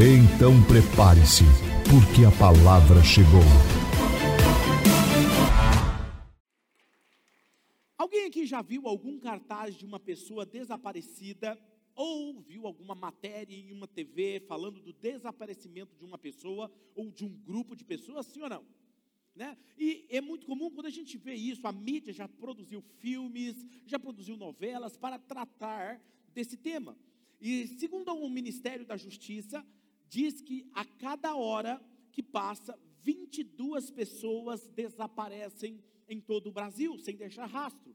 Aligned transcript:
Então 0.00 0.52
prepare-se, 0.62 1.42
porque 1.90 2.24
a 2.24 2.30
palavra 2.38 3.02
chegou. 3.02 3.42
Alguém 7.96 8.26
aqui 8.26 8.46
já 8.46 8.62
viu 8.62 8.86
algum 8.86 9.18
cartaz 9.18 9.74
de 9.74 9.84
uma 9.84 9.98
pessoa 9.98 10.46
desaparecida 10.46 11.58
ou 11.96 12.40
viu 12.40 12.64
alguma 12.64 12.94
matéria 12.94 13.56
em 13.56 13.72
uma 13.72 13.88
TV 13.88 14.38
falando 14.46 14.80
do 14.80 14.92
desaparecimento 14.92 15.96
de 15.96 16.04
uma 16.04 16.16
pessoa 16.16 16.70
ou 16.94 17.10
de 17.10 17.24
um 17.24 17.34
grupo 17.34 17.74
de 17.74 17.84
pessoas, 17.84 18.24
sim 18.26 18.40
ou 18.40 18.48
não? 18.48 18.64
Né? 19.34 19.58
E 19.76 20.06
é 20.10 20.20
muito 20.20 20.46
comum 20.46 20.70
quando 20.70 20.86
a 20.86 20.90
gente 20.90 21.18
vê 21.18 21.34
isso, 21.34 21.66
a 21.66 21.72
mídia 21.72 22.12
já 22.12 22.28
produziu 22.28 22.80
filmes, 23.00 23.66
já 23.84 23.98
produziu 23.98 24.36
novelas 24.36 24.96
para 24.96 25.18
tratar 25.18 26.00
desse 26.32 26.56
tema. 26.56 26.96
E 27.40 27.66
segundo 27.66 28.12
o 28.12 28.30
Ministério 28.30 28.86
da 28.86 28.96
Justiça, 28.96 29.66
diz 30.08 30.40
que 30.40 30.68
a 30.74 30.84
cada 30.84 31.34
hora 31.34 31.80
que 32.12 32.22
passa, 32.22 32.78
22 33.02 33.90
pessoas 33.90 34.66
desaparecem 34.68 35.82
em 36.08 36.20
todo 36.20 36.48
o 36.48 36.52
Brasil, 36.52 36.98
sem 36.98 37.16
deixar 37.16 37.46
rastro. 37.46 37.94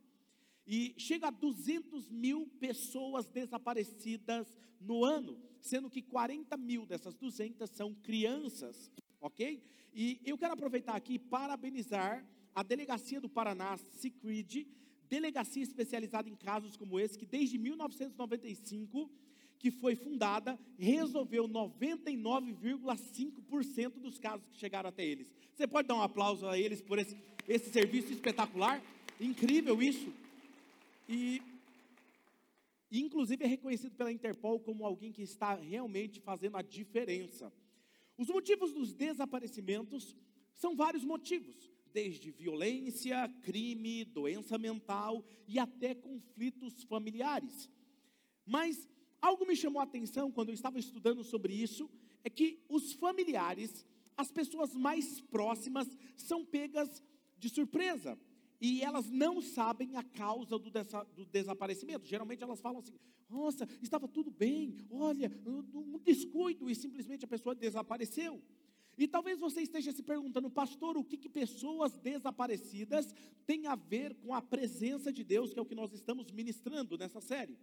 E 0.65 0.93
chega 0.97 1.27
a 1.27 1.31
200 1.31 2.09
mil 2.09 2.47
pessoas 2.59 3.27
desaparecidas 3.27 4.57
no 4.79 5.03
ano, 5.03 5.37
sendo 5.59 5.89
que 5.89 6.01
40 6.01 6.55
mil 6.57 6.85
dessas 6.85 7.15
200 7.15 7.69
são 7.69 7.93
crianças, 7.93 8.91
ok? 9.19 9.61
E 9.93 10.19
eu 10.25 10.37
quero 10.37 10.53
aproveitar 10.53 10.95
aqui 10.95 11.19
parabenizar 11.19 12.25
a 12.55 12.63
Delegacia 12.63 13.19
do 13.19 13.29
Paraná, 13.29 13.77
Cicrid, 13.77 14.67
delegacia 15.09 15.61
especializada 15.61 16.29
em 16.29 16.35
casos 16.35 16.75
como 16.75 16.99
esse, 16.99 17.17
que 17.17 17.25
desde 17.25 17.57
1995, 17.57 19.11
que 19.63 19.71
foi 19.71 19.95
fundada, 19.95 20.59
resolveu 20.77 21.47
99,5% 21.47 23.93
dos 23.93 24.19
casos 24.19 24.45
que 24.51 24.59
chegaram 24.59 24.89
até 24.89 25.05
eles. 25.05 25.31
Você 25.55 25.65
pode 25.65 25.87
dar 25.87 25.95
um 25.95 26.01
aplauso 26.01 26.45
a 26.49 26.59
eles 26.59 26.81
por 26.81 26.99
esse, 26.99 27.15
esse 27.47 27.71
serviço 27.71 28.11
espetacular? 28.11 28.83
Incrível 29.21 29.81
isso. 29.81 30.13
E, 31.07 31.41
inclusive, 32.91 33.45
é 33.45 33.47
reconhecido 33.47 33.95
pela 33.95 34.11
Interpol 34.11 34.59
como 34.59 34.85
alguém 34.85 35.13
que 35.13 35.21
está 35.21 35.53
realmente 35.53 36.19
fazendo 36.19 36.57
a 36.57 36.61
diferença. 36.61 37.49
Os 38.17 38.27
motivos 38.27 38.73
dos 38.73 38.93
desaparecimentos 38.93 40.13
são 40.53 40.75
vários 40.75 41.05
motivos, 41.05 41.71
desde 41.93 42.31
violência, 42.31 43.33
crime, 43.41 44.03
doença 44.03 44.57
mental 44.57 45.23
e 45.47 45.57
até 45.57 45.95
conflitos 45.95 46.83
familiares. 46.83 47.69
Mas 48.45 48.89
algo 49.23 49.47
me 49.47 49.55
chamou 49.55 49.79
a 49.79 49.83
atenção 49.83 50.29
quando 50.29 50.49
eu 50.49 50.53
estava 50.53 50.77
estudando 50.77 51.23
sobre 51.23 51.53
isso, 51.53 51.89
é 52.25 52.29
que 52.29 52.59
os 52.67 52.91
familiares, 52.91 53.85
as 54.17 54.29
pessoas 54.29 54.75
mais 54.75 55.21
próximas, 55.21 55.87
são 56.17 56.45
pegas 56.45 57.01
de 57.37 57.47
surpresa 57.47 58.19
e 58.59 58.81
elas 58.81 59.09
não 59.09 59.41
sabem 59.41 59.95
a 59.95 60.03
causa 60.03 60.59
do, 60.59 60.69
desa, 60.69 61.03
do, 61.15 61.25
desaparecimento. 61.25 62.05
Geralmente 62.05 62.43
elas 62.43 62.59
falam 62.59 62.79
assim: 62.79 62.99
nossa, 63.29 63.67
estava 63.81 64.09
tudo 64.09 64.29
bem, 64.29 64.75
olha, 64.89 65.31
um 65.73 65.99
descuido 65.99 66.69
e 66.69 66.75
simplesmente 66.75 67.23
a 67.23 67.27
pessoa 67.27 67.55
desapareceu. 67.55 68.41
E 68.97 69.07
talvez 69.07 69.39
você 69.39 69.61
esteja 69.61 69.91
se 69.91 70.03
perguntando, 70.03 70.49
pastor, 70.49 70.97
o 70.97 71.03
que, 71.03 71.17
que 71.17 71.29
pessoas 71.29 71.97
desaparecidas 71.97 73.13
têm 73.45 73.65
a 73.67 73.75
ver 73.75 74.13
com 74.15 74.33
a 74.35 74.41
presença 74.41 75.11
de 75.11 75.23
Deus, 75.23 75.51
que 75.51 75.57
é 75.57 75.61
o 75.61 75.65
que 75.65 75.73
nós 75.73 75.93
estamos 75.93 76.29
ministrando 76.29 76.97
nessa 76.97 77.19
série. 77.19 77.57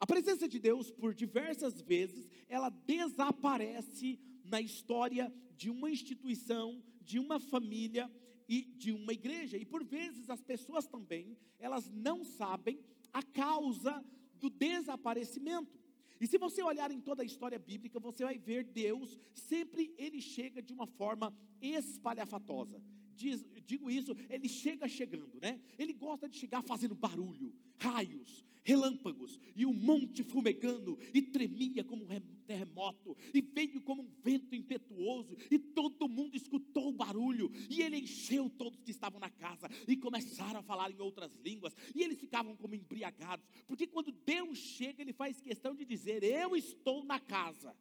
A 0.00 0.06
presença 0.06 0.48
de 0.48 0.58
Deus, 0.58 0.90
por 0.90 1.14
diversas 1.14 1.80
vezes, 1.80 2.30
ela 2.48 2.70
desaparece 2.70 4.18
na 4.44 4.60
história 4.60 5.32
de 5.56 5.70
uma 5.70 5.90
instituição, 5.90 6.82
de 7.02 7.18
uma 7.18 7.40
família, 7.40 8.10
e 8.48 8.62
de 8.62 8.90
uma 8.90 9.12
igreja. 9.12 9.58
E 9.58 9.64
por 9.64 9.84
vezes 9.84 10.30
as 10.30 10.40
pessoas 10.40 10.86
também, 10.86 11.36
elas 11.58 11.90
não 11.90 12.24
sabem 12.24 12.80
a 13.12 13.22
causa 13.22 14.02
do 14.40 14.48
desaparecimento. 14.48 15.78
E 16.20 16.26
se 16.26 16.38
você 16.38 16.62
olhar 16.62 16.90
em 16.90 17.00
toda 17.00 17.22
a 17.22 17.26
história 17.26 17.58
bíblica, 17.58 18.00
você 18.00 18.24
vai 18.24 18.38
ver 18.38 18.64
Deus, 18.64 19.18
sempre 19.34 19.94
ele 19.96 20.20
chega 20.20 20.62
de 20.62 20.72
uma 20.72 20.86
forma 20.86 21.32
espalhafatosa. 21.60 22.82
Diz, 23.14 23.44
digo 23.66 23.90
isso, 23.90 24.16
ele 24.28 24.48
chega 24.48 24.88
chegando, 24.88 25.38
né? 25.40 25.60
Ele 25.76 25.92
gosta 25.92 26.28
de 26.28 26.38
chegar 26.38 26.62
fazendo 26.62 26.94
barulho, 26.94 27.52
raios, 27.76 28.44
relâmpagos, 28.68 29.40
e 29.56 29.64
o 29.64 29.72
monte 29.72 30.22
fumegando, 30.22 30.98
e 31.14 31.22
tremia 31.22 31.82
como 31.82 32.04
um 32.04 32.20
terremoto, 32.46 33.16
e 33.32 33.40
veio 33.40 33.80
como 33.80 34.02
um 34.02 34.10
vento 34.22 34.54
impetuoso, 34.54 35.34
e 35.50 35.58
todo 35.58 36.06
mundo 36.06 36.36
escutou 36.36 36.90
o 36.90 36.92
barulho, 36.92 37.50
e 37.70 37.80
ele 37.80 37.96
encheu 37.96 38.50
todos 38.50 38.82
que 38.82 38.90
estavam 38.90 39.18
na 39.18 39.30
casa, 39.30 39.70
e 39.86 39.96
começaram 39.96 40.60
a 40.60 40.62
falar 40.62 40.90
em 40.90 41.00
outras 41.00 41.34
línguas, 41.36 41.74
e 41.94 42.02
eles 42.02 42.20
ficavam 42.20 42.54
como 42.56 42.74
embriagados, 42.74 43.48
porque 43.66 43.86
quando 43.86 44.12
Deus 44.12 44.58
chega, 44.58 45.00
ele 45.00 45.14
faz 45.14 45.40
questão 45.40 45.74
de 45.74 45.86
dizer: 45.86 46.22
Eu 46.22 46.54
estou 46.54 47.02
na 47.02 47.18
casa. 47.18 47.74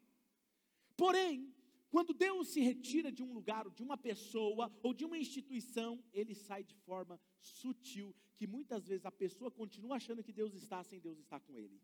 Porém, 0.95 1.53
quando 1.89 2.13
Deus 2.13 2.49
se 2.49 2.59
retira 2.59 3.11
de 3.11 3.23
um 3.23 3.33
lugar, 3.33 3.65
ou 3.65 3.71
de 3.71 3.81
uma 3.81 3.97
pessoa, 3.97 4.71
ou 4.83 4.93
de 4.93 5.05
uma 5.05 5.17
instituição, 5.17 6.03
ele 6.13 6.35
sai 6.35 6.63
de 6.63 6.75
forma 6.75 7.19
sutil, 7.39 8.15
que 8.35 8.45
muitas 8.45 8.87
vezes 8.87 9.05
a 9.05 9.11
pessoa 9.11 9.49
continua 9.49 9.95
achando 9.95 10.23
que 10.23 10.33
Deus 10.33 10.53
está 10.53 10.83
sem 10.83 10.99
Deus 10.99 11.17
estar 11.19 11.39
com 11.39 11.57
ele. 11.57 11.81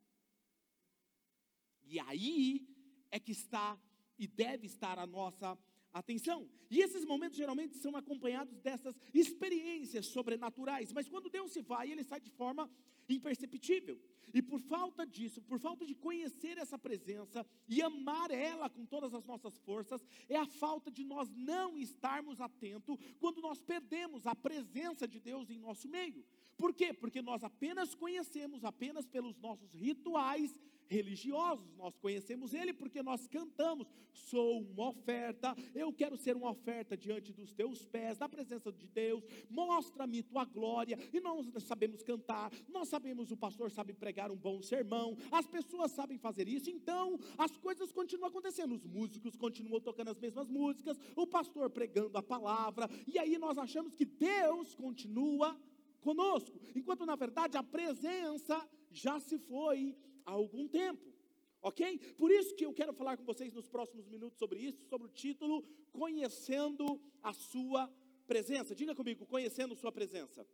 E 1.83 1.99
aí 1.99 2.67
é 3.09 3.19
que 3.19 3.31
está 3.31 3.79
e 4.17 4.27
deve 4.27 4.67
estar 4.67 4.99
a 4.99 5.07
nossa 5.07 5.57
atenção. 5.91 6.49
E 6.69 6.79
esses 6.81 7.05
momentos 7.05 7.37
geralmente 7.37 7.77
são 7.77 7.95
acompanhados 7.95 8.59
dessas 8.59 8.99
experiências 9.13 10.07
sobrenaturais, 10.07 10.91
mas 10.91 11.07
quando 11.07 11.29
Deus 11.29 11.51
se 11.51 11.61
vai, 11.61 11.91
ele 11.91 12.03
sai 12.03 12.19
de 12.19 12.31
forma 12.31 12.69
imperceptível. 13.15 13.99
E 14.33 14.41
por 14.41 14.59
falta 14.59 15.05
disso, 15.05 15.41
por 15.41 15.59
falta 15.59 15.85
de 15.85 15.93
conhecer 15.93 16.57
essa 16.57 16.77
presença 16.77 17.45
e 17.67 17.81
amar 17.81 18.31
ela 18.31 18.67
com 18.67 18.83
todas 18.83 19.13
as 19.13 19.23
nossas 19.25 19.57
forças, 19.59 20.03
é 20.27 20.35
a 20.35 20.45
falta 20.45 20.89
de 20.89 21.03
nós 21.03 21.29
não 21.35 21.77
estarmos 21.77 22.41
atentos 22.41 22.97
quando 23.19 23.41
nós 23.41 23.61
perdemos 23.61 24.25
a 24.25 24.33
presença 24.33 25.07
de 25.07 25.19
Deus 25.19 25.51
em 25.51 25.59
nosso 25.59 25.87
meio. 25.87 26.25
Por 26.57 26.73
quê? 26.73 26.93
Porque 26.93 27.21
nós 27.21 27.43
apenas 27.43 27.93
conhecemos 27.93 28.63
apenas 28.63 29.05
pelos 29.05 29.37
nossos 29.37 29.73
rituais 29.73 30.59
religiosos. 30.87 31.75
Nós 31.75 31.97
conhecemos 31.97 32.53
Ele 32.53 32.73
porque 32.73 33.01
nós 33.01 33.27
cantamos: 33.27 33.87
Sou 34.11 34.61
uma 34.61 34.89
oferta, 34.89 35.55
eu 35.73 35.91
quero 35.91 36.15
ser 36.17 36.35
uma 36.35 36.51
oferta 36.51 36.95
diante 36.95 37.33
dos 37.33 37.51
teus 37.53 37.85
pés, 37.85 38.17
na 38.17 38.29
presença 38.29 38.71
de 38.71 38.87
Deus. 38.87 39.23
Mostra-me 39.49 40.23
tua 40.23 40.45
glória. 40.45 40.97
E 41.11 41.19
nós 41.19 41.47
sabemos 41.63 42.03
cantar, 42.03 42.51
nós 42.69 42.87
sabemos, 42.87 43.31
o 43.31 43.37
pastor 43.37 43.71
sabe 43.71 43.93
pregar 43.93 44.31
um 44.31 44.37
bom 44.37 44.61
sermão, 44.61 45.17
as 45.31 45.47
pessoas 45.47 45.91
sabem 45.91 46.17
fazer 46.17 46.47
isso. 46.47 46.69
Então, 46.69 47.19
as 47.37 47.55
coisas 47.57 47.91
continuam 47.91 48.29
acontecendo. 48.29 48.75
Os 48.75 48.85
músicos 48.85 49.35
continuam 49.35 49.81
tocando 49.81 50.09
as 50.09 50.19
mesmas 50.19 50.47
músicas, 50.47 50.97
o 51.15 51.25
pastor 51.25 51.69
pregando 51.69 52.17
a 52.17 52.23
palavra, 52.23 52.89
e 53.07 53.17
aí 53.17 53.37
nós 53.37 53.57
achamos 53.57 53.95
que 53.95 54.05
Deus 54.05 54.75
continua 54.75 55.57
conosco, 56.01 56.59
enquanto 56.75 57.05
na 57.05 57.15
verdade 57.15 57.57
a 57.57 57.63
presença 57.63 58.69
já 58.91 59.19
se 59.19 59.37
foi 59.37 59.95
há 60.25 60.31
algum 60.31 60.67
tempo. 60.67 61.13
Ok? 61.61 61.97
Por 62.17 62.29
isso 62.29 62.55
que 62.55 62.65
eu 62.65 62.73
quero 62.73 62.93
falar 62.93 63.15
com 63.17 63.23
vocês 63.23 63.53
nos 63.53 63.67
próximos 63.67 64.05
minutos 64.07 64.37
sobre 64.37 64.59
isso, 64.59 64.83
sobre 64.85 65.07
o 65.07 65.11
título 65.11 65.63
Conhecendo 65.91 67.01
a 67.21 67.31
Sua 67.33 67.89
Presença. 68.27 68.75
Diga 68.75 68.93
comigo, 68.93 69.25
conhecendo 69.25 69.75
Sua 69.75 69.91
Presença. 69.91 70.45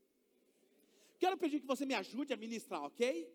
Quero 1.18 1.38
pedir 1.38 1.60
que 1.60 1.68
você 1.68 1.86
me 1.86 1.96
ajude 1.96 2.32
a 2.32 2.38
ministrar, 2.38 2.84
ok? 2.84 3.28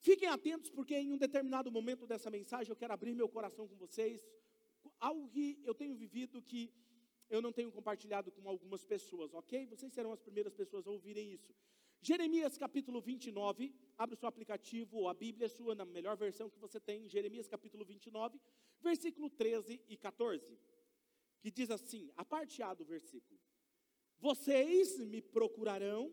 Fiquem 0.00 0.28
atentos, 0.28 0.70
porque 0.70 0.94
em 0.96 1.12
um 1.12 1.18
determinado 1.18 1.70
momento 1.70 2.06
dessa 2.06 2.30
mensagem 2.30 2.70
eu 2.70 2.76
quero 2.76 2.92
abrir 2.92 3.14
meu 3.14 3.28
coração 3.28 3.68
com 3.68 3.76
vocês. 3.76 4.20
Algo 4.98 5.28
que 5.28 5.60
eu 5.64 5.74
tenho 5.74 5.94
vivido 5.94 6.40
que 6.40 6.72
eu 7.28 7.42
não 7.42 7.52
tenho 7.52 7.70
compartilhado 7.70 8.32
com 8.32 8.48
algumas 8.48 8.82
pessoas, 8.84 9.34
ok? 9.34 9.66
Vocês 9.66 9.92
serão 9.92 10.12
as 10.12 10.20
primeiras 10.20 10.54
pessoas 10.54 10.86
a 10.86 10.90
ouvirem 10.90 11.32
isso. 11.32 11.54
Jeremias 12.00 12.56
capítulo 12.56 13.00
29, 13.00 13.74
abre 13.96 14.14
o 14.14 14.18
seu 14.18 14.28
aplicativo 14.28 14.98
ou 14.98 15.08
a 15.08 15.14
Bíblia 15.14 15.48
sua, 15.48 15.74
na 15.74 15.84
melhor 15.84 16.16
versão 16.16 16.48
que 16.48 16.58
você 16.58 16.78
tem, 16.78 17.08
Jeremias 17.08 17.48
capítulo 17.48 17.84
29, 17.84 18.40
versículo 18.80 19.28
13 19.28 19.82
e 19.88 19.96
14, 19.96 20.58
que 21.40 21.50
diz 21.50 21.70
assim, 21.70 22.10
a 22.16 22.24
parte 22.24 22.62
A 22.62 22.72
do 22.72 22.84
versículo: 22.84 23.38
Vocês 24.18 24.98
me 25.00 25.20
procurarão 25.20 26.12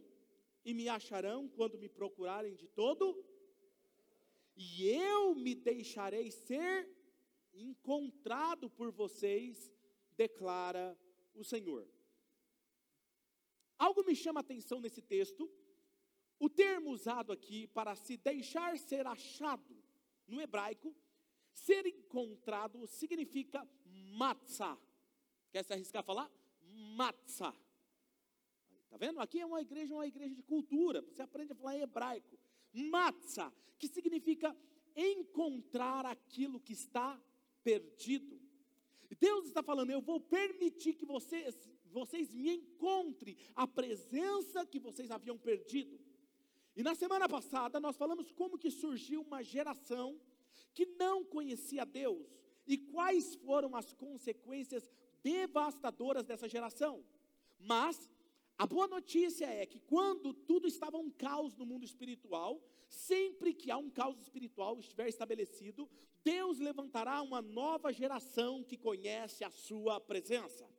e 0.64 0.74
me 0.74 0.90
acharão 0.90 1.48
quando 1.48 1.78
me 1.78 1.88
procurarem 1.88 2.56
de 2.56 2.68
todo, 2.68 3.24
e 4.56 4.88
eu 4.90 5.36
me 5.36 5.54
deixarei 5.54 6.32
ser 6.32 6.90
encontrado 7.54 8.70
por 8.70 8.92
vocês, 8.92 9.72
declara 10.18 10.98
o 11.36 11.44
Senhor. 11.44 11.88
Algo 13.78 14.04
me 14.04 14.16
chama 14.16 14.40
a 14.40 14.42
atenção 14.42 14.80
nesse 14.80 15.02
texto. 15.02 15.50
O 16.40 16.50
termo 16.50 16.92
usado 16.92 17.32
aqui 17.32 17.68
para 17.68 17.96
se 17.96 18.18
deixar 18.18 18.78
ser 18.78 19.08
achado, 19.08 19.76
no 20.28 20.42
hebraico, 20.42 20.96
ser 21.54 21.86
encontrado 21.86 22.86
significa 22.88 23.68
matzah. 23.86 24.78
Quer 25.52 25.64
se 25.64 25.74
arriscar 25.74 26.02
a 26.02 26.04
falar? 26.04 26.32
Matzah. 26.62 27.56
Está 28.84 28.98
vendo? 28.98 29.20
Aqui 29.20 29.40
é 29.40 29.46
uma 29.46 29.62
igreja, 29.62 29.94
uma 29.94 30.08
igreja 30.08 30.36
de 30.36 30.44
cultura. 30.44 31.02
Você 31.02 31.22
aprende 31.22 31.54
a 31.54 31.56
falar 31.56 31.78
em 31.78 31.82
hebraico. 31.82 32.38
Matzah, 32.74 33.54
que 33.78 33.88
significa 33.88 34.56
encontrar 34.96 36.06
aquilo 36.06 36.60
que 36.60 36.74
está 36.74 37.22
perdido. 37.64 38.40
Deus 39.20 39.46
está 39.46 39.64
falando, 39.64 39.92
eu 39.92 40.02
vou 40.02 40.20
permitir 40.20 40.94
que 40.94 41.06
vocês, 41.06 41.70
vocês 41.86 42.34
me 42.34 42.56
encontrem 42.56 43.38
a 43.56 43.66
presença 43.66 44.66
que 44.66 44.80
vocês 44.80 45.10
haviam 45.12 45.38
perdido. 45.38 46.00
E 46.76 46.84
na 46.84 46.94
semana 46.94 47.28
passada 47.28 47.80
nós 47.80 47.96
falamos 47.96 48.32
como 48.32 48.58
que 48.58 48.70
surgiu 48.70 49.22
uma 49.22 49.42
geração 49.42 50.20
que 50.74 50.86
não 50.86 51.24
conhecia 51.24 51.86
Deus 51.86 52.28
e 52.68 52.78
quais 52.78 53.36
foram 53.36 53.76
as 53.76 53.94
consequências 53.94 54.92
devastadoras 55.24 56.26
dessa 56.26 56.50
geração. 56.50 57.04
Mas 57.60 58.10
a 58.58 58.66
boa 58.66 58.88
notícia 58.88 59.46
é 59.46 59.66
que 59.66 59.80
quando 59.80 60.34
tudo 60.34 60.68
estava 60.68 60.98
um 60.98 61.10
caos 61.10 61.56
no 61.56 61.66
mundo 61.66 61.86
espiritual, 61.86 62.62
sempre 62.88 63.54
que 63.54 63.72
há 63.72 63.78
um 63.78 63.90
caos 63.90 64.20
espiritual 64.20 64.80
estiver 64.80 65.08
estabelecido, 65.08 65.90
Deus 66.24 66.60
levantará 66.60 67.22
uma 67.22 67.42
nova 67.42 67.92
geração 67.94 68.64
que 68.64 68.78
conhece 68.78 69.44
a 69.44 69.50
sua 69.50 70.00
presença. 70.00 70.70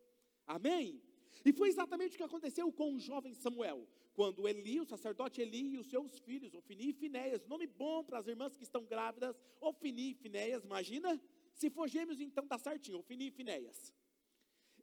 Amém? 0.45 1.01
E 1.47 1.53
foi 1.53 1.69
exatamente 1.69 2.15
o 2.15 2.17
que 2.17 2.23
aconteceu 2.23 2.69
com 2.73 2.93
o 2.93 2.99
jovem 2.99 3.33
Samuel. 3.33 3.87
Quando 4.13 4.49
Eli, 4.49 4.81
o 4.81 4.85
sacerdote 4.85 5.39
Eli 5.39 5.75
e 5.75 5.77
os 5.77 5.87
seus 5.87 6.19
filhos, 6.19 6.53
Ofini 6.53 6.89
e 6.89 6.93
Finéias, 6.93 7.47
nome 7.47 7.65
bom 7.65 8.03
para 8.03 8.19
as 8.19 8.27
irmãs 8.27 8.57
que 8.57 8.63
estão 8.63 8.83
grávidas, 8.83 9.33
Ofini 9.61 10.11
e 10.11 10.13
Finéias, 10.13 10.65
imagina? 10.65 11.17
Se 11.53 11.69
for 11.69 11.87
gêmeos, 11.87 12.19
então 12.19 12.45
dá 12.45 12.57
certinho, 12.57 12.99
Ofini 12.99 13.27
e 13.27 13.31
Finéias. 13.31 13.93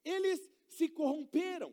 Eles 0.02 0.50
se 0.66 0.88
corromperam, 0.88 1.70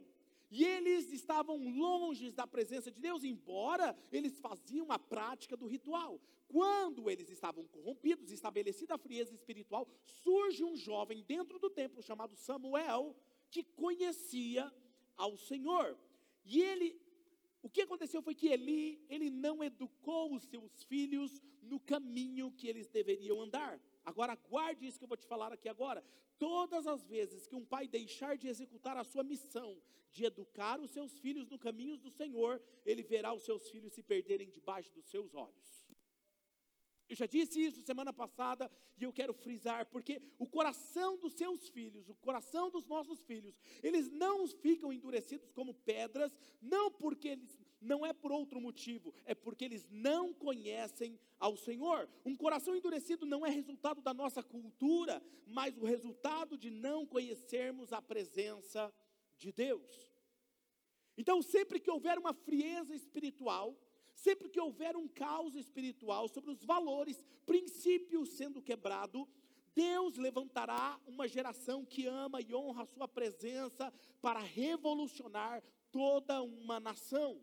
e 0.50 0.66
eles 0.66 1.10
estavam 1.14 1.56
longe 1.70 2.30
da 2.30 2.46
presença 2.46 2.92
de 2.92 3.00
Deus, 3.00 3.24
embora 3.24 3.98
eles 4.12 4.38
faziam 4.40 4.92
a 4.92 5.00
prática 5.00 5.56
do 5.56 5.68
ritual. 5.68 6.20
Quando 6.50 7.10
eles 7.10 7.30
estavam 7.30 7.66
corrompidos, 7.66 8.30
estabelecida 8.30 8.96
a 8.96 8.98
frieza 8.98 9.34
espiritual, 9.34 9.88
surge 10.04 10.66
um 10.66 10.76
jovem 10.76 11.24
dentro 11.24 11.58
do 11.58 11.70
templo 11.70 12.04
chamado 12.04 12.36
Samuel, 12.36 13.16
que 13.50 13.64
conhecia 13.64 14.70
ao 15.24 15.38
Senhor. 15.38 15.88
E 16.44 16.62
ele, 16.62 16.88
o 17.62 17.70
que 17.70 17.82
aconteceu 17.82 18.22
foi 18.22 18.34
que 18.34 18.48
Eli, 18.48 18.84
ele 19.08 19.30
não 19.30 19.64
educou 19.64 20.34
os 20.34 20.44
seus 20.44 20.84
filhos 20.84 21.42
no 21.62 21.80
caminho 21.80 22.52
que 22.58 22.68
eles 22.68 22.88
deveriam 22.90 23.40
andar. 23.40 23.80
Agora, 24.04 24.36
guarde 24.36 24.88
isso 24.88 24.98
que 24.98 25.04
eu 25.04 25.14
vou 25.14 25.22
te 25.24 25.28
falar 25.28 25.54
aqui 25.54 25.70
agora. 25.70 26.04
Todas 26.40 26.88
as 26.88 27.04
vezes 27.06 27.46
que 27.46 27.56
um 27.56 27.66
pai 27.74 27.88
deixar 27.88 28.36
de 28.36 28.48
executar 28.48 28.98
a 28.98 29.04
sua 29.04 29.24
missão 29.24 29.80
de 30.12 30.26
educar 30.26 30.80
os 30.80 30.92
seus 30.92 31.18
filhos 31.20 31.48
no 31.50 31.58
caminho 31.58 31.98
do 31.98 32.10
Senhor, 32.12 32.62
ele 32.86 33.02
verá 33.02 33.34
os 33.34 33.44
seus 33.44 33.70
filhos 33.70 33.94
se 33.94 34.04
perderem 34.04 34.50
debaixo 34.50 34.92
dos 34.94 35.06
seus 35.06 35.34
olhos. 35.34 35.81
Eu 37.12 37.18
já 37.18 37.26
disse 37.26 37.62
isso 37.62 37.82
semana 37.82 38.14
passada 38.14 38.72
e 38.98 39.04
eu 39.04 39.12
quero 39.12 39.34
frisar, 39.34 39.86
porque 39.88 40.22
o 40.40 40.48
coração 40.48 41.18
dos 41.18 41.34
seus 41.34 41.68
filhos, 41.68 42.08
o 42.08 42.16
coração 42.16 42.72
dos 42.72 42.86
nossos 42.86 43.20
filhos, 43.24 43.54
eles 43.84 44.10
não 44.10 44.48
ficam 44.48 44.94
endurecidos 44.94 45.52
como 45.52 45.74
pedras, 45.74 46.32
não 46.62 46.90
porque 46.90 47.28
eles, 47.28 47.60
não 47.82 48.06
é 48.06 48.14
por 48.14 48.32
outro 48.32 48.62
motivo, 48.62 49.14
é 49.26 49.36
porque 49.36 49.66
eles 49.66 49.86
não 49.92 50.34
conhecem 50.34 51.20
ao 51.38 51.58
Senhor. 51.58 52.08
Um 52.24 52.34
coração 52.34 52.78
endurecido 52.78 53.26
não 53.26 53.46
é 53.46 53.50
resultado 53.50 54.00
da 54.00 54.14
nossa 54.14 54.42
cultura, 54.42 55.22
mas 55.46 55.78
o 55.78 55.84
resultado 55.84 56.58
de 56.58 56.70
não 56.70 57.06
conhecermos 57.06 57.92
a 57.92 58.02
presença 58.02 58.90
de 59.38 59.52
Deus. 59.52 60.10
Então, 61.18 61.42
sempre 61.42 61.78
que 61.78 61.92
houver 61.92 62.18
uma 62.18 62.34
frieza 62.34 62.96
espiritual, 62.96 63.78
Sempre 64.22 64.50
que 64.50 64.60
houver 64.60 64.96
um 64.96 65.08
caos 65.08 65.56
espiritual 65.56 66.28
sobre 66.28 66.52
os 66.52 66.64
valores, 66.64 67.24
princípios 67.44 68.30
sendo 68.30 68.62
quebrado, 68.62 69.28
Deus 69.74 70.16
levantará 70.16 71.00
uma 71.08 71.28
geração 71.28 71.84
que 71.84 72.06
ama 72.06 72.40
e 72.40 72.54
honra 72.54 72.84
a 72.84 72.86
sua 72.86 73.08
presença 73.08 73.92
para 74.22 74.40
revolucionar 74.40 75.64
toda 75.92 76.40
uma 76.44 76.80
nação. 76.80 77.42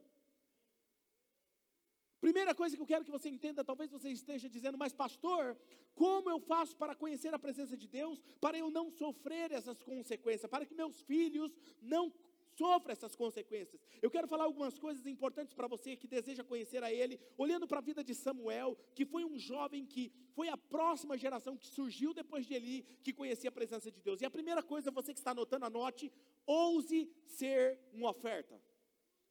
Primeira 2.20 2.54
coisa 2.54 2.76
que 2.76 2.82
eu 2.82 2.86
quero 2.86 3.04
que 3.04 3.10
você 3.10 3.28
entenda, 3.28 3.64
talvez 3.64 3.90
você 3.90 4.10
esteja 4.10 4.48
dizendo, 4.48 4.78
mas 4.78 4.92
pastor, 4.92 5.56
como 5.96 6.30
eu 6.30 6.38
faço 6.38 6.76
para 6.76 6.94
conhecer 6.94 7.34
a 7.34 7.40
presença 7.40 7.76
de 7.76 7.88
Deus, 7.88 8.22
para 8.40 8.56
eu 8.56 8.70
não 8.70 8.88
sofrer 8.88 9.50
essas 9.50 9.82
consequências, 9.82 10.48
para 10.48 10.64
que 10.64 10.74
meus 10.74 11.00
filhos 11.02 11.56
não 11.82 12.12
sofra 12.58 12.92
essas 12.92 13.14
consequências. 13.14 13.80
Eu 14.02 14.10
quero 14.10 14.26
falar 14.26 14.44
algumas 14.44 14.76
coisas 14.78 15.06
importantes 15.06 15.54
para 15.54 15.68
você 15.68 15.96
que 15.96 16.08
deseja 16.08 16.42
conhecer 16.42 16.82
a 16.82 16.92
Ele, 16.92 17.20
olhando 17.36 17.66
para 17.68 17.78
a 17.78 17.86
vida 17.88 18.02
de 18.02 18.14
Samuel, 18.14 18.76
que 18.96 19.04
foi 19.06 19.24
um 19.24 19.38
jovem 19.38 19.86
que 19.86 20.12
foi 20.34 20.48
a 20.48 20.56
próxima 20.56 21.16
geração 21.16 21.56
que 21.56 21.68
surgiu 21.68 22.12
depois 22.12 22.46
de 22.46 22.54
Eli, 22.54 22.82
que 23.04 23.12
conhecia 23.12 23.48
a 23.50 23.52
presença 23.52 23.90
de 23.90 24.00
Deus. 24.00 24.20
E 24.20 24.26
a 24.26 24.30
primeira 24.30 24.62
coisa, 24.62 24.90
você 24.90 25.12
que 25.14 25.20
está 25.20 25.30
anotando, 25.30 25.66
anote: 25.66 26.12
ouse 26.46 27.00
ser 27.26 27.78
uma 27.92 28.10
oferta. 28.10 28.60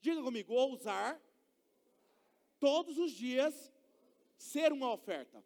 Diga 0.00 0.22
comigo, 0.22 0.54
ousar 0.54 1.20
todos 2.58 2.98
os 2.98 3.12
dias 3.12 3.72
ser 4.36 4.72
uma 4.72 4.92
oferta. 4.92 5.44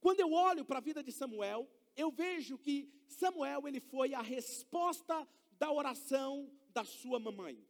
Quando 0.00 0.20
eu 0.20 0.32
olho 0.32 0.64
para 0.64 0.78
a 0.78 0.86
vida 0.88 1.02
de 1.02 1.12
Samuel, 1.12 1.68
eu 1.96 2.10
vejo 2.10 2.56
que 2.58 2.90
Samuel 3.06 3.68
ele 3.68 3.80
foi 3.80 4.14
a 4.14 4.22
resposta 4.22 5.28
da 5.60 5.70
oração 5.70 6.50
da 6.70 6.84
sua 6.84 7.20
mamãe. 7.20 7.62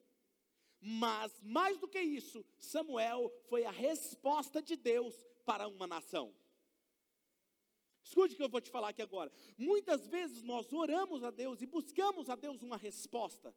Mas, 0.80 1.38
mais 1.42 1.76
do 1.76 1.88
que 1.88 2.00
isso, 2.00 2.46
Samuel 2.56 3.30
foi 3.48 3.64
a 3.64 3.70
resposta 3.70 4.62
de 4.62 4.76
Deus 4.76 5.14
para 5.44 5.66
uma 5.66 5.88
nação. 5.88 6.32
Escute 8.02 8.34
o 8.34 8.36
que 8.36 8.42
eu 8.44 8.48
vou 8.48 8.60
te 8.60 8.70
falar 8.70 8.90
aqui 8.90 9.02
agora. 9.02 9.30
Muitas 9.58 10.06
vezes 10.06 10.42
nós 10.42 10.72
oramos 10.72 11.22
a 11.24 11.30
Deus 11.30 11.60
e 11.60 11.66
buscamos 11.66 12.30
a 12.30 12.36
Deus 12.36 12.62
uma 12.62 12.76
resposta. 12.76 13.54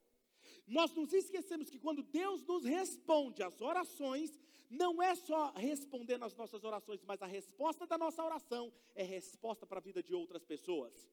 Nós 0.66 0.92
nos 0.94 1.14
esquecemos 1.14 1.70
que 1.70 1.80
quando 1.80 2.02
Deus 2.02 2.44
nos 2.44 2.66
responde 2.66 3.44
às 3.44 3.62
orações, 3.62 4.38
não 4.70 5.02
é 5.02 5.16
só 5.16 5.52
responder 5.52 6.18
nas 6.18 6.36
nossas 6.36 6.64
orações, 6.64 7.04
mas 7.04 7.22
a 7.22 7.28
resposta 7.28 7.86
da 7.86 7.98
nossa 7.98 8.24
oração 8.24 8.74
é 8.96 9.04
resposta 9.04 9.66
para 9.66 9.78
a 9.78 9.82
vida 9.82 10.02
de 10.02 10.14
outras 10.14 10.44
pessoas. 10.44 11.08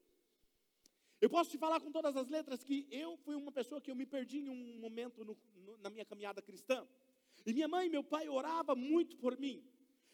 Eu 1.21 1.29
posso 1.29 1.51
te 1.51 1.57
falar 1.57 1.79
com 1.79 1.91
todas 1.91 2.17
as 2.17 2.27
letras 2.27 2.63
que 2.63 2.87
eu 2.89 3.15
fui 3.17 3.35
uma 3.35 3.51
pessoa 3.51 3.79
que 3.79 3.91
eu 3.91 3.95
me 3.95 4.07
perdi 4.07 4.39
em 4.39 4.49
um 4.49 4.79
momento 4.79 5.23
no, 5.23 5.37
no, 5.55 5.77
na 5.77 5.89
minha 5.91 6.03
caminhada 6.03 6.41
cristã. 6.41 6.87
E 7.45 7.53
minha 7.53 7.67
mãe 7.67 7.85
e 7.85 7.89
meu 7.89 8.03
pai 8.03 8.27
orava 8.27 8.75
muito 8.75 9.15
por 9.17 9.37
mim. 9.37 9.63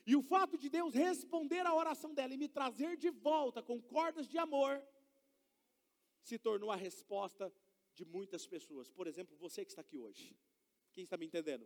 E 0.05 0.15
o 0.17 0.21
fato 0.21 0.57
de 0.57 0.69
Deus 0.69 0.93
responder 0.93 1.65
à 1.65 1.73
oração 1.73 2.13
dela 2.13 2.33
e 2.33 2.37
me 2.37 2.49
trazer 2.49 2.97
de 2.97 3.09
volta 3.09 3.63
com 3.63 3.81
cordas 3.81 4.27
de 4.27 4.37
amor, 4.37 4.81
se 6.21 6.37
tornou 6.37 6.71
a 6.71 6.75
resposta 6.75 7.53
de 7.93 8.03
muitas 8.03 8.45
pessoas. 8.45 8.91
Por 8.91 9.07
exemplo, 9.07 9.35
você 9.37 9.63
que 9.63 9.71
está 9.71 9.81
aqui 9.81 9.97
hoje. 9.97 10.35
Quem 10.91 11.05
está 11.05 11.15
me 11.15 11.25
entendendo? 11.25 11.65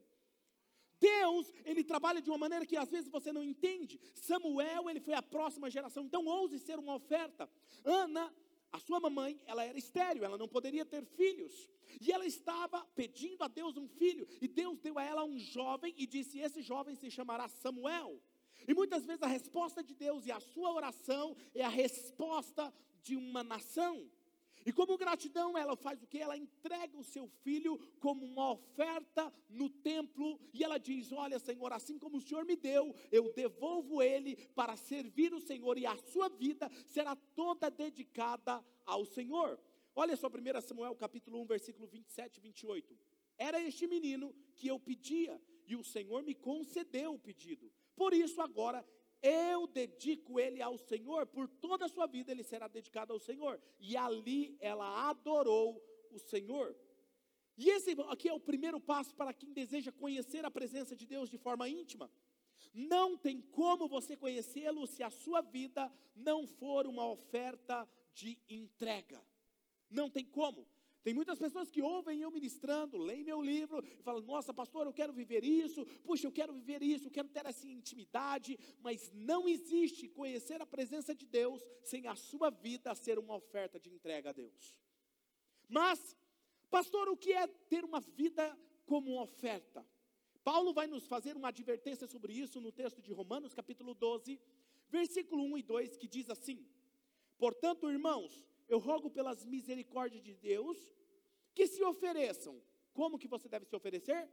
Deus, 1.00 1.52
ele 1.66 1.84
trabalha 1.84 2.22
de 2.22 2.30
uma 2.30 2.38
maneira 2.38 2.64
que 2.64 2.78
às 2.78 2.92
vezes 2.92 3.10
você 3.10 3.34
não 3.34 3.44
entende. 3.44 4.00
Samuel, 4.14 4.88
ele 4.88 5.00
foi 5.00 5.16
a 5.16 5.22
próxima 5.22 5.68
geração, 5.68 6.04
então 6.06 6.28
ouse 6.28 6.60
ser 6.60 6.78
uma 6.78 6.94
oferta. 6.94 7.50
Ana, 7.84 8.32
mamãe, 9.02 9.42
ela 9.46 9.66
era 9.66 9.78
estéril, 9.78 10.24
ela 10.24 10.38
não 10.38 10.48
poderia 10.48 10.86
ter 10.86 11.04
filhos. 11.04 11.70
E 12.00 12.12
ela 12.12 12.26
estava 12.26 12.86
pedindo 12.96 13.44
a 13.44 13.48
Deus 13.48 13.76
um 13.76 13.88
filho. 13.88 14.28
E 14.42 14.48
Deus 14.48 14.80
deu 14.80 14.98
a 14.98 15.04
ela 15.04 15.24
um 15.24 15.38
jovem 15.38 15.94
e 15.98 16.08
disse: 16.08 16.40
Esse 16.40 16.62
jovem 16.62 16.96
se 16.96 17.12
chamará 17.12 17.48
Samuel. 17.48 18.22
E 18.68 18.74
muitas 18.74 19.06
vezes 19.06 19.24
a 19.24 19.28
resposta 19.28 19.84
de 19.84 19.94
Deus 19.94 20.26
e 20.26 20.32
a 20.32 20.40
sua 20.40 20.72
oração 20.72 21.36
é 21.54 21.64
a 21.64 21.70
resposta 21.70 22.74
de 23.02 23.16
uma 23.16 23.44
nação. 23.44 24.10
E 24.66 24.72
como 24.72 24.98
gratidão, 24.98 25.58
ela 25.58 25.76
faz 25.76 26.02
o 26.02 26.08
que? 26.08 26.20
Ela 26.20 26.38
entrega 26.38 26.98
o 26.98 27.04
seu 27.04 27.28
filho 27.28 27.80
como 28.00 28.26
uma 28.26 28.52
oferta 28.52 29.34
no 29.50 29.70
templo, 29.70 30.40
e 30.54 30.64
ela 30.64 30.78
diz: 30.78 31.12
Olha, 31.12 31.40
Senhor, 31.40 31.72
assim 31.74 31.98
como 31.98 32.18
o 32.18 32.22
Senhor 32.22 32.46
me 32.46 32.56
deu, 32.56 32.96
eu 33.12 33.34
devolvo 33.34 34.02
ele 34.02 34.36
para 34.56 34.76
servir 34.76 35.34
o 35.34 35.40
Senhor, 35.40 35.78
e 35.78 35.86
a 35.86 35.96
sua 35.98 36.30
vida 36.30 36.70
será 36.88 37.16
toda 37.16 37.70
dedicada 37.70 38.64
ao 38.86 39.06
Senhor. 39.06 39.60
Olha 39.96 40.16
só 40.16 40.28
1 40.28 40.62
Samuel 40.62 40.96
capítulo 40.96 41.42
1, 41.42 41.46
versículo 41.46 41.88
27 41.88 42.38
e 42.38 42.42
28. 42.42 42.98
Era 43.38 43.60
este 43.62 43.88
menino 43.88 44.34
que 44.56 44.68
eu 44.68 44.80
pedia, 44.80 45.42
e 45.68 45.76
o 45.76 45.84
Senhor 45.84 46.24
me 46.24 46.36
concedeu 46.36 47.14
o 47.14 47.20
pedido. 47.20 47.72
Por 47.96 48.14
isso, 48.14 48.42
agora 48.42 48.86
eu 49.22 49.68
dedico 49.68 50.40
ele 50.40 50.62
ao 50.62 50.78
Senhor, 50.78 51.26
por 51.28 51.48
toda 51.48 51.86
a 51.86 51.90
sua 51.90 52.08
vida 52.08 52.32
ele 52.32 52.44
será 52.44 52.68
dedicado 52.68 53.14
ao 53.14 53.20
Senhor. 53.20 53.62
E 53.80 53.96
ali 53.96 54.58
ela 54.60 55.10
adorou 55.10 55.82
o 56.12 56.20
Senhor. 56.20 56.76
E 57.58 57.70
esse 57.70 57.96
aqui 58.10 58.28
é 58.28 58.34
o 58.34 58.40
primeiro 58.40 58.80
passo 58.80 59.14
para 59.14 59.34
quem 59.34 59.54
deseja 59.54 59.92
conhecer 59.92 60.44
a 60.46 60.52
presença 60.52 60.96
de 60.96 61.06
Deus 61.06 61.30
de 61.30 61.38
forma 61.38 61.70
íntima. 61.70 62.10
Não 62.74 63.18
tem 63.18 63.42
como 63.42 63.88
você 63.88 64.16
conhecê-lo 64.16 64.88
se 64.88 65.04
a 65.04 65.10
sua 65.10 65.42
vida 65.42 65.92
não 66.16 66.48
for 66.48 66.88
uma 66.88 67.06
oferta 67.10 67.88
de 68.14 68.40
entrega. 68.50 69.22
Não 69.90 70.10
tem 70.10 70.26
como. 70.26 70.68
Tem 71.04 71.14
muitas 71.14 71.40
pessoas 71.40 71.72
que 71.72 71.82
ouvem 71.82 72.22
eu 72.22 72.30
ministrando, 72.30 72.98
leem 72.98 73.24
meu 73.24 73.42
livro 73.42 73.84
e 74.00 74.04
falam: 74.04 74.22
Nossa, 74.22 74.54
pastor, 74.54 74.86
eu 74.86 74.94
quero 74.94 75.12
viver 75.12 75.44
isso, 75.44 75.86
puxa, 76.04 76.28
eu 76.28 76.32
quero 76.32 76.54
viver 76.54 76.84
isso, 76.84 77.08
eu 77.08 77.12
quero 77.12 77.28
ter 77.28 77.46
essa 77.46 77.68
intimidade, 77.68 78.58
mas 78.80 79.12
não 79.14 79.50
existe 79.50 80.08
conhecer 80.08 80.62
a 80.62 80.66
presença 80.66 81.16
de 81.16 81.26
Deus 81.26 81.64
sem 81.84 82.08
a 82.08 82.16
sua 82.16 82.52
vida 82.52 82.94
ser 82.94 83.18
uma 83.18 83.36
oferta 83.36 83.80
de 83.80 83.90
entrega 83.90 84.30
a 84.30 84.34
Deus. 84.34 84.76
Mas, 85.68 86.16
pastor, 86.70 87.10
o 87.10 87.18
que 87.18 87.34
é 87.34 87.48
ter 87.48 87.84
uma 87.84 88.00
vida 88.00 88.58
como 88.86 89.20
oferta? 89.20 89.86
Paulo 90.44 90.74
vai 90.74 90.86
nos 90.88 91.08
fazer 91.08 91.36
uma 91.36 91.50
advertência 91.50 92.08
sobre 92.08 92.34
isso 92.34 92.60
no 92.60 92.72
texto 92.72 93.02
de 93.02 93.12
Romanos, 93.12 93.54
capítulo 93.54 93.94
12, 93.94 94.40
versículo 94.90 95.44
1 95.46 95.58
e 95.58 95.64
2, 95.64 95.98
que 95.98 96.08
diz 96.08 96.30
assim: 96.30 96.64
Portanto, 97.38 97.90
irmãos, 97.90 98.51
eu 98.72 98.80
rogo 98.80 99.10
pelas 99.10 99.44
misericórdias 99.44 100.24
de 100.24 100.34
Deus 100.34 100.78
que 101.54 101.68
se 101.68 101.84
ofereçam. 101.84 102.56
Como 102.94 103.20
que 103.20 103.28
você 103.28 103.50
deve 103.50 103.66
se 103.66 103.76
oferecer? 103.76 104.30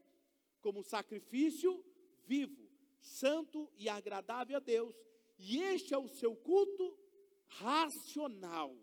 Como 0.61 0.85
sacrifício 0.85 1.85
vivo, 2.25 2.71
santo 3.01 3.69
e 3.77 3.89
agradável 3.89 4.57
a 4.57 4.61
Deus. 4.61 4.95
E 5.37 5.61
este 5.61 5.93
é 5.93 5.99
o 5.99 6.07
seu 6.07 6.37
culto 6.37 6.97
racional. 7.49 8.77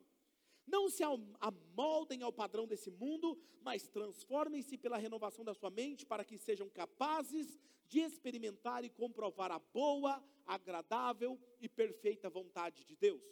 Não 0.67 0.89
se 0.89 1.03
amoldem 1.39 2.21
ao 2.21 2.33
padrão 2.33 2.67
desse 2.67 2.91
mundo, 2.91 3.39
mas 3.61 3.87
transformem-se 3.87 4.77
pela 4.77 4.97
renovação 4.97 5.45
da 5.45 5.53
sua 5.53 5.69
mente 5.69 6.05
para 6.05 6.25
que 6.25 6.37
sejam 6.37 6.67
capazes 6.67 7.57
de 7.87 7.99
experimentar 8.01 8.83
e 8.83 8.89
comprovar 8.89 9.53
a 9.53 9.59
boa, 9.59 10.21
agradável 10.45 11.39
e 11.61 11.69
perfeita 11.69 12.29
vontade 12.29 12.83
de 12.83 12.95
Deus. 12.97 13.23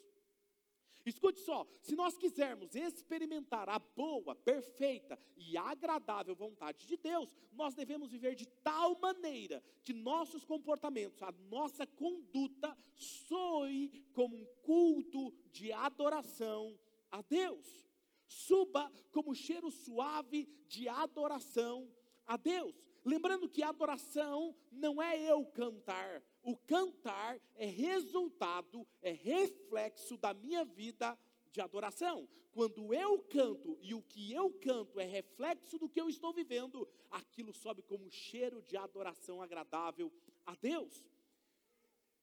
Escute 1.05 1.39
só: 1.41 1.65
se 1.81 1.95
nós 1.95 2.17
quisermos 2.17 2.75
experimentar 2.75 3.67
a 3.69 3.79
boa, 3.79 4.36
perfeita 4.36 5.19
e 5.36 5.57
agradável 5.57 6.36
vontade 6.36 6.88
de 6.88 6.98
Deus, 6.98 7.33
nós 7.51 7.74
devemos 7.74 8.12
viver 8.12 8.36
de 8.36 8.45
tal 8.63 8.98
maneira 9.00 9.62
que 9.83 9.93
nossos 9.93 10.45
comportamentos, 10.45 11.22
a 11.22 11.31
nossa 11.50 11.86
conduta, 11.86 12.77
soe 12.95 13.89
como 14.13 14.36
um 14.36 14.45
culto 14.62 15.33
de 15.51 15.72
adoração 15.72 16.77
a 17.12 17.22
Deus. 17.22 17.83
Suba 18.27 18.91
como 19.12 19.36
cheiro 19.36 19.69
suave 19.69 20.48
de 20.67 20.88
adoração 20.88 21.88
a 22.25 22.38
Deus. 22.38 22.81
Lembrando 23.05 23.50
que 23.50 23.62
adoração 23.62 24.55
não 24.72 25.01
é 25.01 25.19
eu 25.19 25.45
cantar, 25.45 26.24
o 26.43 26.55
cantar 26.57 27.39
é 27.55 27.65
resultado, 27.65 28.85
é 29.01 29.12
reflexo 29.12 30.17
da 30.17 30.33
minha 30.33 30.65
vida 30.65 31.17
de 31.51 31.62
adoração. 31.62 32.27
Quando 32.51 32.93
eu 32.93 33.17
canto 33.19 33.77
e 33.81 33.95
o 33.95 34.01
que 34.01 34.31
eu 34.31 34.51
canto 34.51 35.00
é 35.00 35.05
reflexo 35.05 35.79
do 35.79 35.89
que 35.89 36.00
eu 36.00 36.09
estou 36.09 36.31
vivendo, 36.33 36.88
aquilo 37.09 37.53
sobe 37.53 37.81
como 37.81 38.12
cheiro 38.12 38.62
de 38.62 38.77
adoração 38.77 39.41
agradável 39.41 40.12
a 40.45 40.53
Deus. 40.55 41.03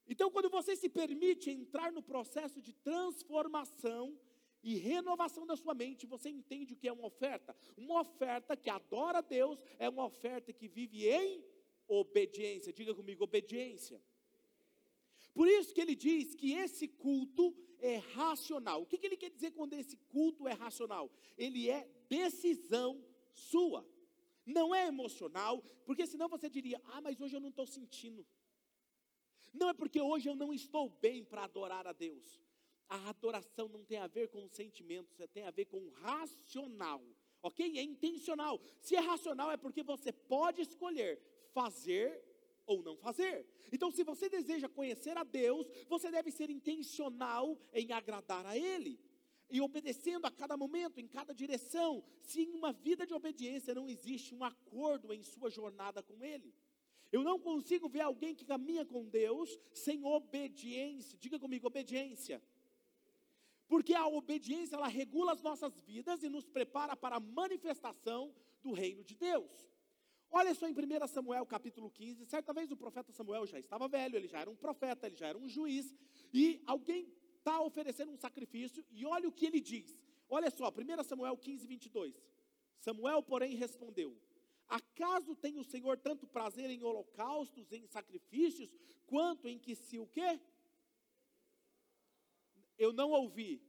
Então, 0.06 0.30
quando 0.30 0.50
você 0.50 0.76
se 0.76 0.88
permite 0.88 1.50
entrar 1.50 1.90
no 1.90 2.02
processo 2.02 2.60
de 2.60 2.72
transformação 2.72 4.16
e 4.62 4.76
renovação 4.76 5.46
da 5.46 5.56
sua 5.56 5.72
mente, 5.72 6.06
você 6.06 6.28
entende 6.28 6.74
o 6.74 6.76
que 6.76 6.88
é 6.88 6.92
uma 6.92 7.06
oferta. 7.06 7.56
Uma 7.76 8.00
oferta 8.00 8.56
que 8.56 8.68
adora 8.68 9.22
Deus 9.22 9.64
é 9.78 9.88
uma 9.88 10.04
oferta 10.04 10.52
que 10.52 10.68
vive 10.68 11.08
em 11.08 11.42
obediência. 11.88 12.72
Diga 12.72 12.94
comigo, 12.94 13.24
obediência. 13.24 14.00
Por 15.32 15.48
isso 15.48 15.72
que 15.74 15.80
ele 15.80 15.94
diz 15.94 16.34
que 16.34 16.52
esse 16.52 16.88
culto 16.88 17.54
é 17.78 17.96
racional. 18.14 18.82
O 18.82 18.86
que, 18.86 18.98
que 18.98 19.06
ele 19.06 19.16
quer 19.16 19.30
dizer 19.30 19.52
quando 19.52 19.74
esse 19.74 19.96
culto 19.96 20.46
é 20.46 20.52
racional? 20.52 21.10
Ele 21.36 21.70
é 21.70 21.88
decisão 22.08 23.02
sua. 23.32 23.86
Não 24.44 24.74
é 24.74 24.86
emocional, 24.86 25.62
porque 25.84 26.06
senão 26.06 26.28
você 26.28 26.48
diria: 26.48 26.80
ah, 26.86 27.00
mas 27.00 27.20
hoje 27.20 27.36
eu 27.36 27.40
não 27.40 27.50
estou 27.50 27.66
sentindo. 27.66 28.26
Não 29.52 29.68
é 29.68 29.74
porque 29.74 30.00
hoje 30.00 30.28
eu 30.28 30.36
não 30.36 30.52
estou 30.52 30.88
bem 30.88 31.24
para 31.24 31.44
adorar 31.44 31.86
a 31.86 31.92
Deus. 31.92 32.40
A 32.88 33.08
adoração 33.08 33.68
não 33.68 33.84
tem 33.84 33.98
a 33.98 34.06
ver 34.06 34.28
com 34.28 34.48
sentimentos, 34.48 35.16
tem 35.32 35.44
a 35.44 35.50
ver 35.50 35.66
com 35.66 35.88
racional, 35.90 37.02
ok? 37.42 37.78
É 37.78 37.82
intencional. 37.82 38.60
Se 38.80 38.96
é 38.96 39.00
racional, 39.00 39.50
é 39.50 39.56
porque 39.56 39.82
você 39.82 40.12
pode 40.12 40.60
escolher 40.60 41.20
fazer 41.52 42.29
ou 42.70 42.82
não 42.82 42.96
fazer. 42.96 43.44
Então, 43.72 43.90
se 43.90 44.04
você 44.04 44.28
deseja 44.28 44.68
conhecer 44.68 45.16
a 45.18 45.24
Deus, 45.24 45.66
você 45.88 46.10
deve 46.10 46.30
ser 46.30 46.48
intencional 46.50 47.58
em 47.72 47.92
agradar 47.92 48.46
a 48.46 48.56
Ele. 48.56 48.98
E 49.50 49.60
obedecendo 49.60 50.26
a 50.26 50.30
cada 50.30 50.56
momento, 50.56 51.00
em 51.00 51.08
cada 51.08 51.34
direção. 51.34 52.04
Se 52.22 52.42
em 52.42 52.52
uma 52.52 52.72
vida 52.72 53.04
de 53.04 53.12
obediência 53.12 53.74
não 53.74 53.88
existe 53.88 54.32
um 54.32 54.44
acordo 54.44 55.12
em 55.12 55.24
sua 55.24 55.50
jornada 55.50 56.00
com 56.00 56.24
Ele. 56.24 56.54
Eu 57.10 57.24
não 57.24 57.40
consigo 57.40 57.88
ver 57.88 58.02
alguém 58.02 58.36
que 58.36 58.44
caminha 58.44 58.86
com 58.86 59.04
Deus 59.04 59.58
sem 59.72 60.04
obediência. 60.04 61.18
Diga 61.18 61.40
comigo, 61.40 61.66
obediência. 61.66 62.40
Porque 63.66 63.94
a 63.94 64.06
obediência 64.06 64.76
ela 64.76 64.86
regula 64.86 65.32
as 65.32 65.42
nossas 65.42 65.80
vidas 65.80 66.22
e 66.22 66.28
nos 66.28 66.46
prepara 66.46 66.96
para 66.96 67.16
a 67.16 67.20
manifestação 67.20 68.32
do 68.62 68.72
reino 68.72 69.02
de 69.02 69.16
Deus. 69.16 69.50
Olha 70.32 70.54
só 70.54 70.68
em 70.68 70.72
1 70.72 71.08
Samuel 71.08 71.44
capítulo 71.44 71.90
15, 71.90 72.24
certa 72.24 72.52
vez 72.52 72.70
o 72.70 72.76
profeta 72.76 73.12
Samuel 73.12 73.46
já 73.46 73.58
estava 73.58 73.88
velho, 73.88 74.16
ele 74.16 74.28
já 74.28 74.40
era 74.40 74.50
um 74.50 74.54
profeta, 74.54 75.06
ele 75.06 75.16
já 75.16 75.26
era 75.26 75.36
um 75.36 75.48
juiz, 75.48 75.92
e 76.32 76.62
alguém 76.66 77.12
está 77.38 77.60
oferecendo 77.60 78.12
um 78.12 78.16
sacrifício, 78.16 78.84
e 78.92 79.04
olha 79.04 79.28
o 79.28 79.32
que 79.32 79.46
ele 79.46 79.60
diz. 79.60 79.98
Olha 80.28 80.48
só, 80.50 80.68
1 80.68 81.02
Samuel 81.02 81.36
15, 81.36 81.66
22. 81.66 82.14
Samuel, 82.78 83.22
porém, 83.22 83.56
respondeu: 83.56 84.16
Acaso 84.68 85.34
tem 85.34 85.58
o 85.58 85.64
Senhor 85.64 85.98
tanto 85.98 86.28
prazer 86.28 86.70
em 86.70 86.84
holocaustos, 86.84 87.72
em 87.72 87.84
sacrifícios, 87.88 88.72
quanto 89.06 89.48
em 89.48 89.58
que 89.58 89.74
se 89.74 89.98
o 89.98 90.06
quê? 90.06 90.40
Eu 92.78 92.92
não 92.92 93.10
ouvi. 93.10 93.60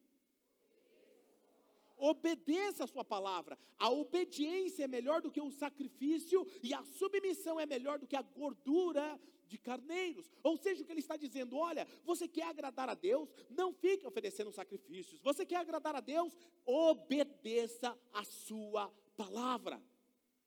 Obedeça 2.01 2.83
a 2.83 2.87
sua 2.87 3.05
palavra. 3.05 3.55
A 3.77 3.91
obediência 3.91 4.85
é 4.85 4.87
melhor 4.87 5.21
do 5.21 5.29
que 5.29 5.39
o 5.39 5.51
sacrifício 5.51 6.47
e 6.63 6.73
a 6.73 6.83
submissão 6.83 7.59
é 7.59 7.65
melhor 7.67 7.99
do 7.99 8.07
que 8.07 8.15
a 8.15 8.23
gordura 8.23 9.19
de 9.47 9.55
carneiros. 9.59 10.27
Ou 10.41 10.57
seja, 10.57 10.81
o 10.81 10.85
que 10.85 10.91
ele 10.91 10.99
está 10.99 11.15
dizendo, 11.15 11.55
olha, 11.55 11.87
você 12.03 12.27
quer 12.27 12.47
agradar 12.47 12.89
a 12.89 12.95
Deus, 12.95 13.29
não 13.51 13.71
fique 13.71 14.07
oferecendo 14.07 14.51
sacrifícios. 14.51 15.21
Você 15.21 15.45
quer 15.45 15.57
agradar 15.57 15.95
a 15.95 15.99
Deus, 15.99 16.35
obedeça 16.65 17.95
a 18.11 18.23
sua 18.23 18.91
palavra. 19.15 19.79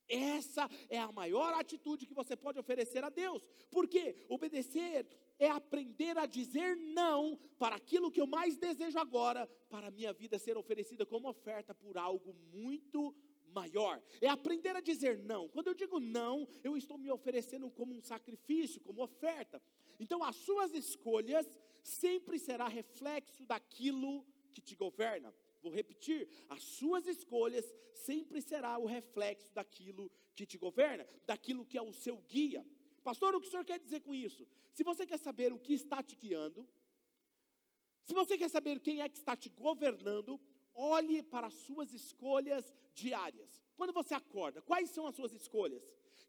Essa 0.08 0.68
é 0.88 0.99
a 0.99 1.12
maior 1.12 1.54
atitude 1.54 2.04
que 2.04 2.14
você 2.14 2.34
pode 2.34 2.58
oferecer 2.58 3.04
a 3.04 3.11
Deus. 3.11 3.46
Porque 3.70 4.16
obedecer 4.28 5.06
é 5.45 5.51
aprender 5.51 6.17
a 6.17 6.27
dizer 6.27 6.77
não 6.77 7.39
para 7.59 7.77
aquilo 7.77 8.11
que 8.11 8.21
eu 8.21 8.27
mais 8.27 8.57
desejo 8.57 8.99
agora, 8.99 9.47
para 9.69 9.89
a 9.89 9.91
minha 9.91 10.13
vida 10.13 10.39
ser 10.39 10.57
oferecida 10.57 11.05
como 11.05 11.29
oferta 11.29 11.75
por 11.75 11.99
algo 11.99 12.35
muito 12.53 13.15
maior. 13.53 14.03
É 14.21 14.29
aprender 14.29 14.75
a 14.75 14.81
dizer 14.81 15.19
não. 15.19 15.49
Quando 15.49 15.69
eu 15.69 15.75
digo 15.75 16.01
não, 16.01 16.49
eu 16.63 16.77
estou 16.77 16.99
me 16.99 17.11
oferecendo 17.11 17.71
como 17.71 17.95
um 17.95 18.01
sacrifício, 18.01 18.81
como 18.81 19.03
oferta. 19.03 19.63
Então, 20.01 20.23
as 20.25 20.37
suas 20.37 20.73
escolhas 20.75 21.49
sempre 21.83 22.39
será 22.39 22.67
reflexo 22.67 23.45
daquilo 23.45 24.27
que 24.53 24.61
te 24.61 24.75
governa. 24.75 25.33
Vou 25.63 25.73
repetir, 25.73 26.29
as 26.49 26.63
suas 26.63 27.07
escolhas 27.07 27.65
sempre 27.93 28.41
será 28.43 28.79
o 28.79 28.87
reflexo 28.87 29.53
daquilo 29.55 30.11
que 30.35 30.45
te 30.45 30.59
governa, 30.59 31.07
daquilo 31.27 31.65
que 31.65 31.79
é 31.79 31.83
o 31.83 31.93
seu 31.93 32.17
guia. 32.29 32.67
Pastor, 33.08 33.34
o 33.34 33.40
que 33.40 33.46
o 33.46 33.50
senhor 33.50 33.66
quer 33.70 33.78
dizer 33.78 34.00
com 34.00 34.14
isso? 34.14 34.49
Se 34.73 34.82
você 34.82 35.06
quer 35.06 35.18
saber 35.18 35.52
o 35.52 35.58
que 35.58 35.75
está 35.75 36.02
te 36.02 36.16
guiando, 36.16 36.66
se 38.06 38.14
você 38.14 38.37
quer 38.37 38.49
saber 38.49 38.80
quem 38.80 39.02
é 39.02 39.08
que 39.08 39.18
está 39.18 39.37
te 39.37 39.50
governando, 39.50 40.40
olhe 40.75 41.23
para 41.23 41.49
as 41.49 41.54
suas 41.54 41.92
escolhas 41.92 42.73
diárias. 42.94 43.62
Quando 43.76 43.92
você 43.92 44.14
acorda, 44.14 44.62
quais 44.62 44.88
são 44.90 45.06
as 45.06 45.14
suas 45.14 45.32
escolhas? 45.32 45.84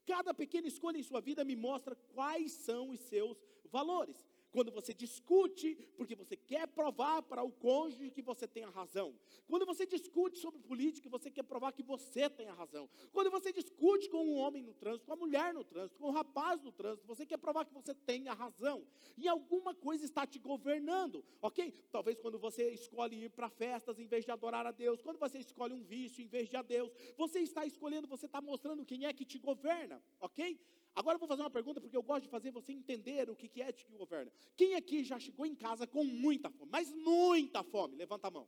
Cada 0.06 0.34
pequena 0.34 0.68
escolha 0.68 0.98
em 0.98 1.04
sua 1.04 1.22
vida 1.22 1.44
me 1.46 1.56
mostra 1.56 1.96
quais 1.96 2.52
são 2.52 2.90
os 2.90 3.00
seus 3.00 3.38
valores 3.72 4.18
quando 4.56 4.72
você 4.72 4.94
discute 4.94 5.76
porque 5.98 6.16
você 6.16 6.38
quer 6.38 6.66
provar 6.66 7.22
para 7.22 7.44
o 7.44 7.52
cônjuge 7.52 8.10
que 8.10 8.22
você 8.22 8.48
tem 8.48 8.64
a 8.64 8.70
razão, 8.70 9.14
quando 9.50 9.66
você 9.66 9.86
discute 9.86 10.40
sobre 10.40 10.62
política, 10.62 11.10
você 11.10 11.30
quer 11.30 11.44
provar 11.44 11.74
que 11.74 11.84
você 11.84 12.30
tem 12.30 12.48
a 12.48 12.54
razão, 12.54 12.90
quando 13.12 13.30
você 13.30 13.52
discute 13.52 14.10
com 14.10 14.26
um 14.26 14.38
homem 14.38 14.64
no 14.64 14.74
trânsito, 14.74 15.06
com 15.08 15.12
a 15.12 15.18
mulher 15.18 15.54
no 15.54 15.66
trânsito, 15.66 16.00
com 16.00 16.08
um 16.08 16.12
rapaz 16.12 16.62
no 16.62 16.72
trânsito, 16.72 17.06
você 17.06 17.26
quer 17.26 17.38
provar 17.38 17.66
que 17.66 17.74
você 17.74 17.94
tem 17.94 18.30
a 18.30 18.34
razão, 18.34 18.88
e 19.18 19.28
alguma 19.28 19.76
coisa 19.76 20.06
está 20.06 20.26
te 20.26 20.40
governando, 20.40 21.22
ok? 21.42 21.74
Talvez 21.92 22.18
quando 22.18 22.40
você 22.40 22.70
escolhe 22.70 23.26
ir 23.26 23.32
para 23.32 23.50
festas 23.50 24.00
em 24.00 24.08
vez 24.08 24.24
de 24.24 24.32
adorar 24.32 24.66
a 24.66 24.72
Deus, 24.72 25.02
quando 25.02 25.20
você 25.20 25.38
escolhe 25.38 25.74
um 25.74 25.84
vício 25.84 26.24
em 26.24 26.28
vez 26.28 26.48
de 26.48 26.56
a 26.56 26.62
Deus, 26.62 26.94
você 27.18 27.40
está 27.40 27.66
escolhendo, 27.66 28.08
você 28.08 28.26
está 28.26 28.42
mostrando 28.42 28.86
quem 28.86 29.06
é 29.06 29.12
que 29.12 29.26
te 29.26 29.38
governa, 29.38 30.02
ok? 30.22 30.58
Agora 30.96 31.16
eu 31.16 31.20
vou 31.20 31.28
fazer 31.28 31.42
uma 31.42 31.50
pergunta, 31.50 31.82
porque 31.82 31.98
eu 31.98 32.02
gosto 32.02 32.24
de 32.24 32.30
fazer 32.30 32.52
você 32.52 32.72
entender 32.72 33.30
o 33.30 33.36
que 33.36 33.62
é 33.62 33.72
que 33.74 33.86
governa. 33.98 34.32
Quem 34.56 34.76
aqui 34.76 35.04
já 35.04 35.20
chegou 35.20 35.46
em 35.46 35.54
casa 35.54 35.86
com 35.86 36.06
muita 36.06 36.50
fome, 36.50 36.72
mas 36.72 36.90
muita 36.94 37.64
fome? 37.64 37.98
Levanta 37.98 38.30
a 38.30 38.32
mão. 38.32 38.48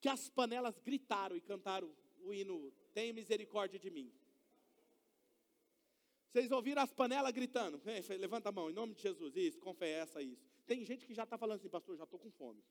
Que 0.00 0.08
as 0.08 0.30
panelas 0.30 0.78
gritaram 0.78 1.36
e 1.36 1.40
cantaram 1.40 1.94
o 2.20 2.32
hino 2.32 2.72
Tenha 2.94 3.12
misericórdia 3.12 3.78
de 3.78 3.90
mim. 3.90 4.10
Vocês 6.30 6.50
ouviram 6.50 6.80
as 6.80 6.92
panelas 6.92 7.30
gritando? 7.32 7.80
Levanta 8.18 8.48
a 8.48 8.52
mão, 8.52 8.70
em 8.70 8.72
nome 8.72 8.94
de 8.94 9.02
Jesus. 9.02 9.36
Isso, 9.36 9.58
confessa 9.58 10.22
isso. 10.22 10.42
Tem 10.66 10.82
gente 10.86 11.06
que 11.06 11.12
já 11.12 11.24
está 11.24 11.36
falando 11.36 11.58
assim, 11.58 11.68
pastor, 11.68 11.98
já 11.98 12.04
estou 12.04 12.18
com 12.18 12.30
fome. 12.30 12.64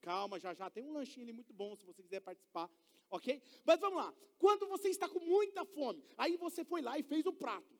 Calma, 0.00 0.38
já 0.38 0.54
já 0.54 0.70
tem 0.70 0.84
um 0.84 0.92
lanchinho 0.92 1.24
ali 1.24 1.32
muito 1.32 1.52
bom, 1.52 1.74
se 1.76 1.84
você 1.84 2.02
quiser 2.02 2.20
participar, 2.20 2.70
ok? 3.10 3.42
Mas 3.64 3.80
vamos 3.80 3.98
lá. 3.98 4.14
Quando 4.38 4.66
você 4.68 4.88
está 4.88 5.08
com 5.08 5.18
muita 5.18 5.64
fome, 5.64 6.02
aí 6.16 6.36
você 6.36 6.64
foi 6.64 6.80
lá 6.80 6.96
e 6.96 7.02
fez 7.02 7.26
o 7.26 7.32
prato 7.32 7.79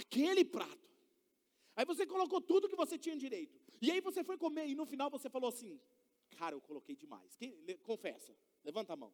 aquele 0.00 0.44
prato. 0.44 0.88
Aí 1.76 1.84
você 1.84 2.06
colocou 2.06 2.40
tudo 2.40 2.68
que 2.68 2.76
você 2.76 2.96
tinha 2.98 3.16
direito. 3.16 3.58
E 3.80 3.90
aí 3.90 4.00
você 4.00 4.22
foi 4.22 4.36
comer 4.36 4.66
e 4.68 4.74
no 4.74 4.86
final 4.86 5.10
você 5.10 5.28
falou 5.28 5.48
assim: 5.48 5.80
Cara, 6.36 6.54
eu 6.54 6.60
coloquei 6.60 6.96
demais. 6.96 7.36
Quem, 7.36 7.52
confessa, 7.78 8.36
levanta 8.64 8.92
a 8.92 8.96
mão. 8.96 9.12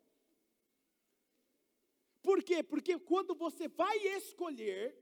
Por 2.22 2.42
quê? 2.42 2.62
Porque 2.62 2.98
quando 2.98 3.34
você 3.34 3.66
vai 3.68 3.96
escolher, 4.18 4.96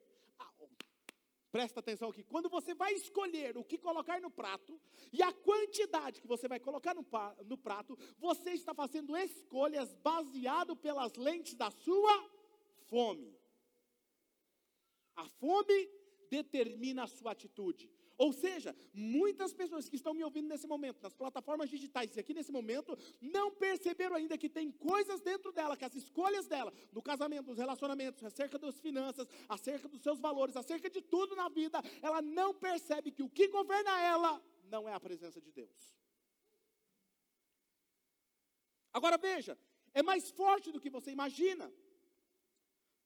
presta 1.50 1.80
atenção 1.80 2.10
aqui, 2.10 2.22
quando 2.22 2.48
você 2.48 2.74
vai 2.74 2.92
escolher 2.94 3.56
o 3.56 3.64
que 3.64 3.76
colocar 3.76 4.20
no 4.20 4.30
prato 4.30 4.80
e 5.12 5.22
a 5.22 5.32
quantidade 5.32 6.20
que 6.20 6.28
você 6.28 6.46
vai 6.46 6.60
colocar 6.60 6.94
no, 6.94 7.04
no 7.44 7.58
prato, 7.58 7.98
você 8.18 8.50
está 8.50 8.72
fazendo 8.72 9.16
escolhas 9.16 9.92
baseado 9.94 10.76
pelas 10.76 11.14
lentes 11.14 11.54
da 11.54 11.70
sua 11.70 12.30
fome. 12.86 13.37
A 15.18 15.26
fome 15.40 15.78
determina 16.30 17.02
a 17.02 17.06
sua 17.08 17.32
atitude. 17.32 17.90
Ou 18.16 18.32
seja, 18.32 18.74
muitas 18.92 19.52
pessoas 19.52 19.88
que 19.88 19.96
estão 19.96 20.12
me 20.14 20.22
ouvindo 20.24 20.48
nesse 20.48 20.66
momento, 20.66 21.02
nas 21.02 21.14
plataformas 21.14 21.68
digitais 21.70 22.14
e 22.16 22.20
aqui 22.20 22.32
nesse 22.34 22.52
momento, 22.52 22.96
não 23.20 23.50
perceberam 23.50 24.14
ainda 24.16 24.38
que 24.38 24.48
tem 24.48 24.70
coisas 24.70 25.20
dentro 25.20 25.50
dela, 25.52 25.76
que 25.76 25.84
as 25.84 25.94
escolhas 25.94 26.46
dela, 26.46 26.72
no 26.92 27.02
casamento, 27.02 27.46
nos 27.46 27.58
relacionamentos, 27.58 28.22
acerca 28.24 28.58
das 28.58 28.78
finanças, 28.80 29.28
acerca 29.48 29.88
dos 29.88 30.02
seus 30.02 30.20
valores, 30.20 30.56
acerca 30.56 30.88
de 30.88 31.00
tudo 31.00 31.34
na 31.34 31.48
vida, 31.48 31.80
ela 32.00 32.20
não 32.22 32.54
percebe 32.54 33.10
que 33.10 33.22
o 33.22 33.28
que 33.28 33.48
governa 33.48 34.00
ela 34.00 34.42
não 34.64 34.88
é 34.88 34.94
a 34.94 35.00
presença 35.00 35.40
de 35.40 35.50
Deus. 35.50 35.96
Agora 38.92 39.18
veja, 39.18 39.58
é 39.94 40.02
mais 40.02 40.30
forte 40.30 40.70
do 40.70 40.80
que 40.80 40.90
você 40.90 41.10
imagina. 41.10 41.72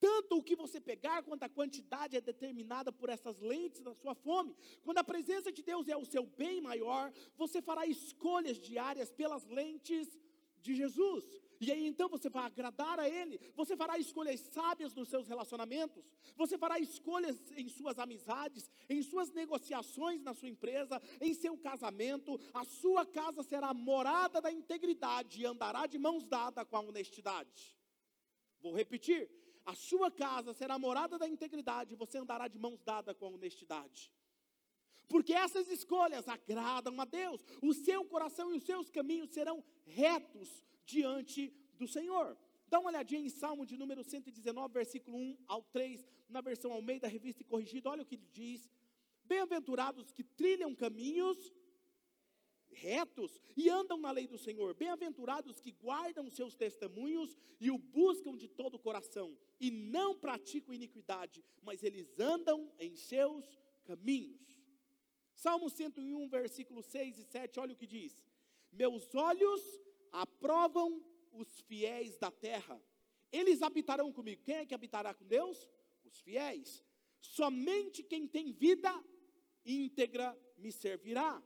Tanto 0.03 0.37
o 0.37 0.43
que 0.43 0.57
você 0.57 0.81
pegar, 0.81 1.23
quanto 1.23 1.45
a 1.45 1.49
quantidade 1.49 2.17
é 2.17 2.21
determinada 2.21 2.91
por 2.91 3.09
essas 3.09 3.39
lentes 3.39 3.81
da 3.81 3.95
sua 3.95 4.17
fome. 4.17 4.57
Quando 4.83 4.99
a 4.99 5.05
presença 5.05 5.53
de 5.53 5.63
Deus 5.63 5.87
é 5.87 5.97
o 5.97 6.05
seu 6.05 6.27
bem 6.27 6.61
maior, 6.61 7.13
você 7.37 7.63
fará 7.63 7.87
escolhas 7.87 8.59
diárias 8.59 9.13
pelas 9.13 9.47
lentes 9.47 10.19
de 10.61 10.75
Jesus. 10.75 11.25
E 11.61 11.71
aí 11.71 11.87
então 11.87 12.09
você 12.09 12.29
vai 12.29 12.45
agradar 12.47 12.99
a 12.99 13.09
Ele, 13.09 13.39
você 13.55 13.77
fará 13.77 13.97
escolhas 13.97 14.41
sábias 14.41 14.93
nos 14.93 15.09
seus 15.09 15.29
relacionamentos, 15.29 16.05
você 16.35 16.59
fará 16.59 16.81
escolhas 16.81 17.39
em 17.57 17.69
suas 17.69 17.97
amizades, 18.01 18.69
em 18.89 19.01
suas 19.05 19.31
negociações 19.31 20.21
na 20.21 20.35
sua 20.35 20.49
empresa, 20.49 21.01
em 21.21 21.33
seu 21.33 21.57
casamento, 21.57 22.41
a 22.53 22.65
sua 22.65 23.07
casa 23.07 23.45
será 23.45 23.73
morada 23.73 24.41
da 24.41 24.51
integridade 24.51 25.43
e 25.43 25.47
andará 25.47 25.87
de 25.87 25.97
mãos 25.97 26.27
dadas 26.27 26.67
com 26.69 26.77
a 26.77 26.81
honestidade. 26.81 27.77
Vou 28.61 28.75
repetir: 28.75 29.31
a 29.65 29.75
sua 29.75 30.11
casa 30.11 30.53
será 30.53 30.79
morada 30.79 31.19
da 31.19 31.29
integridade, 31.29 31.93
e 31.93 31.97
você 31.97 32.19
andará 32.19 32.49
de 32.49 32.59
mãos 32.59 32.83
dadas 32.83 33.17
com 33.17 33.27
a 33.27 33.31
honestidade. 33.31 34.13
Porque 35.09 35.33
essas 35.33 35.69
escolhas 35.69 36.27
agradam 36.29 37.01
a 37.01 37.05
Deus, 37.05 37.45
o 37.61 37.75
seu 37.75 38.05
coração 38.05 38.53
e 38.53 38.57
os 38.57 38.65
seus 38.65 38.89
caminhos 38.91 39.31
serão 39.31 39.63
retos 39.85 40.65
diante 40.85 41.53
do 41.79 41.87
Senhor. 41.87 42.37
Dá 42.69 42.81
uma 42.81 42.89
olhadinha 42.89 43.21
em 43.21 43.29
Salmo 43.29 43.67
de 43.67 43.77
número 43.77 44.03
119, 44.03 44.73
versículo 44.73 45.19
1 45.19 45.37
ao 45.47 45.63
3, 45.65 46.07
na 46.29 46.41
versão 46.41 46.73
Almeida, 46.73 47.07
revista 47.07 47.43
e 47.43 47.45
corrigida, 47.45 47.91
olha 47.91 48.03
o 48.03 48.07
que 48.07 48.15
ele 48.15 48.29
diz: 48.33 48.69
Bem-aventurados 49.25 50.11
que 50.11 50.25
trilham 50.25 50.75
caminhos 50.75 51.53
retos 52.73 53.41
e 53.57 53.69
andam 53.69 53.97
na 53.97 54.11
lei 54.11 54.27
do 54.27 54.39
Senhor. 54.39 54.75
Bem-aventurados 54.75 55.61
que 55.61 55.73
guardam 55.73 56.29
seus 56.31 56.55
testemunhos 56.55 57.37
e 57.61 57.71
o 57.71 57.79
buscam 57.79 58.37
de 58.37 58.49
todo 58.49 58.75
o 58.75 58.79
coração, 58.79 59.37
e 59.61 59.71
não 59.71 60.19
praticam 60.19 60.75
iniquidade, 60.75 61.45
mas 61.63 61.83
eles 61.83 62.19
andam 62.19 62.73
em 62.79 62.97
seus 62.97 63.59
caminhos. 63.85 64.41
Salmo 65.35 65.69
101, 65.69 66.29
versículo 66.29 66.83
6 66.83 67.19
e 67.19 67.25
7, 67.25 67.61
olha 67.61 67.73
o 67.73 67.77
que 67.77 67.87
diz: 67.87 68.25
Meus 68.73 69.15
olhos 69.15 69.63
aprovam 70.11 71.03
os 71.33 71.61
fiéis 71.63 72.17
da 72.19 72.31
terra, 72.31 72.81
eles 73.31 73.63
habitarão 73.63 74.13
comigo. 74.13 74.43
Quem 74.45 74.57
é 74.57 74.67
que 74.67 74.75
habitará 74.75 75.15
com 75.15 75.25
Deus? 75.25 75.69
Os 76.05 76.21
fiéis. 76.21 76.85
Somente 77.21 78.03
quem 78.03 78.27
tem 78.27 78.53
vida 78.53 78.93
íntegra 79.65 80.37
me 80.59 80.71
servirá. 80.71 81.43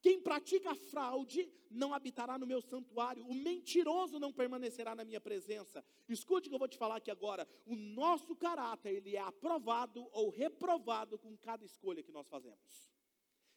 Quem 0.00 0.20
pratica 0.20 0.74
fraude 0.74 1.50
não 1.70 1.92
habitará 1.92 2.38
no 2.38 2.46
meu 2.46 2.62
santuário, 2.62 3.26
o 3.26 3.34
mentiroso 3.34 4.18
não 4.18 4.32
permanecerá 4.32 4.94
na 4.94 5.04
minha 5.04 5.20
presença. 5.20 5.84
Escute 6.08 6.46
o 6.46 6.50
que 6.50 6.54
eu 6.54 6.58
vou 6.58 6.68
te 6.68 6.78
falar 6.78 6.96
aqui 6.96 7.10
agora. 7.10 7.48
O 7.66 7.74
nosso 7.74 8.36
caráter, 8.36 8.94
ele 8.94 9.16
é 9.16 9.20
aprovado 9.20 10.08
ou 10.12 10.30
reprovado 10.30 11.18
com 11.18 11.36
cada 11.36 11.64
escolha 11.64 12.02
que 12.02 12.12
nós 12.12 12.28
fazemos. 12.28 12.88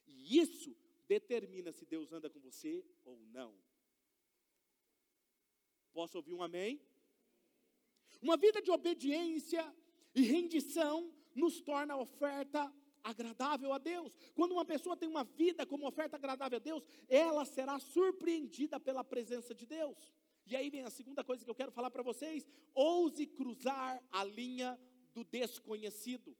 E 0.08 0.40
isso 0.40 0.76
determina 1.08 1.72
se 1.72 1.86
Deus 1.86 2.12
anda 2.12 2.30
com 2.30 2.40
você 2.40 2.86
ou 3.04 3.20
não. 3.28 3.54
Posso 5.94 6.18
ouvir 6.18 6.34
um 6.34 6.42
amém? 6.42 6.82
Uma 8.22 8.38
vida 8.38 8.62
de 8.62 8.72
obediência 8.72 9.64
e 10.16 10.22
rendição 10.22 11.14
nos 11.36 11.62
torna 11.62 11.98
oferta 11.98 12.74
agradável 13.04 13.74
a 13.74 13.78
Deus. 13.78 14.12
Quando 14.34 14.54
uma 14.54 14.66
pessoa 14.66 14.98
tem 14.98 15.10
uma 15.10 15.24
vida 15.24 15.66
como 15.66 15.88
oferta 15.88 16.16
agradável 16.16 16.58
a 16.58 16.60
Deus, 16.60 16.84
ela 17.08 17.46
será 17.46 17.80
surpreendida 17.80 18.80
pela 18.80 19.04
presença 19.04 19.54
de 19.54 19.66
Deus. 19.66 20.14
E 20.46 20.56
aí 20.56 20.70
vem 20.70 20.84
a 20.84 20.90
segunda 20.90 21.24
coisa 21.24 21.44
que 21.44 21.50
eu 21.50 21.56
quero 21.56 21.72
falar 21.72 21.92
para 21.92 22.04
vocês: 22.04 22.48
ouse 22.74 23.26
cruzar 23.28 24.02
a 24.12 24.24
linha 24.24 24.80
do 25.14 25.24
desconhecido. 25.24 26.36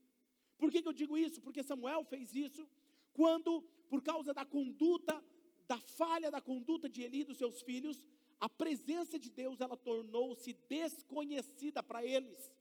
Por 0.58 0.72
que, 0.72 0.82
que 0.82 0.88
eu 0.88 0.94
digo 0.94 1.18
isso? 1.18 1.42
Porque 1.42 1.64
Samuel 1.64 2.04
fez 2.04 2.36
isso 2.36 2.68
quando, 3.14 3.62
por 3.90 4.02
causa 4.02 4.34
da 4.34 4.46
conduta, 4.46 5.24
da 5.68 5.80
falha 5.80 6.30
da 6.30 6.42
conduta 6.42 6.88
de 6.88 7.02
Eli 7.02 7.22
e 7.22 7.24
dos 7.26 7.38
seus 7.38 7.62
filhos, 7.62 8.06
a 8.40 8.50
presença 8.50 9.20
de 9.20 9.30
Deus 9.30 9.60
ela 9.62 9.78
tornou-se 9.78 10.54
desconhecida 10.68 11.84
para 11.84 12.06
eles 12.06 12.52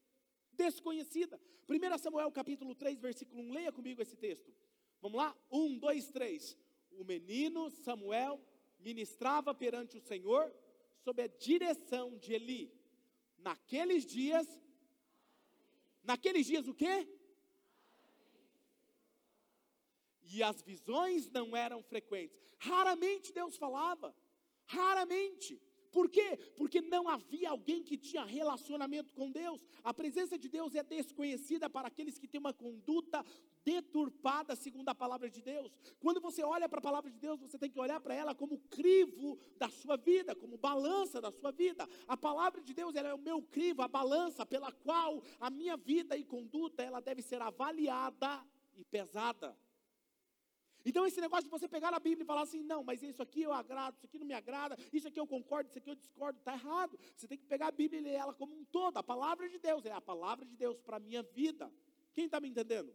desconhecida. 0.53 1.41
1 1.69 1.99
Samuel 1.99 2.31
capítulo 2.33 2.75
3, 2.75 2.99
versículo 2.99 3.43
1, 3.43 3.53
leia 3.53 3.73
comigo 3.73 4.03
esse 4.03 4.17
texto. 4.17 4.53
Vamos 5.01 5.19
lá? 5.19 5.37
1, 5.51 5.79
2, 5.79 6.09
3. 6.09 6.59
O 6.93 7.05
menino 7.05 7.71
Samuel 7.71 8.41
ministrava 8.79 9.55
perante 9.55 9.97
o 9.97 10.01
Senhor 10.01 10.53
sob 11.05 11.23
a 11.23 11.27
direção 11.27 12.17
de 12.19 12.35
Eli. 12.35 12.73
Naqueles 13.39 14.05
dias, 14.05 14.47
naqueles 16.03 16.47
dias 16.47 16.69
o 16.69 16.75
quê? 16.75 17.09
E 20.23 20.43
as 20.43 20.61
visões 20.63 21.31
não 21.31 21.57
eram 21.57 21.83
frequentes. 21.83 22.55
Raramente 22.59 23.33
Deus 23.33 23.57
falava, 23.57 24.15
raramente. 24.67 25.61
Por 25.91 26.09
quê? 26.09 26.39
Porque 26.57 26.81
não 26.81 27.09
havia 27.09 27.51
alguém 27.51 27.83
que 27.83 27.97
tinha 27.97 28.25
relacionamento 28.25 29.13
com 29.13 29.31
Deus. 29.31 29.61
A 29.83 29.93
presença 29.93 30.39
de 30.39 30.49
Deus 30.49 30.75
é 30.75 30.83
desconhecida 30.83 31.69
para 31.69 31.89
aqueles 31.89 32.19
que 32.19 32.29
têm 32.29 32.41
uma 32.41 32.53
conduta 32.53 33.25
deturpada 33.65 34.55
segundo 34.57 34.89
a 34.89 34.95
palavra 34.95 35.29
de 35.29 35.43
Deus. 35.43 35.73
Quando 35.99 36.21
você 36.21 36.43
olha 36.43 36.69
para 36.69 36.79
a 36.79 36.83
palavra 36.83 37.11
de 37.11 37.19
Deus, 37.19 37.41
você 37.41 37.59
tem 37.59 37.71
que 37.71 37.79
olhar 37.79 38.01
para 38.01 38.15
ela 38.15 38.35
como 38.35 38.59
crivo 38.71 39.39
da 39.59 39.69
sua 39.69 39.97
vida, 39.97 40.35
como 40.35 40.57
balança 40.57 41.21
da 41.21 41.31
sua 41.31 41.51
vida. 41.51 41.89
A 42.07 42.17
palavra 42.17 42.63
de 42.63 42.73
Deus 42.73 42.95
é 42.95 43.15
o 43.15 43.19
meu 43.19 43.43
crivo, 43.43 43.83
a 43.83 43.89
balança 43.89 44.47
pela 44.47 44.73
qual 44.73 45.23
a 45.39 45.51
minha 45.51 45.77
vida 45.77 46.17
e 46.17 46.25
conduta 46.25 46.83
ela 46.83 47.01
deve 47.01 47.23
ser 47.23 47.43
avaliada 47.43 48.45
e 48.77 48.85
pesada. 48.85 49.57
Então, 50.85 51.07
esse 51.07 51.21
negócio 51.21 51.45
de 51.45 51.51
você 51.51 51.69
pegar 51.69 51.93
a 51.93 52.01
Bíblia 52.01 52.25
e 52.25 52.27
falar 52.27 52.43
assim, 52.43 52.63
não, 52.63 52.83
mas 52.83 53.03
isso 53.03 53.23
aqui 53.23 53.43
eu 53.43 53.53
agrado, 53.53 53.97
isso 53.97 54.07
aqui 54.07 54.19
não 54.19 54.27
me 54.27 54.35
agrada, 54.35 54.77
isso 54.93 55.09
aqui 55.09 55.21
eu 55.21 55.27
concordo, 55.27 55.69
isso 55.69 55.79
aqui 55.79 55.91
eu 55.91 55.95
discordo, 55.95 56.39
está 56.39 56.55
errado. 56.55 56.99
Você 57.17 57.29
tem 57.29 57.39
que 57.39 57.47
pegar 57.47 57.69
a 57.69 57.73
Bíblia 57.73 58.01
e 58.01 58.05
ler 58.05 58.15
ela 58.15 58.33
como 58.33 58.55
um 58.55 58.65
todo. 58.65 58.97
A 58.97 59.03
palavra 59.03 59.49
de 59.49 59.59
Deus 59.59 59.85
é 59.85 59.93
a 59.93 60.01
palavra 60.01 60.45
de 60.47 60.57
Deus 60.57 60.81
para 60.81 60.97
a 60.97 61.01
minha 61.01 61.23
vida. 61.23 61.71
Quem 62.13 62.25
está 62.25 62.41
me 62.41 62.49
entendendo? 62.49 62.93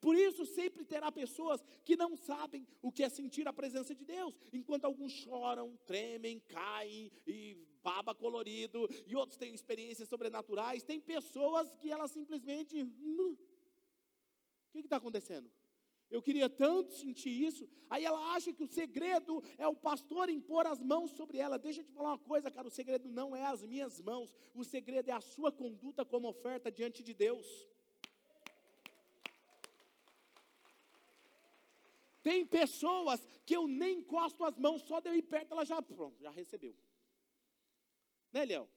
Por 0.00 0.16
isso, 0.16 0.46
sempre 0.46 0.84
terá 0.84 1.10
pessoas 1.10 1.62
que 1.84 1.96
não 1.96 2.16
sabem 2.16 2.66
o 2.80 2.92
que 2.92 3.02
é 3.02 3.08
sentir 3.08 3.48
a 3.48 3.52
presença 3.52 3.94
de 3.94 4.04
Deus, 4.04 4.34
enquanto 4.52 4.84
alguns 4.84 5.12
choram, 5.12 5.76
tremem, 5.86 6.38
caem 6.40 7.10
e 7.26 7.56
baba 7.82 8.14
colorido, 8.14 8.88
e 9.06 9.16
outros 9.16 9.36
têm 9.36 9.52
experiências 9.52 10.08
sobrenaturais. 10.08 10.84
Tem 10.84 11.00
pessoas 11.00 11.74
que 11.80 11.90
elas 11.90 12.10
simplesmente. 12.12 12.82
Hum, 12.82 13.36
o 14.68 14.80
que 14.80 14.86
está 14.86 14.96
acontecendo? 14.96 15.50
Eu 16.10 16.22
queria 16.22 16.48
tanto 16.48 16.92
sentir 16.92 17.30
isso. 17.30 17.68
Aí 17.90 18.04
ela 18.04 18.34
acha 18.34 18.52
que 18.52 18.62
o 18.62 18.66
segredo 18.66 19.42
é 19.58 19.66
o 19.68 19.76
pastor 19.76 20.30
impor 20.30 20.66
as 20.66 20.82
mãos 20.82 21.10
sobre 21.10 21.38
ela. 21.38 21.58
Deixa 21.58 21.80
eu 21.80 21.84
te 21.84 21.92
falar 21.92 22.10
uma 22.10 22.18
coisa, 22.18 22.50
cara: 22.50 22.66
o 22.66 22.70
segredo 22.70 23.08
não 23.08 23.36
é 23.36 23.44
as 23.44 23.62
minhas 23.62 24.00
mãos, 24.00 24.34
o 24.54 24.64
segredo 24.64 25.08
é 25.08 25.12
a 25.12 25.20
sua 25.20 25.52
conduta 25.52 26.04
como 26.04 26.28
oferta 26.28 26.70
diante 26.70 27.02
de 27.02 27.12
Deus. 27.12 27.46
Tem 32.22 32.44
pessoas 32.44 33.26
que 33.46 33.54
eu 33.56 33.66
nem 33.66 34.00
encosto 34.00 34.44
as 34.44 34.56
mãos, 34.58 34.82
só 34.82 35.00
de 35.00 35.08
eu 35.08 35.14
ir 35.14 35.22
perto, 35.22 35.52
ela 35.52 35.64
já, 35.64 35.80
pronto, 35.80 36.20
já 36.20 36.30
recebeu. 36.30 36.76
Né, 38.32 38.44
Léo? 38.44 38.68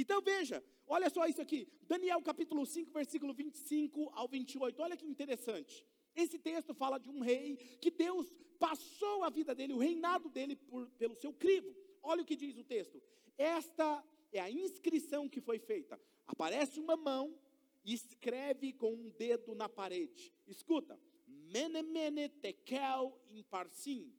Então 0.00 0.22
veja, 0.22 0.64
olha 0.86 1.10
só 1.10 1.26
isso 1.26 1.42
aqui. 1.42 1.66
Daniel 1.82 2.22
capítulo 2.22 2.64
5, 2.64 2.92
versículo 2.92 3.34
25 3.34 4.12
ao 4.14 4.28
28. 4.28 4.80
Olha 4.80 4.96
que 4.96 5.04
interessante. 5.04 5.84
Esse 6.14 6.38
texto 6.38 6.72
fala 6.72 6.98
de 6.98 7.10
um 7.10 7.18
rei 7.18 7.56
que 7.80 7.90
Deus 7.90 8.32
passou 8.60 9.24
a 9.24 9.28
vida 9.28 9.56
dele, 9.56 9.72
o 9.72 9.78
reinado 9.78 10.28
dele 10.30 10.54
por, 10.54 10.88
pelo 10.90 11.16
seu 11.16 11.32
crivo. 11.32 11.74
Olha 12.00 12.22
o 12.22 12.24
que 12.24 12.36
diz 12.36 12.56
o 12.56 12.62
texto. 12.62 13.02
Esta 13.36 14.04
é 14.32 14.38
a 14.38 14.48
inscrição 14.48 15.28
que 15.28 15.40
foi 15.40 15.58
feita. 15.58 16.00
Aparece 16.28 16.78
uma 16.78 16.96
mão 16.96 17.36
e 17.84 17.92
escreve 17.92 18.72
com 18.72 18.94
um 18.94 19.10
dedo 19.10 19.52
na 19.52 19.68
parede. 19.68 20.32
Escuta. 20.46 20.96
Mene, 21.26 21.82
mene, 21.82 22.28
tekel, 22.28 23.20
imparsim. 23.30 24.12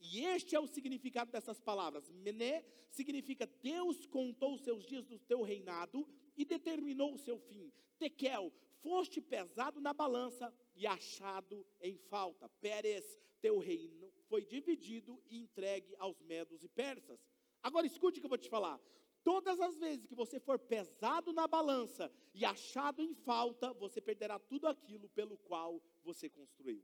E 0.00 0.24
este 0.24 0.54
é 0.54 0.60
o 0.60 0.66
significado 0.66 1.30
dessas 1.30 1.60
palavras. 1.60 2.08
Mené 2.10 2.64
significa 2.90 3.46
Deus 3.46 4.06
contou 4.06 4.54
os 4.54 4.62
seus 4.62 4.84
dias 4.84 5.06
do 5.06 5.18
teu 5.18 5.42
reinado 5.42 6.06
e 6.36 6.44
determinou 6.44 7.14
o 7.14 7.18
seu 7.18 7.38
fim. 7.38 7.72
Tekel, 7.98 8.52
foste 8.80 9.20
pesado 9.20 9.80
na 9.80 9.92
balança 9.92 10.54
e 10.74 10.86
achado 10.86 11.66
em 11.80 11.96
falta. 11.96 12.48
Pérez, 12.60 13.18
teu 13.40 13.58
reino 13.58 14.12
foi 14.28 14.44
dividido 14.44 15.20
e 15.26 15.38
entregue 15.38 15.94
aos 15.98 16.20
medos 16.22 16.62
e 16.62 16.68
persas. 16.68 17.20
Agora 17.62 17.86
escute 17.86 18.18
o 18.18 18.20
que 18.20 18.26
eu 18.26 18.30
vou 18.30 18.38
te 18.38 18.48
falar. 18.48 18.80
Todas 19.24 19.60
as 19.60 19.76
vezes 19.76 20.06
que 20.06 20.14
você 20.14 20.38
for 20.38 20.58
pesado 20.58 21.32
na 21.32 21.46
balança 21.46 22.10
e 22.32 22.44
achado 22.44 23.02
em 23.02 23.12
falta, 23.14 23.72
você 23.74 24.00
perderá 24.00 24.38
tudo 24.38 24.66
aquilo 24.68 25.08
pelo 25.08 25.36
qual 25.38 25.82
você 26.02 26.30
construiu. 26.30 26.82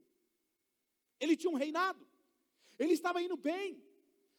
Ele 1.19 1.37
tinha 1.37 1.51
um 1.51 1.55
reinado. 1.55 2.05
Ele 2.77 2.93
estava 2.93 3.21
indo 3.21 3.37
bem. 3.37 3.81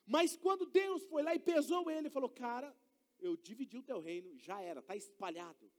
Mas 0.07 0.37
quando 0.37 0.67
Deus 0.67 1.03
foi 1.05 1.23
lá 1.23 1.35
e 1.35 1.39
pesou 1.39 1.91
ele, 1.91 2.09
falou: 2.09 2.29
Cara, 2.29 2.75
eu 3.21 3.37
dividi 3.37 3.77
o 3.77 3.83
teu 3.83 4.01
reino, 4.01 4.37
já 4.39 4.61
era, 4.61 4.81
está 4.81 4.95
espalhado. 4.95 5.71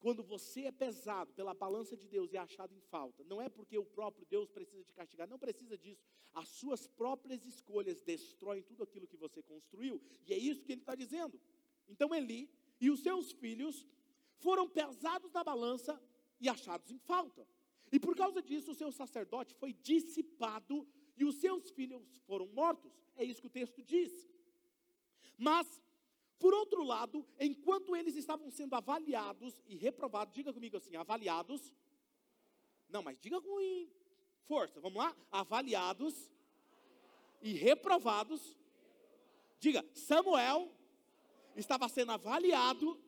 Quando 0.00 0.22
você 0.22 0.62
é 0.62 0.72
pesado 0.72 1.32
pela 1.32 1.52
balança 1.52 1.96
de 1.96 2.06
Deus 2.06 2.32
e 2.32 2.36
é 2.36 2.40
achado 2.40 2.72
em 2.72 2.80
falta, 2.80 3.24
não 3.24 3.42
é 3.42 3.48
porque 3.48 3.76
o 3.76 3.84
próprio 3.84 4.24
Deus 4.26 4.48
precisa 4.48 4.84
te 4.84 4.94
castigar, 4.94 5.28
não 5.28 5.38
precisa 5.38 5.76
disso. 5.76 6.00
As 6.32 6.48
suas 6.48 6.86
próprias 6.86 7.44
escolhas 7.44 8.00
destroem 8.00 8.62
tudo 8.62 8.84
aquilo 8.84 9.08
que 9.08 9.16
você 9.16 9.42
construiu, 9.42 10.00
e 10.24 10.32
é 10.32 10.38
isso 10.38 10.62
que 10.64 10.72
ele 10.72 10.82
está 10.82 10.94
dizendo. 10.94 11.40
Então 11.88 12.14
Eli 12.14 12.48
e 12.80 12.90
os 12.90 13.00
seus 13.00 13.32
filhos 13.32 13.86
foram 14.36 14.68
pesados 14.68 15.32
na 15.32 15.42
balança 15.42 16.00
e 16.40 16.48
achados 16.48 16.92
em 16.92 16.98
falta. 16.98 17.46
E 17.90 17.98
por 17.98 18.14
causa 18.14 18.40
disso, 18.40 18.70
o 18.70 18.74
seu 18.74 18.92
sacerdote 18.92 19.54
foi 19.54 19.72
dissipado 19.72 20.86
e 21.18 21.24
os 21.24 21.36
seus 21.36 21.70
filhos 21.70 22.02
foram 22.26 22.46
mortos. 22.48 22.92
É 23.16 23.24
isso 23.24 23.40
que 23.40 23.46
o 23.46 23.50
texto 23.50 23.82
diz. 23.82 24.28
Mas, 25.36 25.80
por 26.38 26.54
outro 26.54 26.82
lado, 26.82 27.26
enquanto 27.38 27.96
eles 27.96 28.16
estavam 28.16 28.50
sendo 28.50 28.74
avaliados 28.74 29.54
e 29.66 29.76
reprovados, 29.76 30.34
diga 30.34 30.52
comigo 30.52 30.76
assim: 30.76 30.96
avaliados. 30.96 31.72
Não, 32.88 33.02
mas 33.02 33.18
diga 33.20 33.40
com 33.40 33.88
força, 34.46 34.80
vamos 34.80 34.98
lá? 34.98 35.14
Avaliados 35.30 36.30
e 37.42 37.52
reprovados. 37.52 38.56
Diga, 39.60 39.84
Samuel 39.92 40.72
estava 41.56 41.88
sendo 41.88 42.12
avaliado 42.12 42.98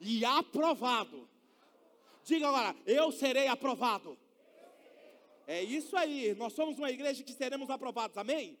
e 0.00 0.24
aprovado. 0.24 1.28
Diga 2.24 2.48
agora, 2.48 2.76
eu 2.86 3.10
serei 3.10 3.46
aprovado. 3.46 4.18
É 5.46 5.62
isso 5.62 5.96
aí, 5.96 6.34
nós 6.34 6.52
somos 6.52 6.78
uma 6.78 6.90
igreja 6.90 7.22
que 7.22 7.32
seremos 7.32 7.68
aprovados, 7.68 8.16
amém? 8.16 8.58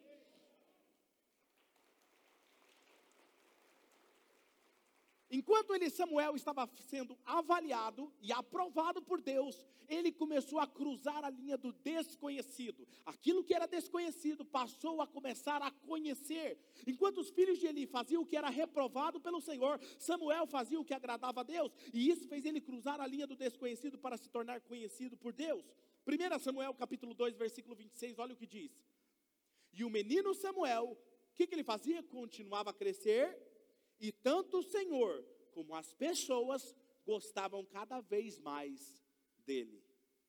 Enquanto 5.34 5.74
ele, 5.74 5.88
Samuel, 5.88 6.36
estava 6.36 6.68
sendo 6.90 7.18
avaliado 7.24 8.12
e 8.20 8.30
aprovado 8.30 9.00
por 9.00 9.18
Deus, 9.18 9.64
ele 9.88 10.12
começou 10.12 10.58
a 10.58 10.66
cruzar 10.66 11.24
a 11.24 11.30
linha 11.30 11.56
do 11.56 11.72
desconhecido. 11.72 12.86
Aquilo 13.06 13.42
que 13.42 13.54
era 13.54 13.66
desconhecido 13.66 14.44
passou 14.44 15.00
a 15.00 15.06
começar 15.06 15.62
a 15.62 15.70
conhecer. 15.70 16.58
Enquanto 16.86 17.18
os 17.18 17.30
filhos 17.30 17.58
de 17.58 17.66
Eli 17.66 17.86
faziam 17.86 18.22
o 18.22 18.26
que 18.26 18.36
era 18.36 18.50
reprovado 18.50 19.18
pelo 19.20 19.40
Senhor, 19.40 19.80
Samuel 19.98 20.46
fazia 20.46 20.78
o 20.78 20.84
que 20.84 20.92
agradava 20.92 21.40
a 21.40 21.44
Deus, 21.44 21.72
e 21.94 22.10
isso 22.10 22.28
fez 22.28 22.44
ele 22.44 22.60
cruzar 22.60 23.00
a 23.00 23.06
linha 23.06 23.26
do 23.26 23.34
desconhecido 23.34 23.96
para 23.96 24.18
se 24.18 24.28
tornar 24.28 24.60
conhecido 24.60 25.16
por 25.16 25.32
Deus. 25.32 25.64
1 26.06 26.38
Samuel 26.40 26.74
capítulo 26.74 27.14
2, 27.14 27.36
versículo 27.36 27.74
26, 27.76 28.18
olha 28.18 28.34
o 28.34 28.36
que 28.36 28.46
diz. 28.46 28.72
E 29.72 29.84
o 29.84 29.90
menino 29.90 30.34
Samuel, 30.34 30.98
o 31.30 31.34
que, 31.34 31.46
que 31.46 31.54
ele 31.54 31.62
fazia? 31.62 32.02
Continuava 32.02 32.70
a 32.70 32.74
crescer, 32.74 33.38
e 34.00 34.10
tanto 34.10 34.58
o 34.58 34.62
Senhor 34.62 35.24
como 35.52 35.74
as 35.74 35.92
pessoas 35.92 36.74
gostavam 37.06 37.64
cada 37.64 38.00
vez 38.00 38.38
mais 38.38 39.02
dele. 39.46 39.82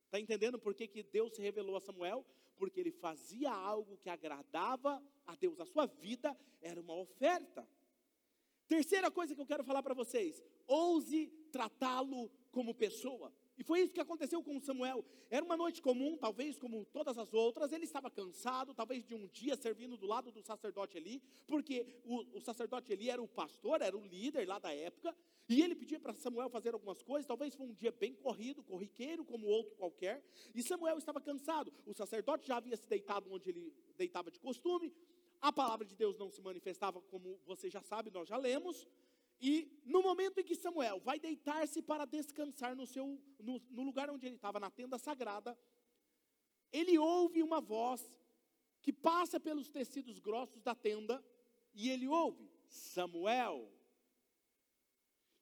Está 0.05 0.19
entendendo 0.19 0.59
por 0.59 0.75
que, 0.75 0.87
que 0.87 1.01
Deus 1.01 1.33
se 1.33 1.41
revelou 1.41 1.75
a 1.75 1.81
Samuel? 1.81 2.23
Porque 2.55 2.79
ele 2.79 2.91
fazia 2.91 3.51
algo 3.51 3.97
que 3.97 4.09
agradava 4.09 5.03
a 5.25 5.35
Deus. 5.35 5.59
A 5.59 5.65
sua 5.65 5.87
vida 5.87 6.37
era 6.61 6.79
uma 6.79 6.95
oferta. 6.95 7.67
Terceira 8.67 9.09
coisa 9.09 9.33
que 9.33 9.41
eu 9.41 9.45
quero 9.45 9.63
falar 9.63 9.81
para 9.81 9.95
vocês: 9.95 10.41
ouse 10.67 11.27
tratá-lo 11.51 12.29
como 12.51 12.75
pessoa. 12.75 13.33
E 13.57 13.63
foi 13.63 13.81
isso 13.81 13.93
que 13.93 13.99
aconteceu 13.99 14.41
com 14.43 14.59
Samuel. 14.59 15.05
Era 15.29 15.45
uma 15.45 15.55
noite 15.55 15.81
comum, 15.81 16.17
talvez 16.17 16.57
como 16.57 16.85
todas 16.85 17.17
as 17.17 17.33
outras. 17.33 17.71
Ele 17.71 17.85
estava 17.85 18.09
cansado, 18.09 18.73
talvez 18.73 19.05
de 19.05 19.13
um 19.13 19.27
dia 19.27 19.55
servindo 19.55 19.95
do 19.95 20.07
lado 20.07 20.31
do 20.31 20.41
sacerdote 20.41 20.97
Eli, 20.97 21.21
porque 21.45 22.01
o, 22.03 22.37
o 22.37 22.41
sacerdote 22.41 22.91
Eli 22.91 23.09
era 23.09 23.21
o 23.21 23.27
pastor, 23.27 23.81
era 23.81 23.95
o 23.95 24.05
líder 24.05 24.47
lá 24.47 24.59
da 24.59 24.73
época. 24.73 25.15
E 25.47 25.61
ele 25.61 25.75
pedia 25.75 25.99
para 25.99 26.13
Samuel 26.13 26.49
fazer 26.49 26.73
algumas 26.73 27.01
coisas. 27.01 27.27
Talvez 27.27 27.53
foi 27.53 27.67
um 27.67 27.73
dia 27.73 27.91
bem 27.91 28.13
corrido, 28.13 28.63
corriqueiro, 28.63 29.25
como 29.25 29.45
outro 29.47 29.75
qualquer. 29.75 30.23
E 30.55 30.63
Samuel 30.63 30.97
estava 30.97 31.19
cansado. 31.19 31.71
O 31.85 31.93
sacerdote 31.93 32.47
já 32.47 32.57
havia 32.57 32.77
se 32.77 32.87
deitado 32.87 33.31
onde 33.31 33.49
ele 33.49 33.73
deitava 33.97 34.31
de 34.31 34.39
costume. 34.39 34.93
A 35.41 35.51
palavra 35.51 35.85
de 35.85 35.95
Deus 35.95 36.17
não 36.17 36.29
se 36.29 36.41
manifestava, 36.41 37.01
como 37.01 37.37
você 37.45 37.69
já 37.69 37.81
sabe, 37.81 38.09
nós 38.09 38.29
já 38.29 38.37
lemos. 38.37 38.87
E 39.45 39.69
no 39.83 40.01
momento 40.01 40.37
em 40.39 40.43
que 40.45 40.55
Samuel 40.55 41.01
vai 41.01 41.19
deitar-se 41.19 41.81
para 41.81 42.05
descansar 42.05 42.77
no, 42.77 42.87
seu, 42.87 43.21
no, 43.37 43.61
no 43.69 43.83
lugar 43.83 44.09
onde 44.09 44.25
ele 44.25 44.35
estava, 44.35 44.57
na 44.57 44.71
tenda 44.71 44.97
sagrada, 44.97 45.59
ele 46.71 46.97
ouve 46.97 47.43
uma 47.43 47.59
voz 47.59 48.01
que 48.81 48.93
passa 48.93 49.41
pelos 49.41 49.67
tecidos 49.67 50.17
grossos 50.17 50.61
da 50.61 50.73
tenda, 50.73 51.21
e 51.73 51.89
ele 51.89 52.07
ouve: 52.07 52.49
Samuel. 52.67 53.69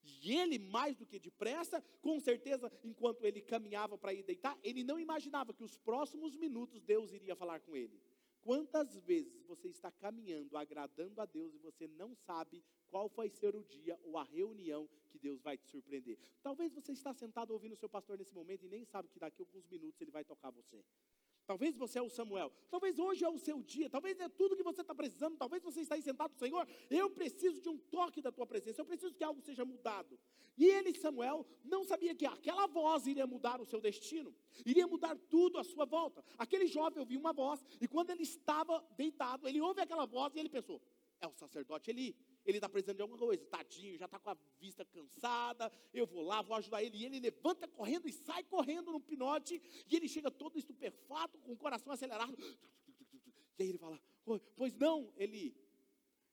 E 0.04 0.34
ele, 0.36 0.58
mais 0.58 0.98
do 0.98 1.06
que 1.06 1.20
depressa, 1.20 1.80
com 2.02 2.20
certeza, 2.20 2.72
enquanto 2.84 3.24
ele 3.24 3.40
caminhava 3.40 4.00
para 4.00 4.16
ir 4.16 4.24
deitar, 4.24 4.58
ele 4.64 4.84
não 4.84 5.00
imaginava 5.00 5.54
que 5.54 5.64
os 5.64 5.78
próximos 5.78 6.36
minutos 6.36 6.82
Deus 6.82 7.14
iria 7.14 7.36
falar 7.36 7.60
com 7.60 7.76
ele. 7.76 8.02
Quantas 8.42 8.96
vezes 9.02 9.44
você 9.46 9.68
está 9.68 9.92
caminhando, 9.92 10.58
agradando 10.58 11.22
a 11.22 11.26
Deus 11.26 11.54
e 11.54 11.60
você 11.60 11.88
não 11.88 12.16
sabe 12.16 12.64
qual 12.90 13.08
vai 13.08 13.30
ser 13.30 13.56
o 13.56 13.64
dia 13.64 14.00
ou 14.04 14.18
a 14.18 14.24
reunião 14.24 14.90
que 15.10 15.20
Deus 15.20 15.42
vai 15.42 15.58
te 15.58 15.68
surpreender? 15.68 16.18
Talvez 16.42 16.74
você 16.74 16.92
está 16.92 17.14
sentado 17.14 17.52
ouvindo 17.52 17.74
o 17.74 17.78
seu 17.78 17.88
pastor 17.88 18.18
nesse 18.18 18.34
momento 18.34 18.66
e 18.66 18.70
nem 18.70 18.84
sabe 18.84 19.10
que 19.10 19.20
daqui 19.20 19.42
a 19.42 19.46
alguns 19.46 19.68
minutos 19.68 20.02
ele 20.02 20.12
vai 20.12 20.24
tocar 20.24 20.50
você. 20.50 20.84
Talvez 21.52 21.76
você 21.76 22.00
é 22.00 22.02
o 22.02 22.10
Samuel. 22.10 22.50
Talvez 22.70 22.98
hoje 22.98 23.26
é 23.26 23.30
o 23.30 23.38
seu 23.38 23.62
dia. 23.62 23.90
Talvez 23.90 24.18
é 24.22 24.30
tudo 24.30 24.56
que 24.56 24.64
você 24.64 24.80
está 24.80 24.96
precisando. 24.96 25.36
Talvez 25.36 25.62
você 25.62 25.82
está 25.82 25.96
aí 25.96 26.02
sentado, 26.02 26.34
Senhor. 26.38 26.66
Eu 26.90 27.10
preciso 27.10 27.60
de 27.60 27.68
um 27.68 27.78
toque 27.78 28.22
da 28.22 28.32
tua 28.32 28.48
presença. 28.48 28.80
Eu 28.80 28.86
preciso 28.86 29.14
que 29.14 29.22
algo 29.22 29.42
seja 29.42 29.66
mudado. 29.66 30.18
E 30.58 30.66
ele, 30.66 30.94
Samuel, 30.94 31.46
não 31.66 31.84
sabia 31.84 32.16
que 32.16 32.26
aquela 32.26 32.68
voz 32.68 33.06
iria 33.06 33.28
mudar 33.28 33.60
o 33.60 33.66
seu 33.66 33.82
destino. 33.82 34.34
Iria 34.66 34.88
mudar 34.88 35.18
tudo 35.30 35.58
à 35.58 35.64
sua 35.66 35.84
volta. 35.84 36.24
Aquele 36.38 36.68
jovem 36.68 37.00
ouviu 37.02 37.20
uma 37.20 37.34
voz. 37.34 37.62
E 37.82 37.86
quando 37.86 38.12
ele 38.12 38.24
estava 38.24 38.82
deitado, 38.96 39.46
ele 39.46 39.60
ouve 39.60 39.82
aquela 39.82 40.06
voz 40.06 40.34
e 40.34 40.40
ele 40.40 40.48
pensou: 40.48 40.82
é 41.20 41.28
o 41.28 41.34
sacerdote 41.34 41.92
Eli 41.92 42.16
ele 42.46 42.58
está 42.58 42.68
precisando 42.68 42.96
de 42.96 43.02
alguma 43.02 43.20
coisa, 43.20 43.44
tadinho, 43.46 43.98
já 43.98 44.06
está 44.06 44.20
com 44.20 44.30
a 44.30 44.38
vista 44.60 44.84
cansada, 44.86 45.72
eu 45.94 46.06
vou 46.06 46.24
lá, 46.24 46.42
vou 46.42 46.56
ajudar 46.56 46.84
ele. 46.84 46.98
E 46.98 47.06
ele 47.06 47.20
levanta 47.20 47.68
correndo 47.68 48.08
e 48.08 48.14
sai 48.14 48.44
correndo 48.44 48.92
no 48.92 49.00
pinote, 49.00 49.62
e 49.90 49.96
ele 49.96 50.08
chega 50.08 50.32
todo 50.32 50.58
estupefato, 50.58 51.38
com 51.40 51.54
o 51.54 51.58
coração 51.58 51.94
acelerado. 51.94 52.36
E 53.58 53.64
aí 53.64 53.70
ele 53.70 53.78
fala, 53.78 54.00
pois 54.56 54.74
não, 54.76 55.14
Eli. 55.18 55.56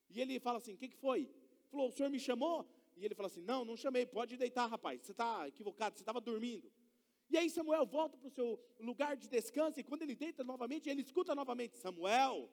E 0.08 0.20
ele 0.20 0.40
fala 0.40 0.58
assim, 0.58 0.74
o 0.74 0.78
que, 0.78 0.88
que 0.88 0.96
foi? 0.96 1.30
Falou, 1.70 1.88
o 1.88 1.92
senhor 1.92 2.10
me 2.10 2.18
chamou? 2.18 2.66
E 2.96 3.04
ele 3.04 3.14
fala 3.14 3.28
assim, 3.28 3.42
não, 3.42 3.64
não 3.64 3.76
chamei, 3.76 4.06
pode 4.06 4.36
deitar, 4.36 4.66
rapaz, 4.66 5.02
você 5.02 5.12
está 5.12 5.46
equivocado, 5.46 5.96
você 5.96 6.02
estava 6.02 6.20
dormindo. 6.20 6.72
E 7.30 7.36
aí 7.36 7.50
Samuel 7.50 7.84
volta 7.84 8.16
para 8.16 8.26
o 8.26 8.30
seu 8.30 8.58
lugar 8.80 9.14
de 9.16 9.28
descanso, 9.28 9.78
e 9.78 9.84
quando 9.84 10.02
ele 10.02 10.14
deita 10.14 10.42
novamente, 10.42 10.88
ele 10.88 11.02
escuta 11.02 11.34
novamente, 11.34 11.76
Samuel, 11.76 12.50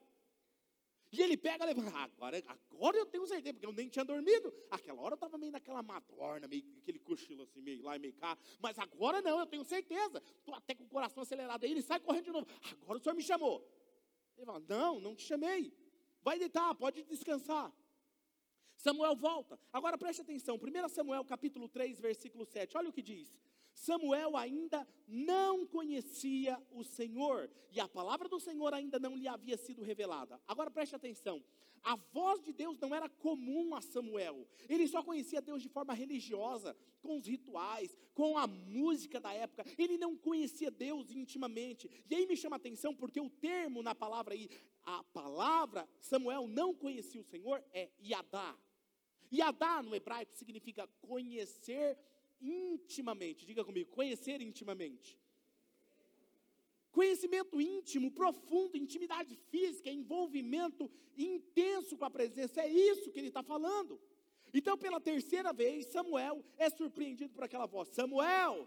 e 1.12 1.22
ele 1.22 1.36
pega, 1.36 1.64
levanta, 1.64 1.92
ah, 1.96 2.04
agora, 2.04 2.42
agora 2.48 2.96
eu 2.96 3.06
tenho 3.06 3.26
certeza, 3.26 3.54
porque 3.54 3.66
eu 3.66 3.72
nem 3.72 3.88
tinha 3.88 4.04
dormido. 4.04 4.52
Aquela 4.70 5.00
hora 5.00 5.12
eu 5.12 5.16
estava 5.16 5.38
meio 5.38 5.52
naquela 5.52 5.82
matorna, 5.82 6.48
meio 6.48 6.64
aquele 6.78 6.98
cochilo 6.98 7.44
assim, 7.44 7.62
meio 7.62 7.82
lá 7.82 7.96
e 7.96 7.98
meio 7.98 8.14
cá. 8.14 8.36
Mas 8.60 8.78
agora 8.78 9.22
não, 9.22 9.38
eu 9.38 9.46
tenho 9.46 9.64
certeza. 9.64 10.22
Estou 10.38 10.54
até 10.54 10.74
com 10.74 10.84
o 10.84 10.88
coração 10.88 11.22
acelerado. 11.22 11.64
Aí 11.64 11.70
ele 11.70 11.82
sai 11.82 12.00
correndo 12.00 12.24
de 12.24 12.32
novo. 12.32 12.46
Agora 12.82 12.98
o 12.98 13.00
senhor 13.00 13.14
me 13.14 13.22
chamou. 13.22 13.64
Ele 14.36 14.46
fala, 14.46 14.60
não, 14.68 15.00
não 15.00 15.14
te 15.14 15.22
chamei. 15.22 15.72
Vai 16.22 16.38
deitar, 16.38 16.74
pode 16.74 17.04
descansar. 17.04 17.72
Samuel 18.76 19.16
volta. 19.16 19.58
Agora 19.72 19.96
preste 19.96 20.20
atenção. 20.20 20.56
1 20.56 20.88
Samuel 20.88 21.24
capítulo 21.24 21.68
3, 21.68 22.00
versículo 22.00 22.44
7. 22.44 22.76
Olha 22.76 22.88
o 22.88 22.92
que 22.92 23.02
diz. 23.02 23.32
Samuel 23.76 24.36
ainda 24.38 24.88
não 25.06 25.66
conhecia 25.66 26.58
o 26.72 26.82
Senhor, 26.82 27.50
e 27.70 27.78
a 27.78 27.86
palavra 27.86 28.26
do 28.26 28.40
Senhor 28.40 28.72
ainda 28.72 28.98
não 28.98 29.14
lhe 29.14 29.28
havia 29.28 29.56
sido 29.58 29.82
revelada. 29.82 30.40
Agora 30.48 30.70
preste 30.70 30.96
atenção: 30.96 31.44
a 31.82 31.94
voz 31.94 32.42
de 32.42 32.54
Deus 32.54 32.78
não 32.78 32.94
era 32.94 33.06
comum 33.06 33.74
a 33.74 33.82
Samuel, 33.82 34.48
ele 34.66 34.88
só 34.88 35.02
conhecia 35.02 35.42
Deus 35.42 35.62
de 35.62 35.68
forma 35.68 35.92
religiosa, 35.92 36.74
com 37.02 37.18
os 37.18 37.26
rituais, 37.26 37.94
com 38.14 38.38
a 38.38 38.46
música 38.46 39.20
da 39.20 39.32
época, 39.32 39.64
ele 39.78 39.98
não 39.98 40.16
conhecia 40.16 40.70
Deus 40.70 41.10
intimamente. 41.10 41.88
E 42.08 42.14
aí 42.14 42.26
me 42.26 42.36
chama 42.36 42.56
a 42.56 42.58
atenção 42.58 42.94
porque 42.94 43.20
o 43.20 43.28
termo 43.28 43.82
na 43.82 43.94
palavra 43.94 44.32
aí, 44.32 44.48
a 44.84 45.04
palavra 45.04 45.86
Samuel 46.00 46.48
não 46.48 46.74
conhecia 46.74 47.20
o 47.20 47.24
Senhor, 47.24 47.62
é 47.74 47.90
Yadá. 48.02 48.56
Yadá 49.32 49.82
no 49.82 49.94
hebraico 49.94 50.34
significa 50.34 50.88
conhecer 51.02 51.98
intimamente. 52.40 53.46
Diga 53.46 53.64
comigo, 53.64 53.90
conhecer 53.90 54.40
intimamente. 54.40 55.18
Conhecimento 56.90 57.60
íntimo, 57.60 58.10
profundo, 58.10 58.76
intimidade 58.76 59.36
física, 59.50 59.90
envolvimento 59.90 60.90
intenso 61.16 61.96
com 61.96 62.04
a 62.06 62.10
presença, 62.10 62.62
é 62.62 62.68
isso 62.68 63.10
que 63.10 63.18
ele 63.18 63.28
está 63.28 63.42
falando. 63.42 64.00
Então, 64.52 64.78
pela 64.78 64.98
terceira 64.98 65.52
vez, 65.52 65.86
Samuel 65.88 66.42
é 66.56 66.70
surpreendido 66.70 67.34
por 67.34 67.44
aquela 67.44 67.66
voz: 67.66 67.90
Samuel! 67.90 68.66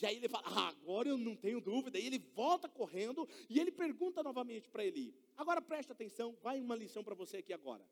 E 0.00 0.06
aí 0.06 0.16
ele 0.16 0.28
fala: 0.28 0.44
ah, 0.46 0.68
agora 0.68 1.08
eu 1.08 1.18
não 1.18 1.34
tenho 1.34 1.60
dúvida. 1.60 1.98
E 1.98 2.06
ele 2.06 2.18
volta 2.18 2.68
correndo 2.68 3.28
e 3.48 3.58
ele 3.58 3.72
pergunta 3.72 4.22
novamente 4.22 4.68
para 4.68 4.84
Eli. 4.84 5.12
Agora 5.36 5.60
preste 5.60 5.90
atenção, 5.90 6.36
vai 6.42 6.60
uma 6.60 6.76
lição 6.76 7.02
para 7.02 7.16
você 7.16 7.38
aqui 7.38 7.52
agora. 7.52 7.84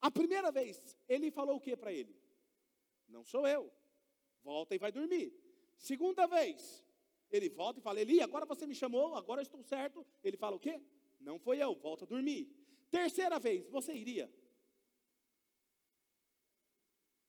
A 0.00 0.10
primeira 0.10 0.50
vez, 0.50 0.96
ele 1.08 1.30
falou 1.30 1.56
o 1.56 1.60
que 1.60 1.76
para 1.76 1.92
ele? 1.92 2.16
Não 3.08 3.22
sou 3.22 3.46
eu 3.46 3.70
volta 4.42 4.74
e 4.74 4.78
vai 4.78 4.92
dormir. 4.92 5.32
Segunda 5.76 6.26
vez, 6.26 6.84
ele 7.30 7.48
volta 7.48 7.78
e 7.78 7.82
fala: 7.82 8.00
Eli, 8.00 8.20
agora 8.20 8.44
você 8.44 8.66
me 8.66 8.74
chamou, 8.74 9.14
agora 9.14 9.40
eu 9.40 9.42
estou 9.42 9.62
certo. 9.62 10.06
Ele 10.22 10.36
fala: 10.36 10.56
O 10.56 10.60
quê? 10.60 10.82
Não 11.20 11.38
foi 11.38 11.58
eu, 11.58 11.74
volta 11.74 12.04
a 12.04 12.08
dormir. 12.08 12.48
Terceira 12.90 13.38
vez, 13.38 13.68
você 13.68 13.94
iria? 13.94 14.32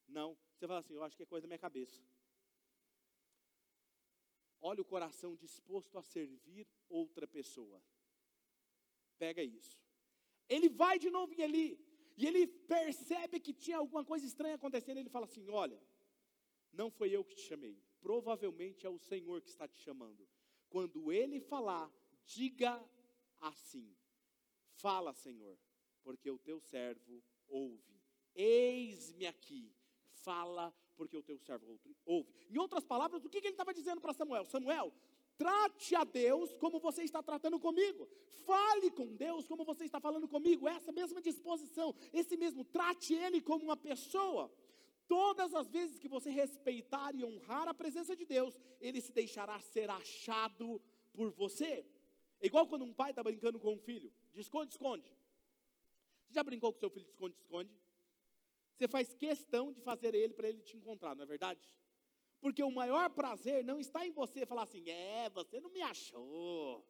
Não. 0.08 0.36
Você 0.54 0.66
fala 0.66 0.80
assim: 0.80 0.94
Eu 0.94 1.02
acho 1.02 1.16
que 1.16 1.22
é 1.22 1.26
coisa 1.26 1.42
da 1.42 1.48
minha 1.48 1.58
cabeça. 1.58 2.02
Olha 4.60 4.80
o 4.80 4.84
coração 4.84 5.34
disposto 5.34 5.98
a 5.98 6.02
servir 6.02 6.66
outra 6.88 7.26
pessoa. 7.26 7.82
Pega 9.18 9.42
isso. 9.42 9.76
Ele 10.48 10.68
vai 10.68 10.98
de 10.98 11.10
novo 11.10 11.32
em 11.32 11.40
Eli. 11.40 11.92
E 12.16 12.26
ele 12.26 12.46
percebe 12.46 13.40
que 13.40 13.52
tinha 13.52 13.78
alguma 13.78 14.04
coisa 14.04 14.26
estranha 14.26 14.56
acontecendo. 14.56 14.98
Ele 14.98 15.08
fala 15.08 15.24
assim: 15.24 15.48
Olha, 15.48 15.80
não 16.72 16.90
foi 16.90 17.10
eu 17.10 17.24
que 17.24 17.34
te 17.34 17.42
chamei, 17.42 17.78
provavelmente 18.00 18.86
é 18.86 18.90
o 18.90 18.98
Senhor 18.98 19.40
que 19.40 19.50
está 19.50 19.68
te 19.68 19.78
chamando. 19.78 20.26
Quando 20.68 21.12
ele 21.12 21.40
falar, 21.40 21.90
diga 22.24 22.82
assim: 23.40 23.94
Fala, 24.82 25.12
Senhor, 25.12 25.56
porque 26.02 26.30
o 26.30 26.38
teu 26.38 26.58
servo 26.58 27.22
ouve. 27.48 28.00
Eis-me 28.34 29.26
aqui, 29.26 29.72
fala, 30.10 30.74
porque 30.96 31.16
o 31.16 31.22
teu 31.22 31.38
servo 31.38 31.78
ouve. 32.04 32.34
Em 32.50 32.58
outras 32.58 32.84
palavras, 32.84 33.24
o 33.24 33.28
que 33.28 33.38
ele 33.38 33.48
estava 33.48 33.72
dizendo 33.72 34.00
para 34.00 34.12
Samuel? 34.12 34.44
Samuel, 34.44 34.92
trate 35.36 35.94
a 35.94 36.04
Deus 36.04 36.52
como 36.54 36.80
você 36.80 37.02
está 37.02 37.22
tratando 37.22 37.60
comigo. 37.60 38.08
Fale 38.44 38.90
com 38.90 39.14
Deus 39.14 39.46
como 39.46 39.64
você 39.64 39.84
está 39.84 40.00
falando 40.00 40.26
comigo. 40.26 40.66
Essa 40.66 40.90
mesma 40.90 41.20
disposição, 41.20 41.94
esse 42.12 42.36
mesmo, 42.36 42.64
trate 42.64 43.14
Ele 43.14 43.40
como 43.40 43.64
uma 43.66 43.76
pessoa. 43.76 44.50
Todas 45.06 45.54
as 45.54 45.68
vezes 45.68 45.98
que 45.98 46.08
você 46.08 46.30
respeitar 46.30 47.14
e 47.14 47.24
honrar 47.24 47.68
a 47.68 47.74
presença 47.74 48.16
de 48.16 48.24
Deus, 48.24 48.58
Ele 48.80 49.00
se 49.00 49.12
deixará 49.12 49.60
ser 49.60 49.90
achado 49.90 50.80
por 51.12 51.30
você. 51.32 51.84
É 52.40 52.46
igual 52.46 52.66
quando 52.66 52.84
um 52.84 52.92
pai 52.92 53.10
está 53.10 53.22
brincando 53.22 53.58
com 53.58 53.74
um 53.74 53.78
filho, 53.78 54.12
de 54.32 54.40
esconde, 54.40 54.72
esconde. 54.72 55.08
Você 56.26 56.34
já 56.34 56.42
brincou 56.42 56.72
com 56.72 56.78
seu 56.78 56.90
filho 56.90 57.04
de 57.04 57.10
esconde, 57.10 57.36
esconde? 57.36 57.82
Você 58.74 58.88
faz 58.88 59.14
questão 59.14 59.72
de 59.72 59.80
fazer 59.80 60.14
ele 60.14 60.34
para 60.34 60.48
ele 60.48 60.62
te 60.62 60.76
encontrar, 60.76 61.14
não 61.14 61.22
é 61.22 61.26
verdade? 61.26 61.70
Porque 62.40 62.62
o 62.62 62.70
maior 62.70 63.08
prazer 63.10 63.64
não 63.64 63.78
está 63.78 64.04
em 64.04 64.10
você 64.10 64.44
falar 64.44 64.64
assim, 64.64 64.88
é, 64.88 65.30
você 65.30 65.60
não 65.60 65.70
me 65.70 65.82
achou. 65.82 66.84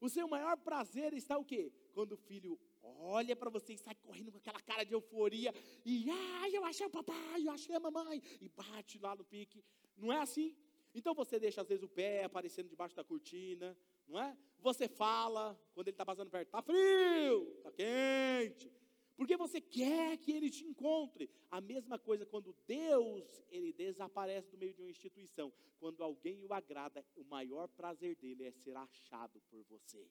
O 0.00 0.08
seu 0.08 0.26
maior 0.26 0.56
prazer 0.56 1.12
está 1.12 1.38
o 1.38 1.44
quê? 1.44 1.72
Quando 1.92 2.12
o 2.12 2.16
filho 2.16 2.58
olha 2.82 3.34
para 3.36 3.50
você 3.50 3.74
e 3.74 3.78
sai 3.78 3.94
correndo 3.94 4.30
com 4.32 4.38
aquela 4.38 4.60
cara 4.60 4.84
de 4.84 4.92
euforia 4.92 5.54
e, 5.84 6.10
ah, 6.10 6.50
eu 6.50 6.64
achei 6.64 6.86
o 6.86 6.90
papai, 6.90 7.46
eu 7.46 7.52
achei 7.52 7.74
a 7.74 7.80
mamãe, 7.80 8.22
e 8.40 8.48
bate 8.48 8.98
lá 8.98 9.14
no 9.14 9.24
pique. 9.24 9.64
Não 9.96 10.12
é 10.12 10.18
assim? 10.18 10.56
Então 10.94 11.14
você 11.14 11.38
deixa 11.38 11.62
às 11.62 11.68
vezes 11.68 11.82
o 11.82 11.88
pé 11.88 12.24
aparecendo 12.24 12.68
debaixo 12.68 12.94
da 12.94 13.04
cortina, 13.04 13.76
não 14.06 14.20
é? 14.20 14.36
Você 14.58 14.88
fala 14.88 15.58
quando 15.74 15.88
ele 15.88 15.94
está 15.94 16.04
passando 16.04 16.30
perto, 16.30 16.48
está 16.48 16.62
frio, 16.62 17.54
está 17.56 17.72
quente, 17.72 18.70
porque 19.16 19.36
você 19.36 19.60
quer 19.60 20.16
que 20.18 20.32
ele 20.32 20.50
te 20.50 20.64
encontre. 20.64 21.30
A 21.50 21.60
mesma 21.60 21.98
coisa 21.98 22.26
quando 22.26 22.56
Deus, 22.66 23.42
ele 23.50 23.72
desaparece 23.72 24.50
do 24.50 24.58
meio 24.58 24.74
de 24.74 24.80
uma 24.80 24.90
instituição. 24.90 25.52
Quando 25.78 26.02
alguém 26.02 26.44
o 26.44 26.52
agrada, 26.52 27.04
o 27.16 27.24
maior 27.24 27.68
prazer 27.68 28.16
dele 28.16 28.44
é 28.44 28.50
ser 28.50 28.76
achado 28.76 29.40
por 29.50 29.62
você. 29.64 30.10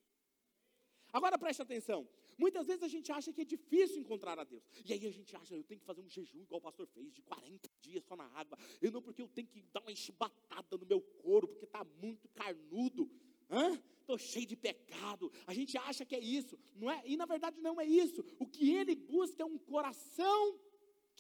Agora 1.12 1.38
preste 1.38 1.62
atenção. 1.62 2.08
Muitas 2.38 2.66
vezes 2.66 2.84
a 2.84 2.88
gente 2.88 3.12
acha 3.12 3.32
que 3.32 3.42
é 3.42 3.46
difícil 3.46 4.00
encontrar 4.00 4.40
a 4.40 4.44
Deus. 4.44 4.64
E 4.86 4.94
aí 4.94 5.06
a 5.06 5.12
gente 5.12 5.36
acha, 5.36 5.56
eu 5.56 5.64
tenho 5.64 5.80
que 5.80 5.86
fazer 5.86 6.02
um 6.02 6.10
jejum 6.10 6.42
igual 6.42 6.60
o 6.60 6.62
pastor 6.62 6.88
fez, 6.88 7.14
de 7.14 7.22
40 7.22 7.70
dias 7.80 8.04
só 8.04 8.16
na 8.16 8.26
água. 8.36 8.58
Eu 8.82 8.92
não, 8.92 9.02
porque 9.02 9.22
eu 9.22 9.28
tenho 9.28 9.48
que 9.48 9.62
dar 9.74 9.82
uma 9.82 9.92
enchibatada 9.92 10.78
no 10.78 10.86
meu 10.86 11.02
couro, 11.02 11.48
porque 11.48 11.66
está 11.66 11.86
muito 12.02 12.28
carnudo. 12.30 13.10
Estou 14.00 14.18
cheio 14.18 14.46
de 14.46 14.56
pecado. 14.56 15.32
A 15.46 15.54
gente 15.54 15.78
acha 15.78 16.06
que 16.06 16.16
é 16.16 16.20
isso, 16.20 16.58
não 16.76 16.90
é? 16.90 17.02
E 17.06 17.16
na 17.16 17.26
verdade 17.26 17.60
não 17.60 17.80
é 17.80 17.86
isso. 17.86 18.24
O 18.40 18.46
que 18.46 18.74
ele 18.74 18.96
busca 18.96 19.44
é 19.44 19.46
um 19.46 19.58
coração 19.58 20.60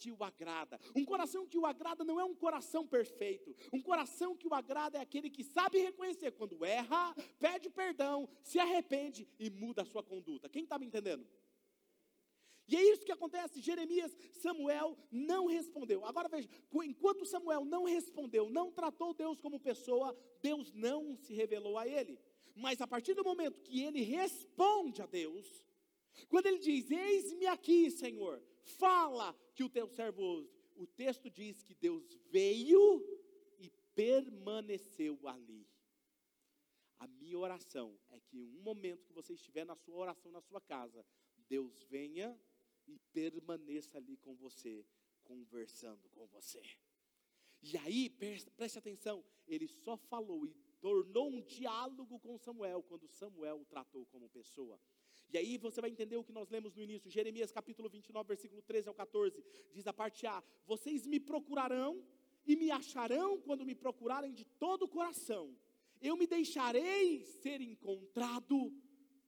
o 0.10 0.24
agrada. 0.24 0.80
Um 0.96 1.04
coração 1.04 1.46
que 1.46 1.58
o 1.58 1.66
agrada 1.66 2.06
não 2.06 2.18
é 2.18 2.24
um 2.24 2.34
coração 2.34 2.88
perfeito. 2.88 3.54
Um 3.74 3.82
coração 3.82 4.38
que 4.38 4.48
o 4.48 4.54
agrada 4.54 4.98
é 4.98 5.02
aquele 5.02 5.30
que 5.30 5.44
sabe 5.44 5.80
reconhecer 5.80 6.32
quando 6.32 6.64
erra, 6.64 7.14
pede 7.38 7.70
perdão, 7.70 8.30
se 8.42 8.58
arrepende 8.58 9.28
e 9.38 9.50
muda 9.50 9.82
a 9.82 9.86
sua 9.86 10.02
conduta. 10.02 10.48
Quem 10.48 10.64
está 10.64 10.80
me 10.80 10.86
entendendo? 10.86 11.28
E 12.72 12.76
é 12.78 12.94
isso 12.94 13.06
que 13.06 13.12
acontece. 13.12 13.60
Jeremias, 13.60 14.16
Samuel 14.32 14.98
não 15.12 15.48
respondeu. 15.48 16.06
Agora 16.06 16.30
veja, 16.30 16.48
enquanto 16.86 17.26
Samuel 17.26 17.66
não 17.66 17.84
respondeu, 17.84 18.50
não 18.50 18.72
tratou 18.72 19.14
Deus 19.14 19.42
como 19.42 19.60
pessoa, 19.60 20.18
Deus 20.42 20.72
não 20.72 21.18
se 21.18 21.34
revelou 21.34 21.78
a 21.78 21.86
ele. 21.86 22.18
Mas 22.56 22.80
a 22.80 22.88
partir 22.88 23.14
do 23.14 23.26
momento 23.26 23.62
que 23.62 23.82
ele 23.82 24.02
responde 24.04 25.02
a 25.02 25.06
Deus, 25.06 25.46
quando 26.30 26.46
ele 26.46 26.60
diz: 26.60 26.90
Eis-me 26.90 27.46
aqui, 27.48 27.92
Senhor, 27.92 28.42
fala 28.64 29.34
que 29.54 29.64
o 29.64 29.70
teu 29.70 29.88
servo 29.88 30.22
ouve. 30.22 30.50
O 30.76 30.88
texto 30.88 31.30
diz 31.30 31.64
que 31.64 31.76
Deus 31.76 32.14
veio 32.30 33.04
e 33.60 33.70
permaneceu 33.94 35.20
ali. 35.28 35.68
A 37.00 37.08
minha 37.08 37.38
oração 37.38 38.00
é 38.10 38.20
que 38.20 38.38
em 38.38 38.56
um 38.58 38.62
momento 38.62 39.06
que 39.06 39.14
você 39.14 39.34
estiver 39.34 39.66
na 39.66 39.76
sua 39.76 39.96
oração 39.96 40.32
na 40.32 40.42
sua 40.42 40.62
casa, 40.62 41.06
Deus 41.50 41.84
venha 41.84 42.40
e 42.88 43.00
permaneça 43.12 43.98
ali 43.98 44.18
com 44.18 44.36
você, 44.36 44.86
conversando 45.24 46.08
com 46.10 46.26
você. 46.28 46.62
E 47.62 47.78
aí, 47.78 48.10
preste 48.10 48.80
atenção, 48.80 49.24
ele 49.48 49.68
só 49.68 49.96
falou 49.98 50.46
e 50.46 50.54
tornou 50.80 51.30
um 51.30 51.42
diálogo 51.42 52.20
com 52.20 52.38
Samuel 52.38 52.82
quando 52.84 53.08
Samuel 53.08 53.62
o 53.62 53.66
tratou 53.66 54.06
como 54.08 54.30
pessoa. 54.30 54.80
E 55.32 55.38
aí 55.38 55.58
você 55.58 55.80
vai 55.80 55.90
entender 55.90 56.18
o 56.18 56.24
que 56.24 56.34
nós 56.34 56.50
lemos 56.50 56.76
no 56.76 56.82
início, 56.82 57.10
Jeremias 57.10 57.52
capítulo 57.52 57.88
29, 57.90 58.28
versículo 58.28 58.62
13 58.62 58.90
ao 58.90 58.94
14, 58.94 59.44
diz 59.74 59.88
a 59.88 59.94
parte 59.94 60.28
A: 60.28 60.44
Vocês 60.66 61.08
me 61.08 61.20
procurarão 61.20 62.06
e 62.46 62.56
me 62.56 62.70
acharão 62.70 63.40
quando 63.40 63.66
me 63.66 63.74
procurarem 63.74 64.34
de 64.34 64.44
todo 64.44 64.84
o 64.84 64.88
coração. 64.90 65.56
Eu 66.02 66.18
me 66.18 66.28
deixarei 66.28 67.24
ser 67.24 67.62
encontrado 67.62 68.74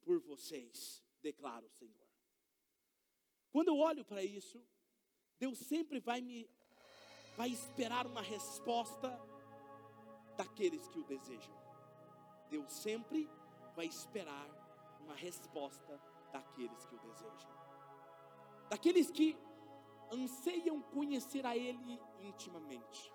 por 0.01 0.19
vocês, 0.19 1.01
declara 1.21 1.65
o 1.65 1.69
Senhor. 1.69 2.07
Quando 3.49 3.69
eu 3.69 3.77
olho 3.77 4.03
para 4.03 4.23
isso, 4.23 4.61
Deus 5.39 5.57
sempre 5.57 5.99
vai 5.99 6.21
me 6.21 6.49
vai 7.37 7.49
esperar 7.49 8.05
uma 8.05 8.21
resposta 8.21 9.09
daqueles 10.35 10.87
que 10.89 10.99
o 10.99 11.03
desejam. 11.03 11.55
Deus 12.49 12.71
sempre 12.73 13.29
vai 13.75 13.85
esperar 13.87 14.62
uma 15.03 15.15
resposta 15.15 15.99
daqueles 16.31 16.85
que 16.85 16.95
o 16.95 16.99
desejam. 16.99 17.51
Daqueles 18.69 19.11
que 19.11 19.37
anseiam 20.11 20.81
conhecer 20.81 21.45
a 21.45 21.55
Ele 21.55 21.99
intimamente. 22.19 23.11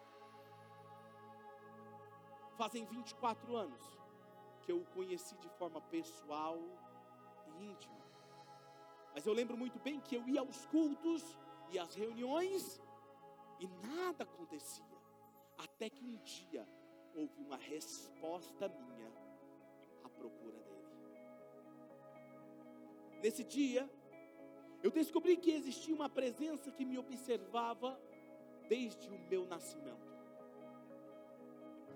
Fazem 2.57 2.85
24 2.87 3.57
anos 3.57 3.99
que 4.63 4.73
eu 4.73 4.81
o 4.81 4.87
conheci 4.87 5.37
de 5.39 5.49
forma 5.51 5.81
pessoal 5.83 6.59
e 7.47 7.65
íntima. 7.71 7.99
Mas 9.15 9.27
eu 9.27 9.33
lembro 9.33 9.57
muito 9.57 9.79
bem 9.79 10.01
que 10.01 10.15
eu 10.15 10.29
ia 10.29 10.41
aos 10.41 10.67
cultos 10.67 11.39
e 11.71 11.79
às 11.79 11.95
reuniões 11.95 12.81
e 13.59 13.67
nada 13.67 14.25
acontecia. 14.25 14.85
Até 15.57 15.89
que 15.91 16.05
um 16.05 16.17
dia 16.19 16.69
houve 17.15 17.41
uma 17.41 17.57
resposta 17.57 18.69
minha 18.69 18.98
Nesse 23.23 23.43
dia, 23.43 23.89
eu 24.83 24.91
descobri 24.91 25.37
que 25.37 25.51
existia 25.51 25.95
uma 25.95 26.09
presença 26.09 26.71
que 26.71 26.85
me 26.85 26.99
observava 26.99 27.99
desde 28.69 29.09
o 29.09 29.19
meu 29.29 29.45
nascimento. 29.47 30.07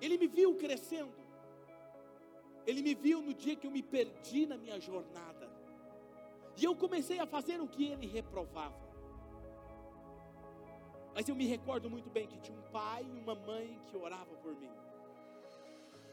Ele 0.01 0.19
me 0.19 0.27
viu 0.27 0.57
crescendo. 0.57 1.23
Ele 2.67 2.83
me 2.83 2.95
viu 2.95 3.21
no 3.23 3.33
dia 3.33 3.55
que 3.55 3.67
eu 3.67 3.71
me 3.71 3.83
perdi 3.83 4.47
na 4.47 4.57
minha 4.57 4.81
jornada. 4.81 5.51
E 6.57 6.65
eu 6.65 6.75
comecei 6.75 7.19
a 7.19 7.27
fazer 7.27 7.61
o 7.61 7.69
que 7.69 7.85
ele 7.87 8.07
reprovava. 8.07 8.93
Mas 11.15 11.29
eu 11.29 11.37
me 11.37 11.47
recordo 11.47 11.89
muito 11.89 12.11
bem 12.11 12.27
que 12.27 12.39
tinha 12.39 12.59
um 12.59 12.71
pai 12.71 13.05
e 13.05 13.19
uma 13.21 13.35
mãe 13.35 13.81
que 13.87 13.97
oravam 13.97 14.37
por 14.39 14.55
mim. 14.57 14.71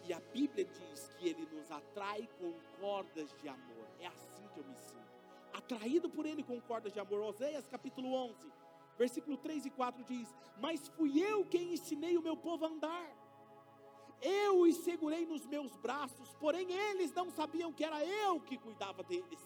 E 0.06 0.14
a 0.14 0.20
Bíblia 0.20 0.66
diz 0.66 1.10
que 1.18 1.30
ele 1.30 1.46
nos 1.48 1.72
atrai 1.72 2.28
com 2.40 2.54
cordas 2.80 3.34
de 3.42 3.48
amor. 3.48 3.88
É 4.00 4.08
assim 4.08 4.39
que 4.64 4.70
eu 4.70 4.74
me 4.74 4.76
sinto. 4.76 5.00
Atraído 5.54 6.10
por 6.10 6.26
ele 6.26 6.44
com 6.44 6.60
cordas 6.62 6.94
de 6.94 7.00
amor. 7.00 7.22
Oséias 7.22 7.68
capítulo 7.68 8.14
11, 8.14 8.52
versículo 8.98 9.38
3 9.38 9.66
e 9.66 9.70
4 9.70 10.04
diz: 10.04 10.34
Mas 10.60 10.88
fui 10.90 11.22
eu 11.22 11.46
quem 11.46 11.74
ensinei 11.74 12.18
o 12.18 12.22
meu 12.22 12.38
povo 12.38 12.66
a 12.66 12.70
andar. 12.70 13.10
Eu 14.22 14.62
os 14.62 14.76
segurei 14.78 15.26
nos 15.26 15.46
meus 15.46 15.76
braços, 15.78 16.34
porém 16.34 16.72
eles 16.72 17.14
não 17.14 17.30
sabiam 17.32 17.72
que 17.72 17.86
era 17.86 18.04
eu 18.06 18.42
que 18.42 18.58
cuidava 18.58 19.02
deles. 19.04 19.40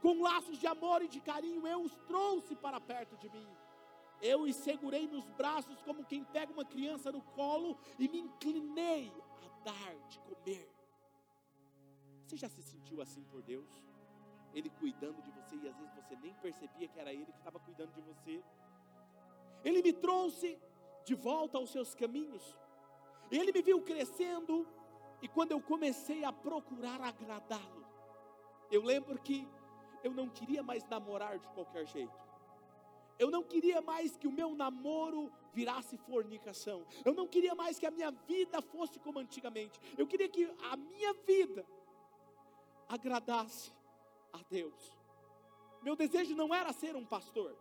Com 0.00 0.22
laços 0.22 0.58
de 0.58 0.66
amor 0.66 1.02
e 1.02 1.08
de 1.08 1.20
carinho 1.20 1.66
eu 1.66 1.82
os 1.82 1.94
trouxe 2.06 2.54
para 2.54 2.80
perto 2.80 3.16
de 3.16 3.28
mim 3.28 3.48
eu 4.22 4.42
os 4.42 4.56
segurei 4.56 5.06
nos 5.06 5.24
braços 5.30 5.80
como 5.82 6.04
quem 6.04 6.24
pega 6.24 6.52
uma 6.52 6.64
criança 6.64 7.10
no 7.10 7.22
colo 7.22 7.78
e 7.98 8.08
me 8.08 8.20
inclinei 8.20 9.12
a 9.42 9.64
dar 9.64 9.94
de 10.08 10.18
comer. 10.20 10.79
Você 12.30 12.36
já 12.36 12.48
se 12.48 12.62
sentiu 12.62 13.02
assim 13.02 13.24
por 13.24 13.42
Deus? 13.42 13.68
Ele 14.54 14.70
cuidando 14.70 15.20
de 15.20 15.32
você 15.32 15.56
e 15.56 15.68
às 15.68 15.76
vezes 15.76 15.92
você 15.96 16.14
nem 16.14 16.32
percebia 16.34 16.86
que 16.86 16.96
era 16.96 17.12
Ele 17.12 17.26
que 17.26 17.38
estava 17.38 17.58
cuidando 17.58 17.92
de 17.92 18.00
você. 18.02 18.40
Ele 19.64 19.82
me 19.82 19.92
trouxe 19.92 20.56
de 21.04 21.16
volta 21.16 21.58
aos 21.58 21.72
seus 21.72 21.92
caminhos. 21.92 22.56
Ele 23.32 23.50
me 23.50 23.62
viu 23.62 23.82
crescendo 23.82 24.64
e 25.20 25.26
quando 25.26 25.50
eu 25.50 25.60
comecei 25.60 26.22
a 26.22 26.32
procurar 26.32 27.00
agradá-lo, 27.00 27.84
eu 28.70 28.84
lembro 28.84 29.20
que 29.20 29.48
eu 30.04 30.12
não 30.14 30.28
queria 30.28 30.62
mais 30.62 30.84
namorar 30.86 31.36
de 31.36 31.48
qualquer 31.48 31.84
jeito. 31.84 32.14
Eu 33.18 33.28
não 33.28 33.42
queria 33.42 33.82
mais 33.82 34.16
que 34.16 34.28
o 34.28 34.32
meu 34.32 34.54
namoro 34.54 35.32
virasse 35.52 35.96
fornicação. 35.96 36.86
Eu 37.04 37.12
não 37.12 37.26
queria 37.26 37.56
mais 37.56 37.76
que 37.76 37.86
a 37.86 37.90
minha 37.90 38.12
vida 38.12 38.62
fosse 38.62 39.00
como 39.00 39.18
antigamente. 39.18 39.80
Eu 39.98 40.06
queria 40.06 40.28
que 40.28 40.44
a 40.70 40.76
minha 40.76 41.12
vida 41.26 41.66
agradasse 42.90 43.72
a 44.32 44.42
Deus. 44.50 44.92
Meu 45.80 45.94
desejo 45.94 46.34
não 46.34 46.52
era 46.54 46.72
ser 46.72 46.96
um 46.96 47.06
pastor. 47.06 47.56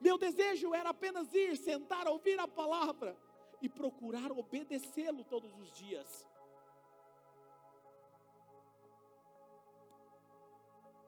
Meu 0.00 0.16
desejo 0.16 0.72
era 0.72 0.90
apenas 0.90 1.32
ir, 1.34 1.56
sentar, 1.56 2.06
ouvir 2.06 2.38
a 2.38 2.46
palavra 2.46 3.16
e 3.60 3.68
procurar 3.68 4.30
obedecê-lo 4.32 5.24
todos 5.24 5.52
os 5.58 5.72
dias. 5.72 6.26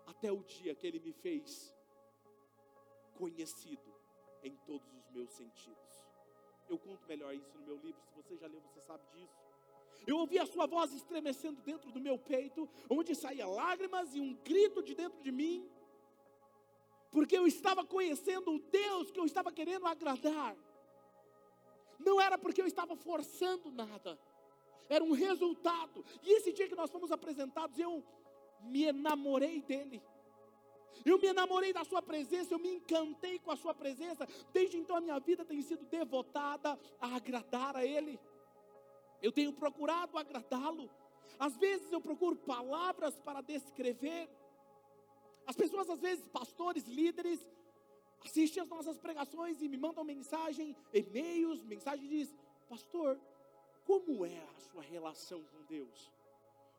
Até 0.06 0.32
o 0.32 0.42
dia 0.42 0.74
que 0.74 0.86
ele 0.86 0.98
me 0.98 1.12
fez 1.12 1.74
conhecido 3.14 3.94
em 4.42 4.56
todos 4.68 4.92
os 4.92 5.08
meus 5.10 5.30
sentidos. 5.30 6.06
Eu 6.68 6.78
conto 6.78 7.06
melhor 7.06 7.32
isso 7.34 7.56
no 7.58 7.64
meu 7.64 7.76
livro, 7.76 8.02
se 8.02 8.12
você 8.14 8.36
já 8.36 8.48
leu, 8.48 8.60
você 8.60 8.80
sabe 8.80 9.04
disso. 9.14 9.45
Eu 10.06 10.18
ouvi 10.18 10.38
a 10.38 10.46
sua 10.46 10.66
voz 10.66 10.92
estremecendo 10.92 11.60
dentro 11.62 11.90
do 11.90 12.00
meu 12.00 12.16
peito, 12.16 12.68
onde 12.88 13.14
saía 13.14 13.46
lágrimas 13.46 14.14
e 14.14 14.20
um 14.20 14.34
grito 14.34 14.82
de 14.82 14.94
dentro 14.94 15.20
de 15.20 15.32
mim, 15.32 15.68
porque 17.10 17.36
eu 17.36 17.46
estava 17.46 17.84
conhecendo 17.84 18.54
o 18.54 18.58
Deus 18.58 19.10
que 19.10 19.18
eu 19.18 19.24
estava 19.24 19.50
querendo 19.50 19.86
agradar. 19.86 20.56
Não 21.98 22.20
era 22.20 22.36
porque 22.38 22.60
eu 22.60 22.66
estava 22.66 22.94
forçando 22.94 23.70
nada, 23.70 24.18
era 24.88 25.02
um 25.02 25.12
resultado. 25.12 26.04
E 26.22 26.36
esse 26.36 26.52
dia 26.52 26.68
que 26.68 26.74
nós 26.74 26.90
fomos 26.90 27.10
apresentados, 27.10 27.78
eu 27.78 28.04
me 28.60 28.84
enamorei 28.84 29.60
dele. 29.60 30.02
Eu 31.04 31.18
me 31.18 31.26
enamorei 31.26 31.72
da 31.72 31.84
Sua 31.84 32.00
presença, 32.00 32.54
eu 32.54 32.58
me 32.58 32.68
encantei 32.68 33.38
com 33.38 33.50
a 33.50 33.56
Sua 33.56 33.74
presença. 33.74 34.26
Desde 34.52 34.76
então 34.76 34.96
a 34.96 35.00
minha 35.00 35.18
vida 35.18 35.44
tem 35.44 35.60
sido 35.62 35.84
devotada 35.84 36.78
a 37.00 37.16
agradar 37.16 37.76
a 37.76 37.84
Ele. 37.84 38.18
Eu 39.22 39.32
tenho 39.32 39.52
procurado 39.52 40.18
agradá-lo. 40.18 40.90
Às 41.38 41.56
vezes 41.56 41.90
eu 41.92 42.00
procuro 42.00 42.36
palavras 42.36 43.18
para 43.18 43.40
descrever. 43.40 44.28
As 45.46 45.56
pessoas, 45.56 45.88
às 45.88 46.00
vezes, 46.00 46.26
pastores, 46.28 46.84
líderes, 46.84 47.46
assistem 48.24 48.62
as 48.62 48.68
nossas 48.68 48.98
pregações 48.98 49.60
e 49.62 49.68
me 49.68 49.76
mandam 49.76 50.04
mensagem, 50.04 50.74
e-mails, 50.92 51.62
mensagem 51.64 52.08
diz: 52.08 52.34
Pastor, 52.68 53.18
como 53.84 54.24
é 54.24 54.38
a 54.56 54.60
sua 54.60 54.82
relação 54.82 55.42
com 55.44 55.62
Deus? 55.64 56.10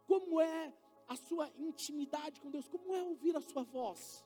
Como 0.06 0.42
é 0.42 0.74
a 1.08 1.16
sua 1.16 1.50
intimidade 1.58 2.42
com 2.42 2.50
Deus, 2.50 2.68
como 2.68 2.94
é 2.94 3.02
ouvir 3.02 3.36
a 3.36 3.42
sua 3.42 3.64
voz. 3.64 4.26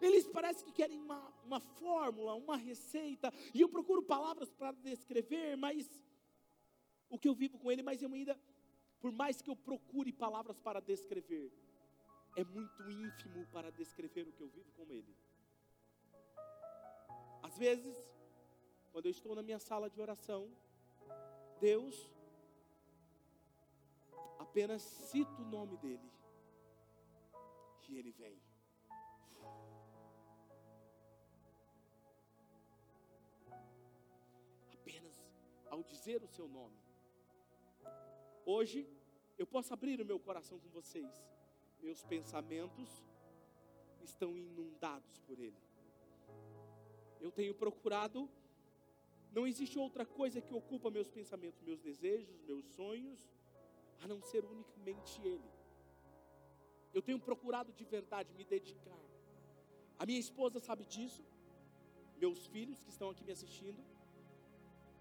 Eles 0.00 0.26
parecem 0.26 0.64
que 0.64 0.72
querem 0.72 0.98
uma, 0.98 1.32
uma 1.44 1.60
fórmula, 1.60 2.34
uma 2.34 2.56
receita, 2.56 3.32
e 3.54 3.60
eu 3.60 3.68
procuro 3.68 4.02
palavras 4.02 4.50
para 4.50 4.72
descrever, 4.72 5.56
mas 5.56 5.88
o 7.14 7.18
que 7.18 7.28
eu 7.28 7.34
vivo 7.34 7.58
com 7.58 7.70
Ele, 7.70 7.82
mas 7.82 8.02
eu 8.02 8.12
ainda, 8.12 8.38
por 9.00 9.12
mais 9.12 9.40
que 9.40 9.50
eu 9.50 9.56
procure 9.56 10.12
palavras 10.12 10.58
para 10.58 10.80
descrever, 10.80 11.52
é 12.36 12.44
muito 12.44 12.90
ínfimo 12.90 13.46
para 13.52 13.70
descrever 13.70 14.26
o 14.28 14.32
que 14.32 14.42
eu 14.42 14.48
vivo 14.48 14.70
com 14.72 14.90
Ele. 14.90 15.14
Às 17.42 17.56
vezes, 17.56 17.96
quando 18.92 19.06
eu 19.06 19.12
estou 19.12 19.34
na 19.34 19.42
minha 19.42 19.60
sala 19.60 19.88
de 19.88 20.00
oração, 20.00 20.50
Deus 21.60 22.10
apenas 24.38 24.82
cito 24.82 25.42
o 25.42 25.44
nome 25.56 25.76
dele 25.76 26.10
e 27.88 27.96
ele 27.98 28.12
vem. 28.12 28.40
Apenas 34.72 35.14
ao 35.70 35.82
dizer 35.82 36.22
o 36.22 36.28
seu 36.28 36.48
nome. 36.48 36.83
Hoje, 38.46 38.86
eu 39.38 39.46
posso 39.46 39.72
abrir 39.72 40.00
o 40.00 40.04
meu 40.04 40.18
coração 40.20 40.58
com 40.58 40.68
vocês. 40.68 41.12
Meus 41.80 42.02
pensamentos 42.02 42.90
estão 44.02 44.36
inundados 44.36 45.18
por 45.20 45.38
Ele. 45.38 45.56
Eu 47.20 47.32
tenho 47.32 47.54
procurado, 47.54 48.28
não 49.32 49.46
existe 49.46 49.78
outra 49.78 50.04
coisa 50.04 50.42
que 50.42 50.52
ocupa 50.52 50.90
meus 50.90 51.10
pensamentos, 51.10 51.62
meus 51.62 51.80
desejos, 51.80 52.42
meus 52.42 52.66
sonhos, 52.66 53.26
a 54.02 54.06
não 54.06 54.20
ser 54.20 54.44
unicamente 54.44 55.22
Ele. 55.22 55.50
Eu 56.92 57.00
tenho 57.00 57.18
procurado 57.18 57.72
de 57.72 57.84
verdade 57.84 58.34
me 58.34 58.44
dedicar. 58.44 59.00
A 59.98 60.04
minha 60.04 60.20
esposa 60.20 60.60
sabe 60.60 60.84
disso, 60.84 61.24
meus 62.18 62.46
filhos 62.46 62.78
que 62.82 62.90
estão 62.90 63.08
aqui 63.08 63.24
me 63.24 63.32
assistindo, 63.32 63.82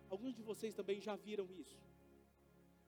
alguns 0.10 0.34
de 0.34 0.42
vocês 0.42 0.74
também 0.74 1.02
já 1.02 1.16
viram 1.18 1.52
isso. 1.52 1.78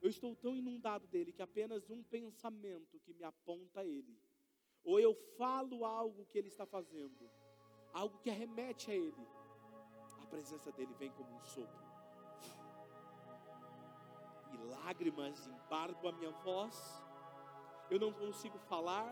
Eu 0.05 0.09
estou 0.09 0.35
tão 0.35 0.55
inundado 0.55 1.07
dele 1.07 1.31
que 1.33 1.41
apenas 1.41 1.89
um 1.89 2.03
pensamento 2.03 2.99
que 2.99 3.11
me 3.11 3.23
aponta 3.23 3.79
a 3.79 3.83
ele, 3.83 4.15
ou 4.83 4.99
eu 4.99 5.15
falo 5.35 5.83
algo 5.83 6.27
que 6.27 6.37
ele 6.37 6.47
está 6.47 6.63
fazendo, 6.63 7.27
algo 7.91 8.19
que 8.19 8.29
arremete 8.29 8.91
a 8.91 8.93
ele, 8.93 9.27
a 10.21 10.27
presença 10.27 10.71
dele 10.71 10.93
vem 10.93 11.09
como 11.09 11.35
um 11.35 11.43
sopro. 11.43 11.87
E 14.53 14.57
lágrimas 14.75 15.47
embargam 15.47 16.07
a 16.07 16.11
minha 16.11 16.29
voz, 16.29 17.03
eu 17.89 17.99
não 17.99 18.13
consigo 18.13 18.59
falar, 18.59 19.11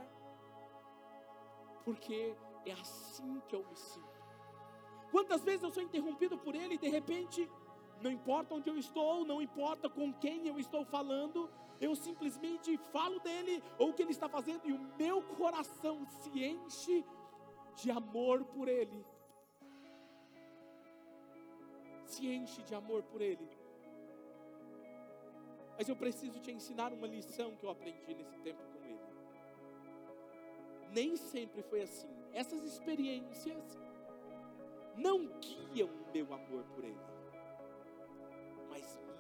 porque 1.84 2.36
é 2.68 2.72
assim 2.74 3.42
que 3.48 3.56
eu 3.56 3.66
me 3.68 3.76
sinto. 3.76 4.24
Quantas 5.10 5.44
vezes 5.44 5.64
eu 5.64 5.72
sou 5.72 5.82
interrompido 5.82 6.38
por 6.38 6.54
ele 6.54 6.76
e 6.76 6.78
de 6.78 6.88
repente, 6.88 7.50
não 8.04 8.12
importa 8.12 8.54
onde 8.54 8.70
eu 8.70 8.78
estou, 8.78 9.26
não 9.26 9.42
importa 9.42 9.90
com 9.90 10.14
quem 10.14 10.48
eu 10.48 10.60
estou 10.60 10.84
falando, 10.84 11.50
eu 11.80 11.96
simplesmente 11.96 12.78
falo 12.92 13.20
dele 13.20 13.64
ou 13.80 13.90
o 13.90 13.94
que 13.94 14.02
ele 14.02 14.12
está 14.12 14.28
fazendo 14.28 14.62
e 14.66 14.74
o 14.74 14.80
meu 14.98 15.22
coração 15.24 16.06
se 16.20 16.44
enche 16.44 17.04
de 17.76 17.90
amor 17.90 18.44
por 18.46 18.68
ele. 18.68 19.06
Se 22.06 22.28
enche 22.28 22.62
de 22.62 22.76
amor 22.76 23.04
por 23.04 23.22
ele. 23.22 23.50
Mas 25.78 25.90
eu 25.90 25.96
preciso 25.96 26.40
te 26.40 26.52
ensinar 26.52 26.94
uma 26.94 27.08
lição 27.08 27.56
que 27.56 27.66
eu 27.66 27.70
aprendi 27.70 28.14
nesse 28.14 28.38
tempo 28.40 28.62
com 28.72 28.86
ele. 28.86 29.00
Nem 30.92 31.16
sempre 31.16 31.64
foi 31.64 31.82
assim. 31.82 32.14
Essas 32.32 32.64
experiências 32.64 33.80
não 34.96 35.28
guiam 35.40 35.90
o 35.90 36.12
meu 36.14 36.34
amor 36.34 36.64
por 36.76 36.84
Ele, 36.84 36.98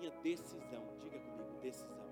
minha 0.04 0.12
decisão, 0.22 0.84
diga 1.00 1.20
comigo, 1.20 1.60
decisão. 1.62 2.04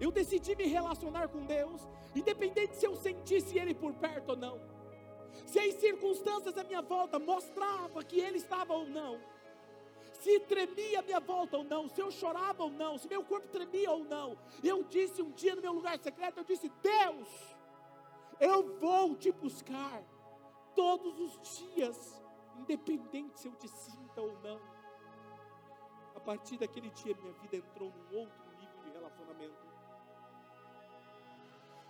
Eu 0.00 0.10
decidi 0.10 0.54
me 0.54 0.66
relacionar 0.66 1.28
com 1.28 1.44
Deus, 1.44 1.80
independente 2.14 2.76
se 2.76 2.86
eu 2.86 2.94
sentisse 2.94 3.58
Ele 3.58 3.74
por 3.74 3.92
perto 3.94 4.30
ou 4.30 4.36
não, 4.36 4.60
se 5.46 5.58
as 5.58 5.74
circunstâncias 5.74 6.56
à 6.56 6.64
minha 6.64 6.82
volta 6.82 7.18
mostravam 7.18 8.02
que 8.02 8.20
Ele 8.20 8.38
estava 8.38 8.72
ou 8.74 8.86
não, 8.86 9.20
se 10.20 10.38
tremia 10.40 11.00
a 11.00 11.02
minha 11.02 11.20
volta 11.20 11.58
ou 11.58 11.64
não, 11.64 11.88
se 11.88 12.00
eu 12.00 12.10
chorava 12.10 12.62
ou 12.62 12.70
não, 12.70 12.96
se 12.96 13.08
meu 13.08 13.24
corpo 13.24 13.48
tremia 13.48 13.90
ou 13.90 14.04
não. 14.04 14.38
Eu 14.62 14.82
disse 14.84 15.20
um 15.20 15.30
dia 15.32 15.54
no 15.54 15.62
meu 15.62 15.72
lugar 15.72 15.98
secreto, 15.98 16.38
eu 16.38 16.44
disse: 16.44 16.72
Deus, 16.82 17.28
eu 18.40 18.78
vou 18.78 19.14
te 19.16 19.30
buscar 19.32 20.02
todos 20.74 21.18
os 21.18 21.58
dias, 21.58 22.22
independente 22.56 23.40
se 23.40 23.48
eu 23.48 23.52
te 23.52 23.68
sinta 23.68 24.20
ou 24.20 24.32
não. 24.40 24.73
A 26.24 26.26
partir 26.32 26.56
daquele 26.56 26.88
dia, 26.88 27.14
minha 27.14 27.34
vida 27.34 27.56
entrou 27.56 27.92
num 27.92 28.16
outro 28.16 28.44
nível 28.58 28.80
de 28.82 28.90
relacionamento. 28.90 29.66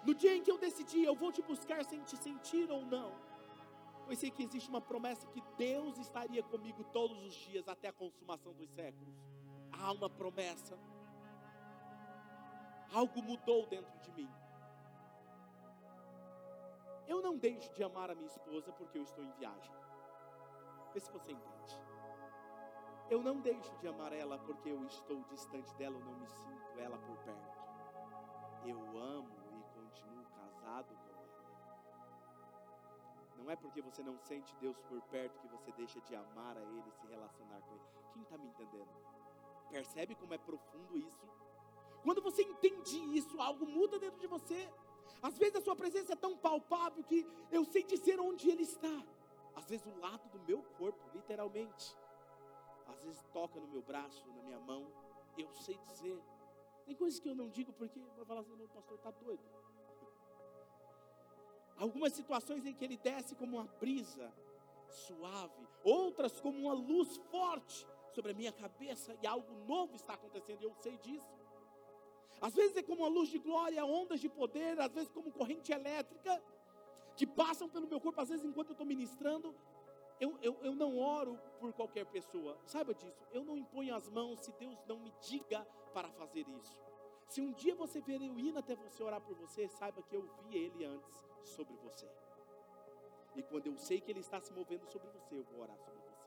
No 0.04 0.12
dia 0.12 0.34
em 0.34 0.42
que 0.42 0.50
eu 0.50 0.58
decidi, 0.58 1.04
eu 1.04 1.14
vou 1.14 1.30
te 1.30 1.40
buscar 1.40 1.84
sem 1.84 2.02
te 2.02 2.16
sentir 2.16 2.68
ou 2.68 2.84
não, 2.84 3.12
eu 4.08 4.16
sei 4.16 4.28
que 4.32 4.42
existe 4.42 4.68
uma 4.68 4.80
promessa 4.80 5.24
que 5.28 5.40
Deus 5.56 5.98
estaria 5.98 6.42
comigo 6.42 6.82
todos 6.92 7.16
os 7.24 7.32
dias 7.32 7.68
até 7.68 7.86
a 7.86 7.92
consumação 7.92 8.52
dos 8.54 8.68
séculos. 8.70 9.14
Há 9.70 9.92
uma 9.92 10.10
promessa. 10.10 10.76
Algo 12.92 13.22
mudou 13.22 13.68
dentro 13.68 13.96
de 14.00 14.10
mim. 14.10 14.30
Eu 17.06 17.22
não 17.22 17.36
deixo 17.36 17.72
de 17.72 17.84
amar 17.84 18.10
a 18.10 18.16
minha 18.16 18.26
esposa 18.26 18.72
porque 18.72 18.98
eu 18.98 19.02
estou 19.04 19.22
em 19.22 19.30
viagem. 19.34 19.72
Vê 20.92 20.98
se 20.98 21.12
você 21.12 21.30
entende. 21.30 21.53
Eu 23.14 23.22
não 23.22 23.38
deixo 23.38 23.72
de 23.76 23.86
amar 23.86 24.12
ela 24.12 24.36
porque 24.40 24.70
eu 24.70 24.84
estou 24.86 25.22
distante 25.30 25.72
dela, 25.76 25.96
ou 25.96 26.04
não 26.04 26.18
me 26.18 26.26
sinto 26.26 26.80
ela 26.80 26.98
por 26.98 27.16
perto. 27.18 27.60
Eu 28.66 28.76
amo 28.98 29.36
e 29.52 29.62
continuo 29.72 30.24
casado 30.34 30.92
com 30.96 31.10
ela. 31.12 31.28
Não 33.36 33.48
é 33.48 33.54
porque 33.54 33.80
você 33.80 34.02
não 34.02 34.18
sente 34.18 34.52
Deus 34.56 34.76
por 34.88 35.00
perto 35.02 35.38
que 35.38 35.46
você 35.46 35.70
deixa 35.70 36.00
de 36.00 36.16
amar 36.16 36.58
a 36.58 36.62
Ele, 36.62 36.90
se 36.90 37.06
relacionar 37.06 37.60
com 37.60 37.74
Ele. 37.76 37.84
Quem 38.14 38.22
está 38.22 38.36
me 38.36 38.48
entendendo? 38.48 38.90
Percebe 39.70 40.16
como 40.16 40.34
é 40.34 40.38
profundo 40.38 40.98
isso? 40.98 41.24
Quando 42.02 42.20
você 42.20 42.42
entende 42.42 42.96
isso, 43.16 43.40
algo 43.40 43.64
muda 43.64 43.96
dentro 43.96 44.18
de 44.18 44.26
você. 44.26 44.68
Às 45.22 45.38
vezes 45.38 45.54
a 45.54 45.60
sua 45.60 45.76
presença 45.76 46.14
é 46.14 46.16
tão 46.16 46.36
palpável 46.36 47.04
que 47.04 47.24
eu 47.52 47.64
sei 47.64 47.84
dizer 47.84 48.18
onde 48.18 48.50
ele 48.50 48.64
está. 48.64 49.04
Às 49.54 49.66
vezes 49.66 49.86
o 49.86 50.00
lado 50.00 50.28
do 50.30 50.40
meu 50.40 50.64
corpo, 50.76 50.98
literalmente. 51.14 51.96
Às 52.86 53.02
vezes 53.04 53.22
toca 53.32 53.58
no 53.58 53.66
meu 53.68 53.82
braço, 53.82 54.26
na 54.32 54.42
minha 54.42 54.60
mão. 54.60 54.86
Eu 55.36 55.52
sei 55.54 55.78
dizer. 55.86 56.22
Tem 56.84 56.94
coisas 56.94 57.18
que 57.18 57.28
eu 57.28 57.34
não 57.34 57.48
digo 57.48 57.72
porque 57.72 57.98
vou 57.98 58.24
falar 58.24 58.40
assim, 58.40 58.52
o 58.52 58.68
pastor 58.68 58.96
está 58.96 59.10
doido. 59.10 59.42
Algumas 61.76 62.12
situações 62.12 62.66
em 62.66 62.74
que 62.74 62.84
ele 62.84 62.96
desce 62.96 63.34
como 63.34 63.56
uma 63.56 63.64
brisa 63.64 64.32
suave, 64.88 65.66
outras 65.82 66.40
como 66.40 66.58
uma 66.58 66.74
luz 66.74 67.16
forte 67.30 67.86
sobre 68.12 68.30
a 68.30 68.34
minha 68.34 68.52
cabeça 68.52 69.16
e 69.20 69.26
algo 69.26 69.52
novo 69.66 69.96
está 69.96 70.14
acontecendo, 70.14 70.62
eu 70.62 70.72
sei 70.74 70.96
disso. 70.98 71.34
Às 72.40 72.54
vezes 72.54 72.76
é 72.76 72.82
como 72.82 73.02
uma 73.02 73.08
luz 73.08 73.28
de 73.28 73.38
glória, 73.38 73.84
ondas 73.84 74.20
de 74.20 74.28
poder, 74.28 74.80
às 74.80 74.92
vezes 74.92 75.10
como 75.10 75.32
corrente 75.32 75.72
elétrica, 75.72 76.42
que 77.16 77.26
passam 77.26 77.68
pelo 77.68 77.86
meu 77.86 78.00
corpo, 78.00 78.20
às 78.20 78.28
vezes 78.28 78.44
enquanto 78.44 78.68
eu 78.68 78.72
estou 78.74 78.86
ministrando. 78.86 79.54
Eu, 80.20 80.38
eu, 80.40 80.56
eu 80.62 80.74
não 80.74 80.96
oro 80.98 81.38
por 81.58 81.72
qualquer 81.72 82.06
pessoa, 82.06 82.56
saiba 82.66 82.94
disso. 82.94 83.26
Eu 83.32 83.44
não 83.44 83.56
imponho 83.56 83.94
as 83.94 84.08
mãos 84.08 84.40
se 84.40 84.52
Deus 84.52 84.78
não 84.86 84.98
me 84.98 85.12
diga 85.20 85.66
para 85.92 86.10
fazer 86.12 86.48
isso. 86.48 86.78
Se 87.28 87.40
um 87.40 87.52
dia 87.52 87.74
você 87.74 88.00
ver 88.00 88.20
eu 88.22 88.38
indo 88.38 88.58
até 88.58 88.74
você 88.76 89.02
orar 89.02 89.20
por 89.20 89.34
você, 89.34 89.68
saiba 89.68 90.02
que 90.02 90.14
eu 90.14 90.22
vi 90.22 90.56
Ele 90.56 90.84
antes 90.84 91.24
sobre 91.42 91.74
você. 91.76 92.08
E 93.34 93.42
quando 93.42 93.66
eu 93.66 93.76
sei 93.76 94.00
que 94.00 94.10
Ele 94.12 94.20
está 94.20 94.40
se 94.40 94.52
movendo 94.52 94.86
sobre 94.86 95.08
você, 95.10 95.38
eu 95.38 95.44
vou 95.44 95.62
orar 95.62 95.76
sobre 95.78 96.00
você. 96.00 96.24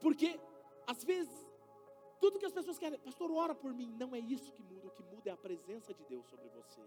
Porque, 0.00 0.38
às 0.86 1.02
vezes, 1.02 1.48
tudo 2.20 2.38
que 2.38 2.46
as 2.46 2.52
pessoas 2.52 2.78
querem, 2.78 2.98
pastor, 2.98 3.30
ora 3.30 3.54
por 3.54 3.72
mim. 3.72 3.94
Não 3.98 4.14
é 4.14 4.18
isso 4.18 4.52
que 4.52 4.62
muda. 4.62 4.88
O 4.88 4.90
que 4.90 5.02
muda 5.02 5.30
é 5.30 5.32
a 5.32 5.36
presença 5.36 5.94
de 5.94 6.04
Deus 6.04 6.26
sobre 6.26 6.48
você. 6.48 6.82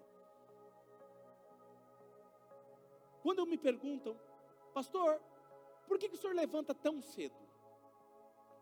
Quando 3.24 3.46
me 3.46 3.58
perguntam, 3.58 4.16
pastor, 4.78 5.20
por 5.88 5.98
que, 5.98 6.08
que 6.10 6.16
o 6.16 6.22
senhor 6.22 6.36
levanta 6.36 6.74
tão 6.88 7.02
cedo? 7.02 7.40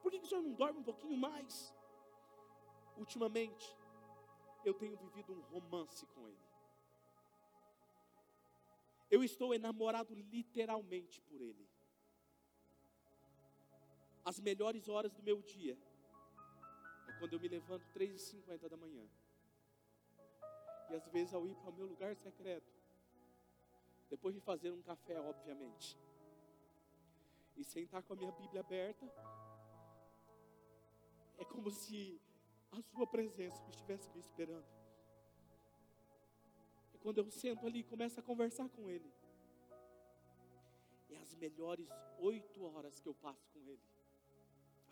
Por 0.01 0.09
que, 0.11 0.19
que 0.19 0.25
o 0.25 0.29
senhor 0.29 0.43
não 0.43 0.53
dorme 0.53 0.79
um 0.79 0.83
pouquinho 0.91 1.17
mais? 1.17 1.53
Ultimamente, 2.95 3.65
eu 4.63 4.73
tenho 4.73 4.95
vivido 4.95 5.33
um 5.33 5.41
romance 5.53 6.05
com 6.13 6.27
ele. 6.29 6.45
Eu 9.11 9.23
estou 9.23 9.53
enamorado 9.53 10.13
literalmente 10.15 11.19
por 11.21 11.41
ele. 11.41 11.67
As 14.23 14.39
melhores 14.39 14.87
horas 14.87 15.13
do 15.13 15.21
meu 15.21 15.41
dia 15.41 15.77
quando 17.19 17.33
eu 17.33 17.39
me 17.39 17.47
levanto 17.47 17.85
3h50 17.93 18.69
da 18.69 18.77
manhã. 18.77 19.05
E 20.89 20.95
às 20.95 21.05
vezes 21.07 21.33
ao 21.33 21.47
ir 21.47 21.55
para 21.55 21.69
o 21.69 21.73
meu 21.73 21.85
lugar 21.85 22.15
secreto, 22.15 22.74
depois 24.15 24.33
de 24.33 24.41
fazer 24.49 24.71
um 24.71 24.81
café, 24.81 25.19
obviamente, 25.19 25.97
e 27.57 27.63
sentar 27.63 28.01
com 28.03 28.13
a 28.13 28.15
minha 28.15 28.31
Bíblia 28.31 28.61
aberta, 28.61 29.05
é 31.37 31.43
como 31.43 31.69
se 31.69 31.99
a 32.71 32.81
sua 32.81 33.05
presença 33.05 33.61
estivesse 33.69 34.09
me 34.15 34.19
esperando. 34.19 34.69
E 36.93 36.97
quando 36.97 37.17
eu 37.17 37.29
sento 37.29 37.67
ali 37.67 37.83
começo 37.83 38.17
a 38.19 38.23
conversar 38.23 38.69
com 38.69 38.89
ele, 38.89 39.11
é 41.09 41.17
as 41.17 41.35
melhores 41.35 41.89
oito 42.19 42.63
horas 42.63 42.99
que 43.01 43.09
eu 43.09 43.15
passo 43.15 43.45
com 43.53 43.59
ele, 43.67 43.85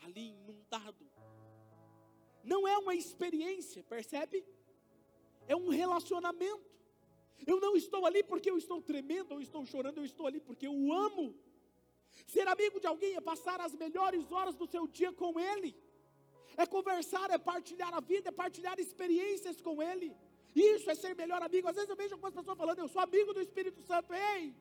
ali 0.06 0.32
inundado 0.32 1.06
não 2.44 2.68
é 2.68 2.78
uma 2.78 2.94
experiência, 2.94 3.82
percebe? 3.84 4.46
É 5.48 5.56
um 5.56 5.70
relacionamento. 5.70 6.74
Eu 7.46 7.60
não 7.60 7.76
estou 7.76 8.06
ali 8.06 8.24
porque 8.24 8.50
eu 8.50 8.58
estou 8.58 8.82
tremendo, 8.82 9.34
ou 9.34 9.42
estou 9.42 9.66
chorando, 9.66 9.98
eu 9.98 10.06
estou 10.06 10.28
ali 10.28 10.40
porque 10.40 10.68
eu 10.68 10.74
o 10.74 10.94
amo. 10.94 11.36
Ser 12.28 12.48
amigo 12.48 12.80
de 12.80 12.88
alguém 12.88 13.16
é 13.16 13.22
passar 13.22 13.60
as 13.60 13.74
melhores 13.74 14.32
horas 14.32 14.56
do 14.56 14.68
seu 14.68 14.88
dia 14.88 15.12
com 15.12 15.40
ele. 15.40 15.76
é 16.58 16.66
conversar, 16.66 17.30
é 17.32 17.38
partilhar 17.38 17.94
a 17.94 18.00
vida, 18.00 18.30
é 18.30 18.32
partilhar 18.32 18.80
experiências 18.80 19.60
com 19.62 19.82
Ele. 19.82 20.16
Isso 20.56 20.90
é 20.90 20.96
ser 20.96 21.16
melhor 21.16 21.42
amigo. 21.42 21.68
Às 21.68 21.76
vezes 21.76 21.90
eu 21.90 21.96
vejo 21.96 22.14
algumas 22.14 22.34
pessoas 22.34 22.58
falando, 22.58 22.80
eu 22.80 22.88
sou 22.88 23.02
amigo 23.02 23.34
do 23.34 23.42
Espírito 23.42 23.82
Santo. 23.82 24.14
Ei, 24.14 24.56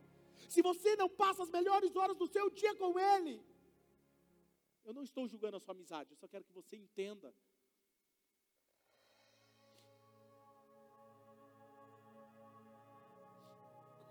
se 0.49 0.63
você 0.63 0.97
não 0.97 1.09
passa 1.09 1.43
as 1.43 1.51
melhores 1.51 1.95
horas 1.95 2.17
do 2.17 2.27
seu 2.27 2.49
dia 2.51 2.75
com 2.77 2.99
Ele, 2.99 3.41
eu 4.85 4.93
não 4.95 5.03
estou 5.03 5.29
julgando 5.29 5.57
a 5.57 5.61
sua 5.61 5.75
amizade, 5.75 6.11
eu 6.11 6.17
só 6.17 6.27
quero 6.27 6.45
que 6.45 6.53
você 6.53 6.77
entenda. 6.77 7.33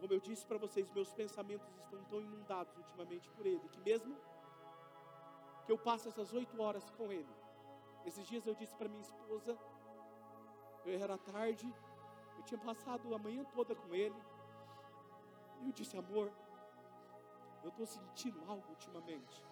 Como 0.01 0.13
eu 0.13 0.19
disse 0.19 0.43
para 0.43 0.57
vocês, 0.57 0.89
meus 0.89 1.13
pensamentos 1.13 1.69
estão 1.77 2.03
tão 2.05 2.19
inundados 2.19 2.75
ultimamente 2.75 3.29
por 3.29 3.45
Ele, 3.45 3.69
que 3.69 3.79
mesmo 3.81 4.17
que 5.63 5.71
eu 5.71 5.77
passe 5.77 6.07
essas 6.07 6.33
oito 6.33 6.59
horas 6.59 6.89
com 6.97 7.11
Ele, 7.11 7.29
esses 8.03 8.25
dias 8.25 8.47
eu 8.47 8.55
disse 8.55 8.75
para 8.75 8.89
minha 8.89 9.03
esposa, 9.03 9.55
eu 10.83 10.99
era 10.99 11.19
tarde, 11.19 11.71
eu 12.35 12.43
tinha 12.43 12.59
passado 12.59 13.13
a 13.13 13.19
manhã 13.19 13.43
toda 13.53 13.75
com 13.75 13.93
Ele, 13.93 14.19
e 15.61 15.67
eu 15.67 15.71
disse, 15.71 15.95
amor, 15.95 16.31
eu 17.61 17.69
estou 17.69 17.85
sentindo 17.85 18.41
algo 18.49 18.67
ultimamente. 18.69 19.45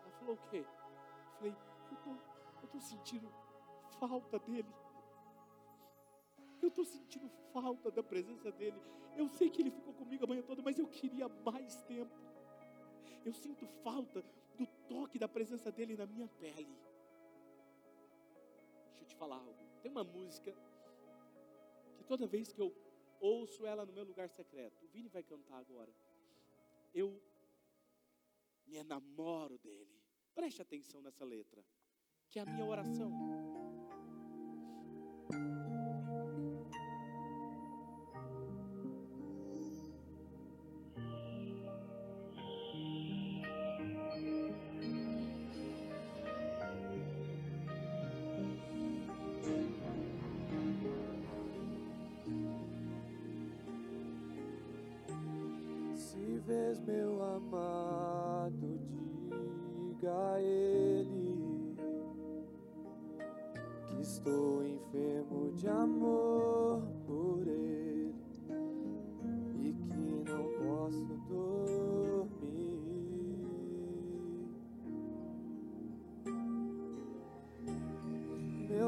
Ela 0.00 0.12
falou 0.12 0.34
o 0.36 0.48
quê? 0.48 0.64
Eu 0.64 1.36
falei, 1.38 1.56
eu 1.90 2.66
estou 2.66 2.80
sentindo 2.80 3.28
falta 3.98 4.38
dele. 4.38 4.72
Eu 6.64 6.68
estou 6.68 6.84
sentindo 6.86 7.28
falta 7.52 7.90
da 7.90 8.02
presença 8.02 8.50
dele. 8.50 8.80
Eu 9.14 9.28
sei 9.28 9.50
que 9.50 9.60
ele 9.60 9.70
ficou 9.70 9.92
comigo 9.92 10.24
a 10.24 10.26
manhã 10.26 10.42
toda, 10.42 10.62
mas 10.62 10.78
eu 10.78 10.88
queria 10.88 11.28
mais 11.28 11.82
tempo. 11.82 12.16
Eu 13.22 13.34
sinto 13.34 13.66
falta 13.82 14.24
do 14.56 14.66
toque 14.88 15.18
da 15.18 15.28
presença 15.28 15.70
dele 15.70 15.94
na 15.94 16.06
minha 16.06 16.26
pele. 16.26 16.74
Deixa 18.88 19.02
eu 19.02 19.06
te 19.06 19.14
falar 19.14 19.36
algo. 19.36 19.62
Tem 19.82 19.90
uma 19.90 20.04
música 20.04 20.56
que 21.98 22.04
toda 22.04 22.26
vez 22.26 22.50
que 22.50 22.62
eu 22.62 22.74
ouço 23.20 23.66
ela 23.66 23.84
no 23.84 23.92
meu 23.92 24.04
lugar 24.04 24.30
secreto, 24.30 24.86
o 24.86 24.88
Vini 24.88 25.10
vai 25.10 25.22
cantar 25.22 25.58
agora. 25.58 25.94
Eu 26.94 27.20
me 28.66 28.76
enamoro 28.76 29.58
dele. 29.58 30.00
Preste 30.34 30.62
atenção 30.62 31.02
nessa 31.02 31.26
letra, 31.26 31.62
que 32.30 32.38
é 32.38 32.42
a 32.42 32.46
minha 32.46 32.64
oração. 32.64 33.12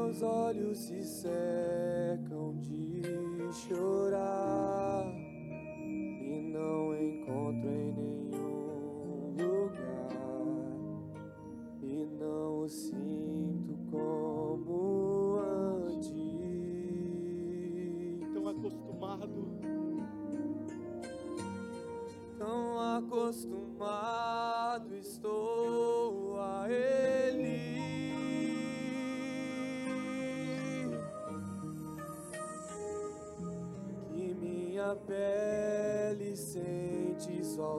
Meus 0.07 0.21
olhos 0.21 0.77
se 0.77 1.03
secam 1.03 2.55
de 2.61 3.01
chorar 3.51 5.05
e 5.11 6.49
não 6.49 6.95
encontro 6.95 7.69
em 7.69 7.91
nenhum 7.91 9.35
lugar 9.37 10.09
e 11.81 12.05
não 12.17 12.61
o 12.61 12.69
sinto 12.69 13.77
como 13.91 15.39
antes. 15.39 16.13
Tão 18.33 18.47
acostumado, 18.47 19.45
tão 22.37 22.79
acostumado 22.79 23.66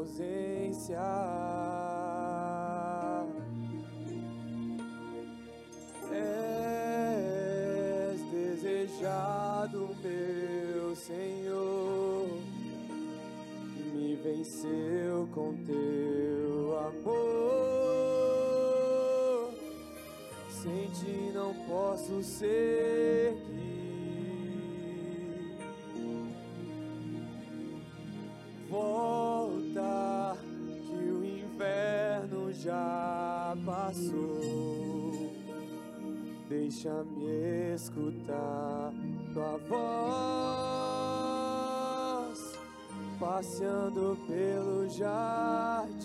ausência. 0.08 0.98
És 6.10 8.22
desejado, 8.30 9.90
meu 10.02 10.96
Senhor, 10.96 12.26
me 13.92 14.16
venceu 14.16 15.28
com 15.34 15.54
teu 15.66 16.78
amor. 16.78 17.18
Sem 20.48 20.88
ti 20.90 21.30
não 21.34 21.52
posso 21.66 22.22
ser 22.22 23.36
Deixa-me 36.68 37.72
escutar 37.74 38.92
tua 39.32 39.56
voz 39.56 39.88
passeando 43.18 44.18
pelo 44.26 44.86
jardim. 44.90 45.96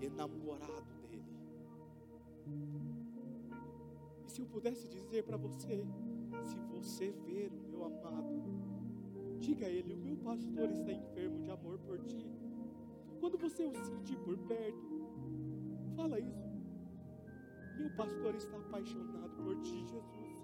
Enamorado 0.00 0.84
dele. 1.10 1.24
E 4.24 4.30
se 4.30 4.42
eu 4.42 4.46
pudesse 4.46 4.86
dizer 4.86 5.24
para 5.24 5.36
você, 5.36 5.84
se 6.44 6.56
você 6.70 7.10
ver 7.26 7.50
o 7.50 7.56
meu 7.68 7.84
amado, 7.84 8.44
diga 9.40 9.66
a 9.66 9.70
ele: 9.70 9.92
O 9.92 9.96
meu 9.96 10.16
pastor 10.18 10.70
está 10.70 10.92
enfermo 10.92 11.40
de 11.40 11.50
amor 11.50 11.80
por 11.80 11.98
ti. 11.98 12.43
Quando 13.24 13.38
você 13.38 13.64
o 13.64 13.74
sentir 13.82 14.18
por 14.18 14.36
perto, 14.36 14.84
fala 15.96 16.20
isso. 16.20 16.46
Meu 17.78 17.88
pastor 17.96 18.34
está 18.34 18.54
apaixonado 18.58 19.30
por 19.42 19.62
ti, 19.62 19.82
Jesus. 19.86 20.36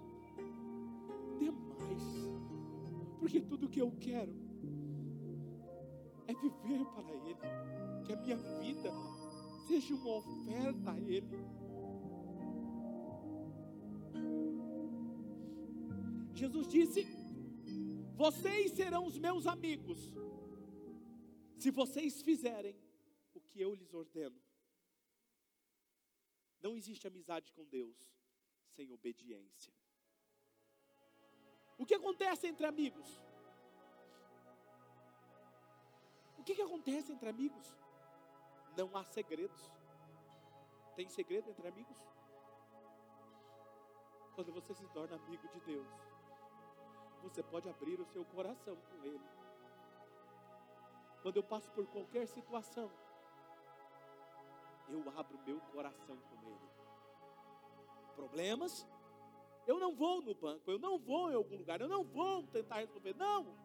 Demais. 1.37 2.03
Porque 3.19 3.39
tudo 3.39 3.69
que 3.69 3.79
eu 3.79 3.91
quero 3.99 4.33
é 6.25 6.33
viver 6.33 6.83
para 6.85 7.13
Ele. 7.13 8.03
Que 8.03 8.13
a 8.13 8.17
minha 8.17 8.37
vida 8.37 8.91
seja 9.67 9.93
uma 9.93 10.15
oferta 10.15 10.91
a 10.93 10.99
Ele. 10.99 11.37
Jesus 16.33 16.67
disse: 16.67 17.07
Vocês 18.15 18.71
serão 18.71 19.05
os 19.05 19.19
meus 19.19 19.45
amigos, 19.45 20.11
se 21.61 21.69
vocês 21.69 22.21
fizerem 22.21 22.75
o 23.35 23.39
que 23.39 23.61
eu 23.61 23.73
lhes 23.75 23.93
ordeno. 23.93 24.41
Não 26.59 26.75
existe 26.75 27.07
amizade 27.07 27.51
com 27.53 27.63
Deus 27.65 27.97
sem 28.75 28.91
obediência. 28.91 29.73
O 31.77 31.85
que 31.85 31.93
acontece 31.93 32.47
entre 32.47 32.65
amigos? 32.65 33.09
O 36.39 36.43
que, 36.43 36.55
que 36.55 36.61
acontece 36.61 37.11
entre 37.11 37.29
amigos? 37.29 37.67
Não 38.75 38.95
há 38.97 39.03
segredos. 39.03 39.61
Tem 40.95 41.07
segredo 41.09 41.49
entre 41.49 41.67
amigos? 41.67 41.97
Quando 44.35 44.51
você 44.51 44.73
se 44.73 44.87
torna 44.89 45.15
amigo 45.15 45.47
de 45.49 45.59
Deus, 45.61 45.87
você 47.21 47.43
pode 47.43 47.69
abrir 47.69 47.99
o 47.99 48.05
seu 48.05 48.25
coração 48.25 48.75
com 48.75 49.05
Ele. 49.05 49.40
Quando 51.21 51.37
eu 51.37 51.43
passo 51.43 51.69
por 51.71 51.85
qualquer 51.87 52.27
situação, 52.27 52.91
eu 54.89 55.03
abro 55.17 55.39
meu 55.45 55.59
coração 55.73 56.17
com 56.17 56.47
Ele. 56.47 56.69
Problemas, 58.15 58.87
eu 59.67 59.79
não 59.79 59.95
vou 59.95 60.21
no 60.21 60.33
banco, 60.33 60.69
eu 60.69 60.79
não 60.79 60.97
vou 60.97 61.31
em 61.31 61.35
algum 61.35 61.57
lugar, 61.57 61.79
eu 61.81 61.87
não 61.87 62.03
vou 62.03 62.43
tentar 62.47 62.77
resolver, 62.77 63.15
não. 63.15 63.55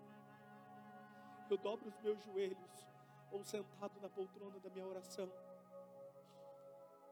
Eu 1.51 1.57
dobro 1.57 1.89
os 1.89 1.99
meus 2.01 2.23
joelhos 2.23 2.87
ou 3.33 3.43
sentado 3.45 4.01
na 4.01 4.09
poltrona 4.09 4.59
da 4.61 4.71
minha 4.71 4.87
oração, 4.87 5.31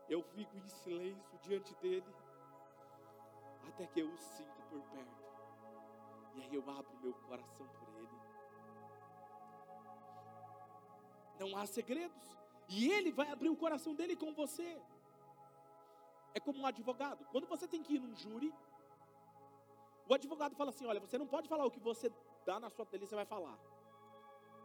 eu 0.09 0.23
fico 0.23 0.57
em 0.57 0.69
silêncio 0.69 1.39
diante 1.39 1.75
dele, 1.77 2.15
até 3.69 3.87
que 3.87 4.01
eu 4.01 4.09
o 4.09 4.19
sinto 4.19 4.63
por 4.69 4.83
perto. 4.91 5.25
E 6.35 6.43
aí 6.43 6.55
eu 6.55 6.63
abro 6.71 6.99
meu 7.01 7.15
coração 7.15 7.67
por 7.69 7.89
ele. 7.97 8.21
Não 11.39 11.57
há 11.57 11.67
segredos. 11.67 12.25
E 12.69 12.91
ele 12.91 13.13
vai 13.13 13.29
abrir 13.31 13.49
o 13.49 13.57
coração 13.57 13.95
dele 13.95 14.17
com 14.17 14.33
você. 14.33 14.81
É 16.33 16.41
como 16.41 16.61
um 16.61 16.67
advogado. 16.67 17.25
Quando 17.33 17.47
você 17.47 17.67
tem 17.69 17.83
que 17.83 17.95
ir 17.95 18.01
num 18.01 18.15
júri, 18.17 18.53
o 20.09 20.15
advogado 20.15 20.55
fala 20.57 20.71
assim: 20.71 20.87
olha, 20.87 21.01
você 21.01 21.17
não 21.19 21.27
pode 21.27 21.49
falar 21.49 21.65
o 21.65 21.71
que 21.71 21.81
você 21.81 22.11
dá 22.45 22.59
na 22.59 22.71
sua 22.71 22.85
delícia, 22.85 23.17
vai 23.17 23.27
falar. 23.27 23.59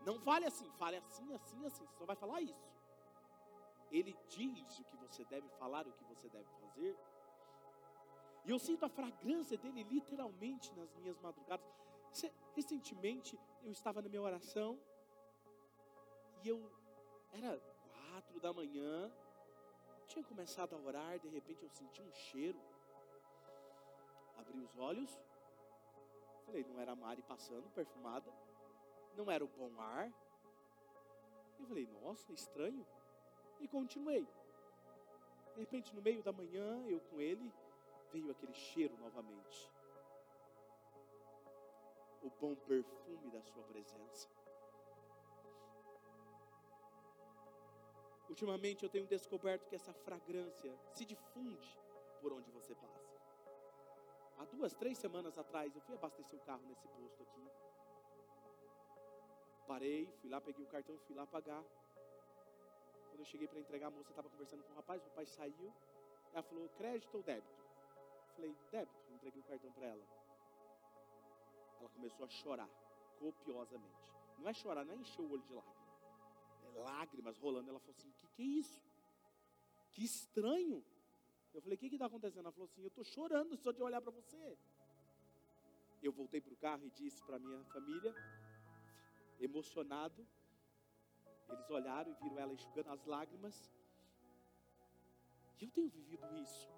Não 0.06 0.20
fale 0.20 0.46
assim, 0.46 0.70
fale 0.78 0.98
assim, 0.98 1.34
assim, 1.34 1.66
assim. 1.66 1.86
Você 1.86 1.98
só 1.98 2.06
vai 2.06 2.16
falar 2.16 2.42
isso. 2.42 2.70
Ele 3.92 4.16
diz 4.28 4.80
o 4.80 4.84
que 4.84 4.96
você 4.98 5.24
deve 5.26 5.48
falar, 5.50 5.88
o 5.88 5.92
que 5.92 6.04
você 6.06 6.30
deve 6.30 6.48
fazer. 6.62 6.98
E 8.46 8.52
eu 8.52 8.60
sinto 8.60 8.86
a 8.86 8.90
fragrância 8.90 9.58
dele 9.58 9.84
literalmente 9.84 10.74
nas 10.74 10.96
minhas 10.96 11.20
madrugadas. 11.20 11.66
Recentemente 12.56 13.40
eu 13.64 13.72
estava 13.72 14.02
na 14.02 14.10
minha 14.10 14.22
oração 14.22 14.80
e 16.44 16.50
eu 16.50 16.72
era 17.34 17.60
quatro 17.60 18.40
da 18.40 18.54
manhã, 18.54 19.12
tinha 20.08 20.24
começado 20.24 20.74
a 20.76 20.80
orar, 20.80 21.20
de 21.20 21.28
repente 21.28 21.64
eu 21.64 21.70
senti 21.70 22.02
um 22.02 22.12
cheiro. 22.12 22.60
Abri 24.38 24.60
os 24.60 24.78
olhos, 24.78 25.22
falei, 26.46 26.64
não 26.64 26.80
era 26.80 26.94
a 26.94 26.96
Mari 26.96 27.22
passando, 27.22 27.70
perfumada, 27.72 28.34
não 29.16 29.30
era 29.30 29.44
o 29.44 29.48
bom 29.48 29.80
ar. 29.80 30.12
Eu 31.60 31.66
falei, 31.66 31.86
nossa, 31.88 32.32
estranho. 32.32 32.86
E 33.60 33.68
continuei. 33.68 34.26
De 35.54 35.60
repente, 35.60 35.94
no 35.94 36.02
meio 36.02 36.24
da 36.24 36.32
manhã, 36.32 36.82
eu 36.88 37.02
com 37.02 37.20
ele, 37.20 37.52
veio 38.14 38.32
aquele 38.32 38.54
cheiro 38.54 38.98
novamente. 38.98 39.70
O 42.22 42.30
bom 42.40 42.56
perfume 42.56 43.30
da 43.30 43.42
sua 43.44 43.64
presença. 43.64 44.39
Ultimamente 48.30 48.84
eu 48.84 48.90
tenho 48.90 49.08
descoberto 49.08 49.68
que 49.68 49.76
essa 49.76 49.92
fragrância 49.92 50.72
se 50.94 51.04
difunde 51.04 51.80
por 52.22 52.32
onde 52.32 52.52
você 52.52 52.76
passa. 52.76 53.10
Há 54.38 54.46
duas, 54.46 54.76
três 54.76 55.00
semanas 55.00 55.38
atrás 55.38 55.76
eu 55.76 55.82
fui 55.82 55.96
abastecer 55.96 56.40
o 56.40 56.44
carro 56.44 56.62
nesse 56.68 56.88
posto 56.88 57.24
aqui. 57.24 57.50
Parei, 59.68 60.08
fui 60.22 60.30
lá, 60.30 60.40
peguei 60.40 60.64
o 60.64 60.68
cartão, 60.68 60.96
fui 61.00 61.16
lá 61.16 61.26
pagar. 61.26 61.64
Quando 63.10 63.20
eu 63.20 63.26
cheguei 63.26 63.48
para 63.48 63.60
entregar, 63.60 63.88
a 63.88 63.92
moça 63.92 64.12
estava 64.12 64.30
conversando 64.30 64.64
com 64.64 64.74
o 64.74 64.76
rapaz, 64.76 65.02
o 65.02 65.06
rapaz 65.06 65.30
saiu. 65.30 65.74
Ela 66.32 66.44
falou, 66.44 66.70
crédito 66.70 67.16
ou 67.16 67.24
débito? 67.24 67.64
Eu 68.28 68.34
falei, 68.36 68.56
débito. 68.72 69.12
Entreguei 69.12 69.42
o 69.42 69.46
cartão 69.46 69.72
para 69.72 69.88
ela. 69.88 70.04
Ela 71.80 71.90
começou 71.90 72.26
a 72.26 72.30
chorar, 72.30 72.70
copiosamente. 73.18 74.08
Não 74.38 74.48
é 74.48 74.54
chorar, 74.54 74.86
não 74.86 74.94
é 74.94 74.98
encher 74.98 75.22
o 75.22 75.32
olho 75.32 75.44
de 75.44 75.54
lágrimas 75.54 75.69
lágrimas 76.76 77.38
rolando. 77.38 77.70
Ela 77.70 77.80
falou 77.80 77.96
assim: 77.98 78.12
que 78.12 78.28
que 78.28 78.42
é 78.42 78.46
isso? 78.46 78.82
Que 79.92 80.04
estranho. 80.04 80.84
Eu 81.54 81.62
falei: 81.62 81.76
o 81.76 81.80
que 81.80 81.88
está 81.88 82.06
acontecendo? 82.06 82.46
Ela 82.46 82.52
falou 82.52 82.66
assim: 82.66 82.82
eu 82.82 82.88
estou 82.88 83.04
chorando 83.04 83.56
só 83.58 83.72
de 83.72 83.82
olhar 83.82 84.02
para 84.02 84.12
você. 84.12 84.58
Eu 86.02 86.12
voltei 86.12 86.40
para 86.40 86.54
o 86.54 86.58
carro 86.58 86.86
e 86.86 86.90
disse 86.92 87.22
para 87.24 87.40
minha 87.40 87.64
família, 87.66 88.16
emocionado. 89.40 90.26
Eles 91.50 91.70
olharam 91.70 92.12
e 92.12 92.16
viram 92.24 92.40
ela 92.40 92.54
enxugando 92.54 92.90
as 92.90 93.04
lágrimas. 93.06 93.72
E 95.60 95.66
eu 95.66 95.72
tenho 95.72 95.90
vivido 95.90 96.26
isso. 96.36 96.70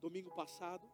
Domingo 0.00 0.30
passado, 0.34 0.89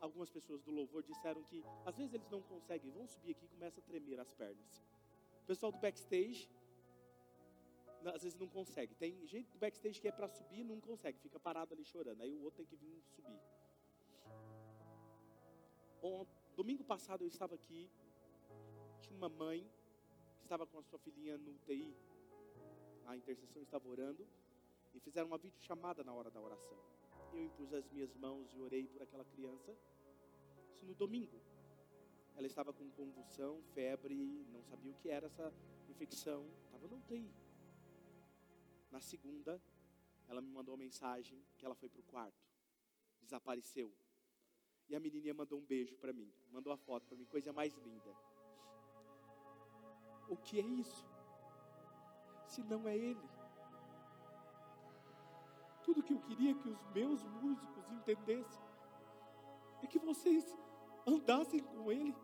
algumas 0.00 0.30
pessoas 0.30 0.62
do 0.62 0.70
louvor 0.70 1.02
disseram 1.02 1.42
que 1.42 1.64
às 1.84 1.96
vezes 1.96 2.14
eles 2.14 2.28
não 2.30 2.42
conseguem, 2.42 2.90
vão 2.90 3.06
subir 3.06 3.32
aqui 3.32 3.44
e 3.44 3.48
começa 3.48 3.80
a 3.80 3.82
tremer 3.82 4.20
as 4.20 4.32
pernas. 4.32 4.82
O 5.42 5.46
pessoal 5.46 5.72
do 5.72 5.78
backstage 5.78 6.48
às 8.04 8.22
vezes 8.22 8.38
não 8.38 8.48
consegue. 8.48 8.94
Tem 8.94 9.26
gente 9.26 9.50
do 9.50 9.58
backstage 9.58 10.00
que 10.00 10.08
é 10.08 10.12
para 10.12 10.28
subir 10.28 10.64
não 10.64 10.80
consegue, 10.80 11.18
fica 11.18 11.38
parado 11.38 11.74
ali 11.74 11.84
chorando. 11.84 12.22
Aí 12.22 12.32
o 12.32 12.42
outro 12.42 12.58
tem 12.58 12.66
que 12.66 12.76
vir 12.76 13.02
subir. 13.14 13.40
Bom, 16.00 16.26
domingo 16.56 16.84
passado 16.84 17.22
eu 17.22 17.28
estava 17.28 17.54
aqui, 17.54 17.90
tinha 19.00 19.16
uma 19.16 19.28
mãe 19.28 19.68
que 20.38 20.44
estava 20.44 20.66
com 20.66 20.78
a 20.78 20.82
sua 20.82 20.98
filhinha 20.98 21.36
no 21.36 21.50
UTI. 21.52 21.94
A 23.06 23.16
intercessão 23.16 23.62
estava 23.62 23.88
orando 23.88 24.26
e 24.94 25.00
fizeram 25.00 25.26
uma 25.26 25.38
videochamada 25.38 26.04
na 26.04 26.12
hora 26.12 26.30
da 26.30 26.40
oração 26.40 26.78
eu 27.32 27.44
impus 27.44 27.72
as 27.72 27.88
minhas 27.90 28.14
mãos 28.14 28.52
e 28.54 28.60
orei 28.60 28.86
por 28.86 29.02
aquela 29.02 29.24
criança. 29.24 29.76
Isso 30.72 30.84
no 30.86 30.94
domingo. 30.94 31.40
Ela 32.36 32.46
estava 32.46 32.72
com 32.72 32.88
convulsão, 32.90 33.62
febre, 33.74 34.46
não 34.52 34.62
sabia 34.62 34.92
o 34.92 34.94
que 34.94 35.08
era 35.08 35.26
essa 35.26 35.52
infecção, 35.88 36.46
estava 36.64 36.86
no 36.86 36.96
UTI. 36.96 37.34
Na 38.90 39.00
segunda, 39.00 39.60
ela 40.28 40.40
me 40.40 40.48
mandou 40.48 40.74
uma 40.74 40.84
mensagem 40.84 41.42
que 41.56 41.64
ela 41.64 41.74
foi 41.74 41.88
para 41.88 42.00
o 42.00 42.04
quarto, 42.04 42.46
desapareceu. 43.22 43.92
E 44.88 44.94
a 44.94 45.00
menininha 45.00 45.34
mandou 45.34 45.58
um 45.58 45.64
beijo 45.64 45.96
para 45.96 46.12
mim, 46.12 46.32
mandou 46.50 46.72
a 46.72 46.76
foto 46.76 47.06
para 47.06 47.16
mim, 47.16 47.24
coisa 47.26 47.52
mais 47.52 47.74
linda. 47.78 48.14
O 50.28 50.36
que 50.36 50.60
é 50.60 50.62
isso? 50.62 51.04
Se 52.46 52.62
não 52.62 52.86
é 52.86 52.96
Ele? 52.96 53.37
Tudo 55.88 56.02
que 56.02 56.12
eu 56.12 56.18
queria 56.20 56.52
que 56.52 56.68
os 56.68 56.82
meus 56.94 57.24
músicos 57.42 57.90
entendessem. 57.90 58.62
É 59.82 59.86
que 59.86 59.98
vocês 59.98 60.44
andassem 61.06 61.60
com 61.60 61.90
Ele, 61.90 62.14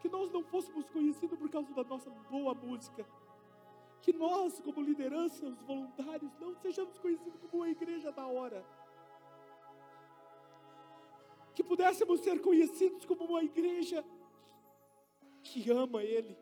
que 0.00 0.08
nós 0.08 0.32
não 0.32 0.42
fôssemos 0.42 0.90
conhecidos 0.90 1.38
por 1.38 1.48
causa 1.48 1.72
da 1.72 1.84
nossa 1.84 2.10
boa 2.28 2.52
música, 2.52 3.06
que 4.02 4.12
nós, 4.12 4.58
como 4.58 4.80
liderança, 4.80 5.46
os 5.46 5.62
voluntários, 5.62 6.36
não 6.40 6.52
sejamos 6.56 6.98
conhecidos 6.98 7.40
como 7.42 7.62
uma 7.62 7.68
igreja 7.68 8.10
da 8.10 8.26
hora, 8.26 8.66
que 11.54 11.62
pudéssemos 11.62 12.18
ser 12.22 12.42
conhecidos 12.42 13.04
como 13.04 13.24
uma 13.24 13.44
igreja 13.44 14.04
que 15.44 15.70
ama 15.70 16.02
Ele. 16.02 16.36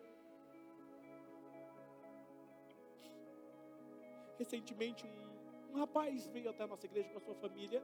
Recentemente, 4.38 5.04
um 5.06 5.33
um 5.74 5.80
rapaz 5.80 6.28
veio 6.28 6.48
até 6.50 6.62
a 6.62 6.66
nossa 6.68 6.86
igreja 6.86 7.08
com 7.08 7.18
a 7.18 7.20
sua 7.20 7.34
família 7.34 7.82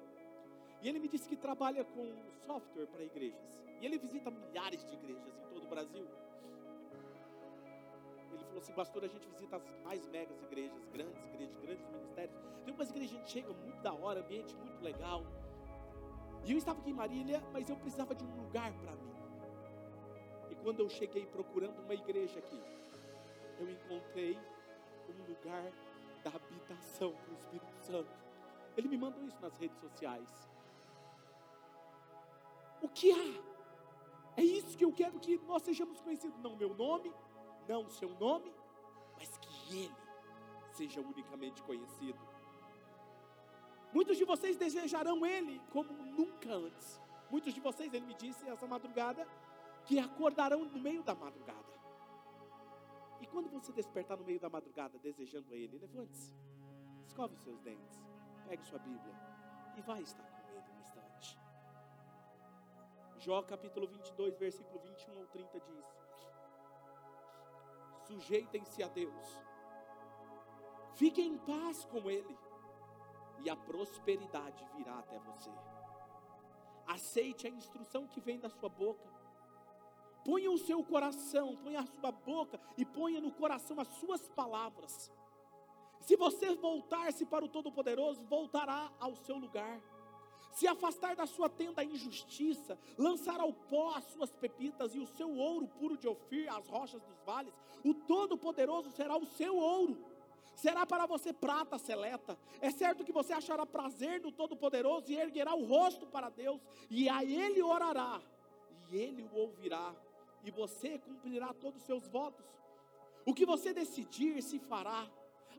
e 0.80 0.88
ele 0.88 1.01
me 1.01 1.09
disse 1.09 1.28
que 1.28 1.36
trabalha 1.36 1.84
com 1.84 2.07
software 2.47 2.86
para 2.86 3.03
igrejas. 3.03 3.61
E 3.80 3.86
ele 3.86 3.99
visita 3.99 4.30
milhares 4.30 4.84
de 4.86 4.95
igrejas 4.95 5.36
em 5.36 5.49
todo 5.49 5.64
o 5.64 5.68
Brasil. 5.68 6.07
Ele 8.32 8.45
falou 8.45 8.59
assim, 8.59 8.72
pastor, 8.72 9.05
a 9.05 9.09
gente 9.09 9.28
visita 9.28 9.57
as 9.57 9.64
mais 9.82 10.07
megas 10.07 10.41
igrejas, 10.43 10.86
grandes 10.86 11.24
igrejas, 11.24 11.57
grandes 11.59 11.86
ministérios. 11.88 12.36
Tem 12.64 12.72
umas 12.72 12.91
igrejas 12.91 13.11
que 13.11 13.16
a 13.16 13.18
gente 13.18 13.30
chega 13.30 13.53
muito 13.53 13.82
da 13.82 13.93
hora, 13.93 14.20
ambiente 14.20 14.55
muito 14.55 14.80
legal. 14.80 15.24
E 16.45 16.53
eu 16.53 16.59
estava 16.59 16.80
aqui 16.80 16.91
em 16.91 16.95
Marília, 16.95 17.43
mas 17.53 17.68
eu 17.68 17.76
precisava 17.76 18.14
de 18.14 18.24
um 18.24 18.45
lugar 18.45 18.72
para 18.74 18.93
mim. 18.93 19.12
E 20.49 20.55
quando 20.55 20.80
eu 20.80 20.88
cheguei 20.88 21.26
procurando 21.26 21.80
uma 21.80 21.95
igreja 21.95 22.38
aqui, 22.38 22.62
eu 23.59 23.68
encontrei 23.68 24.38
um 25.09 25.28
lugar 25.28 25.70
da 26.22 26.30
habitação 26.30 27.12
do 27.26 27.34
Espírito 27.34 27.76
Santo. 27.80 28.10
Ele 28.76 28.88
me 28.88 28.96
mandou 28.96 29.24
isso 29.24 29.40
nas 29.40 29.56
redes 29.56 29.78
sociais. 29.78 30.28
O 32.82 32.88
que 32.88 33.10
há? 33.12 33.42
É 34.36 34.42
isso 34.42 34.76
que 34.76 34.84
eu 34.84 34.92
quero 34.92 35.18
que 35.18 35.38
nós 35.38 35.62
sejamos 35.62 36.00
conhecidos. 36.00 36.38
Não 36.38 36.56
meu 36.56 36.74
nome, 36.74 37.12
não 37.68 37.84
o 37.84 37.90
seu 37.90 38.10
nome, 38.18 38.52
mas 39.18 39.36
que 39.38 39.76
Ele 39.76 39.94
seja 40.72 41.00
unicamente 41.00 41.62
conhecido. 41.62 42.18
Muitos 43.92 44.16
de 44.16 44.24
vocês 44.24 44.56
desejarão 44.56 45.26
Ele 45.26 45.60
como 45.70 45.92
nunca 45.92 46.54
antes. 46.54 47.00
Muitos 47.30 47.52
de 47.52 47.60
vocês, 47.60 47.92
Ele 47.92 48.06
me 48.06 48.14
disse 48.14 48.48
essa 48.48 48.66
madrugada, 48.66 49.26
que 49.84 49.98
acordarão 49.98 50.64
no 50.64 50.78
meio 50.78 51.02
da 51.02 51.14
madrugada. 51.14 51.79
E 53.20 53.26
quando 53.26 53.50
você 53.50 53.72
despertar 53.72 54.16
no 54.16 54.24
meio 54.24 54.40
da 54.40 54.48
madrugada 54.48 54.98
desejando 54.98 55.54
Ele, 55.54 55.78
levante-se, 55.78 56.34
escove 57.04 57.34
os 57.34 57.42
seus 57.42 57.60
dentes, 57.60 58.02
pegue 58.48 58.64
sua 58.64 58.78
Bíblia 58.78 59.14
e 59.76 59.82
vai 59.82 60.00
estar 60.00 60.24
com 60.24 60.50
Ele 60.50 60.72
no 60.72 60.80
instante. 60.80 61.38
Jó 63.18 63.42
capítulo 63.42 63.86
22, 63.86 64.38
versículo 64.38 64.80
21 64.80 65.18
ao 65.18 65.26
30 65.26 65.60
diz: 65.60 65.86
Sujeitem-se 68.06 68.82
a 68.82 68.88
Deus, 68.88 69.38
fiquem 70.94 71.34
em 71.34 71.38
paz 71.38 71.84
com 71.84 72.10
Ele, 72.10 72.38
e 73.40 73.50
a 73.50 73.56
prosperidade 73.56 74.66
virá 74.74 74.98
até 74.98 75.18
você. 75.18 75.50
Aceite 76.86 77.46
a 77.46 77.50
instrução 77.50 78.06
que 78.06 78.20
vem 78.20 78.40
da 78.40 78.48
sua 78.48 78.70
boca 78.70 79.08
Ponha 80.24 80.50
o 80.50 80.58
seu 80.58 80.84
coração, 80.84 81.56
ponha 81.56 81.80
a 81.80 81.86
sua 81.86 82.12
boca 82.12 82.60
e 82.76 82.84
ponha 82.84 83.20
no 83.20 83.30
coração 83.30 83.80
as 83.80 83.88
suas 83.88 84.28
palavras. 84.28 85.10
Se 86.00 86.16
você 86.16 86.54
voltar-se 86.54 87.24
para 87.24 87.44
o 87.44 87.48
Todo-Poderoso, 87.48 88.22
voltará 88.24 88.90
ao 88.98 89.16
seu 89.16 89.36
lugar. 89.36 89.80
Se 90.52 90.66
afastar 90.66 91.14
da 91.14 91.26
sua 91.26 91.48
tenda 91.48 91.80
a 91.80 91.84
injustiça, 91.84 92.78
lançar 92.98 93.40
ao 93.40 93.52
pó 93.52 93.94
as 93.94 94.04
suas 94.06 94.30
pepitas 94.30 94.94
e 94.94 94.98
o 94.98 95.06
seu 95.06 95.30
ouro 95.36 95.68
puro 95.68 95.96
de 95.96 96.08
Ofir, 96.08 96.52
as 96.52 96.66
rochas 96.66 97.00
dos 97.02 97.20
vales, 97.24 97.54
o 97.84 97.94
Todo-Poderoso 97.94 98.90
será 98.90 99.16
o 99.16 99.24
seu 99.24 99.56
ouro. 99.56 99.96
Será 100.54 100.84
para 100.84 101.06
você 101.06 101.32
prata 101.32 101.78
seleta. 101.78 102.36
É 102.60 102.70
certo 102.70 103.04
que 103.04 103.12
você 103.12 103.32
achará 103.32 103.64
prazer 103.64 104.20
no 104.20 104.32
Todo-Poderoso 104.32 105.10
e 105.10 105.16
erguerá 105.16 105.54
o 105.54 105.64
rosto 105.64 106.06
para 106.06 106.28
Deus, 106.28 106.60
e 106.90 107.08
a 107.08 107.24
Ele 107.24 107.62
orará, 107.62 108.20
e 108.90 108.96
Ele 108.96 109.22
o 109.32 109.38
ouvirá 109.38 109.94
e 110.45 110.51
você 110.51 110.99
cumprirá 110.99 111.53
todos 111.53 111.80
os 111.80 111.86
seus 111.86 112.07
votos. 112.09 112.47
O 113.26 113.34
que 113.34 113.45
você 113.45 113.72
decidir 113.72 114.43
se 114.43 114.59
fará, 114.59 115.11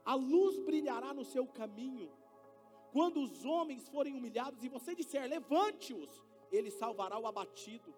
a 0.04 0.14
luz 0.14 0.58
brilhará 0.58 1.14
no 1.14 1.24
seu 1.24 1.46
caminho. 1.46 2.10
Quando 2.92 3.22
os 3.22 3.44
homens 3.44 3.88
forem 3.88 4.14
humilhados 4.14 4.62
e 4.62 4.68
você 4.68 4.94
disser, 4.94 5.28
levante-os, 5.28 6.22
ele 6.50 6.70
salvará 6.70 7.18
o 7.18 7.26
abatido, 7.26 7.94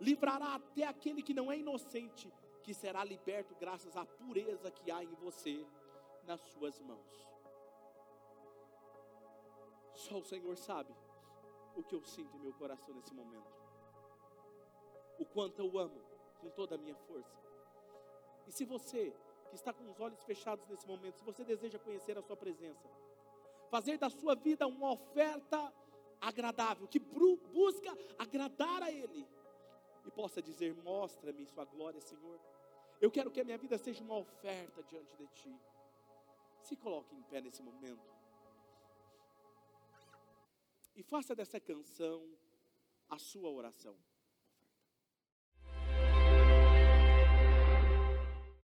livrará 0.00 0.54
até 0.56 0.84
aquele 0.84 1.22
que 1.22 1.32
não 1.32 1.50
é 1.50 1.58
inocente, 1.58 2.30
que 2.62 2.74
será 2.74 3.04
liberto 3.04 3.54
graças 3.54 3.96
à 3.96 4.04
pureza 4.04 4.70
que 4.70 4.90
há 4.90 5.02
em 5.02 5.14
você, 5.14 5.64
nas 6.26 6.40
suas 6.40 6.78
mãos. 6.80 7.28
Só 9.94 10.18
o 10.18 10.24
Senhor 10.24 10.56
sabe 10.56 10.94
o 11.76 11.82
que 11.82 11.94
eu 11.94 12.02
sinto 12.02 12.36
em 12.36 12.40
meu 12.40 12.52
coração 12.52 12.94
nesse 12.94 13.14
momento, 13.14 13.52
o 15.18 15.24
quanto 15.24 15.60
eu 15.60 15.78
amo 15.78 16.03
com 16.44 16.50
toda 16.50 16.74
a 16.74 16.78
minha 16.78 16.94
força. 16.94 17.34
E 18.46 18.52
se 18.52 18.64
você 18.64 19.12
que 19.48 19.54
está 19.54 19.72
com 19.72 19.88
os 19.90 19.98
olhos 19.98 20.22
fechados 20.24 20.66
nesse 20.68 20.86
momento, 20.86 21.18
se 21.18 21.24
você 21.24 21.42
deseja 21.44 21.78
conhecer 21.78 22.18
a 22.18 22.22
sua 22.22 22.36
presença, 22.36 22.86
fazer 23.70 23.96
da 23.96 24.10
sua 24.10 24.34
vida 24.34 24.66
uma 24.66 24.92
oferta 24.92 25.72
agradável, 26.20 26.86
que 26.86 26.98
busca 26.98 27.96
agradar 28.18 28.82
a 28.82 28.90
Ele, 28.90 29.26
e 30.04 30.10
possa 30.10 30.42
dizer: 30.42 30.74
Mostra-me 30.82 31.46
Sua 31.46 31.64
glória, 31.64 32.00
Senhor. 32.00 32.38
Eu 33.00 33.10
quero 33.10 33.30
que 33.30 33.40
a 33.40 33.44
minha 33.44 33.58
vida 33.58 33.78
seja 33.78 34.04
uma 34.04 34.18
oferta 34.18 34.82
diante 34.82 35.16
de 35.16 35.26
Ti. 35.28 35.54
Se 36.60 36.76
coloque 36.76 37.14
em 37.14 37.22
pé 37.22 37.40
nesse 37.40 37.62
momento. 37.62 38.12
E 40.94 41.02
faça 41.02 41.34
dessa 41.34 41.58
canção 41.58 42.22
a 43.08 43.18
sua 43.18 43.50
oração. 43.50 43.96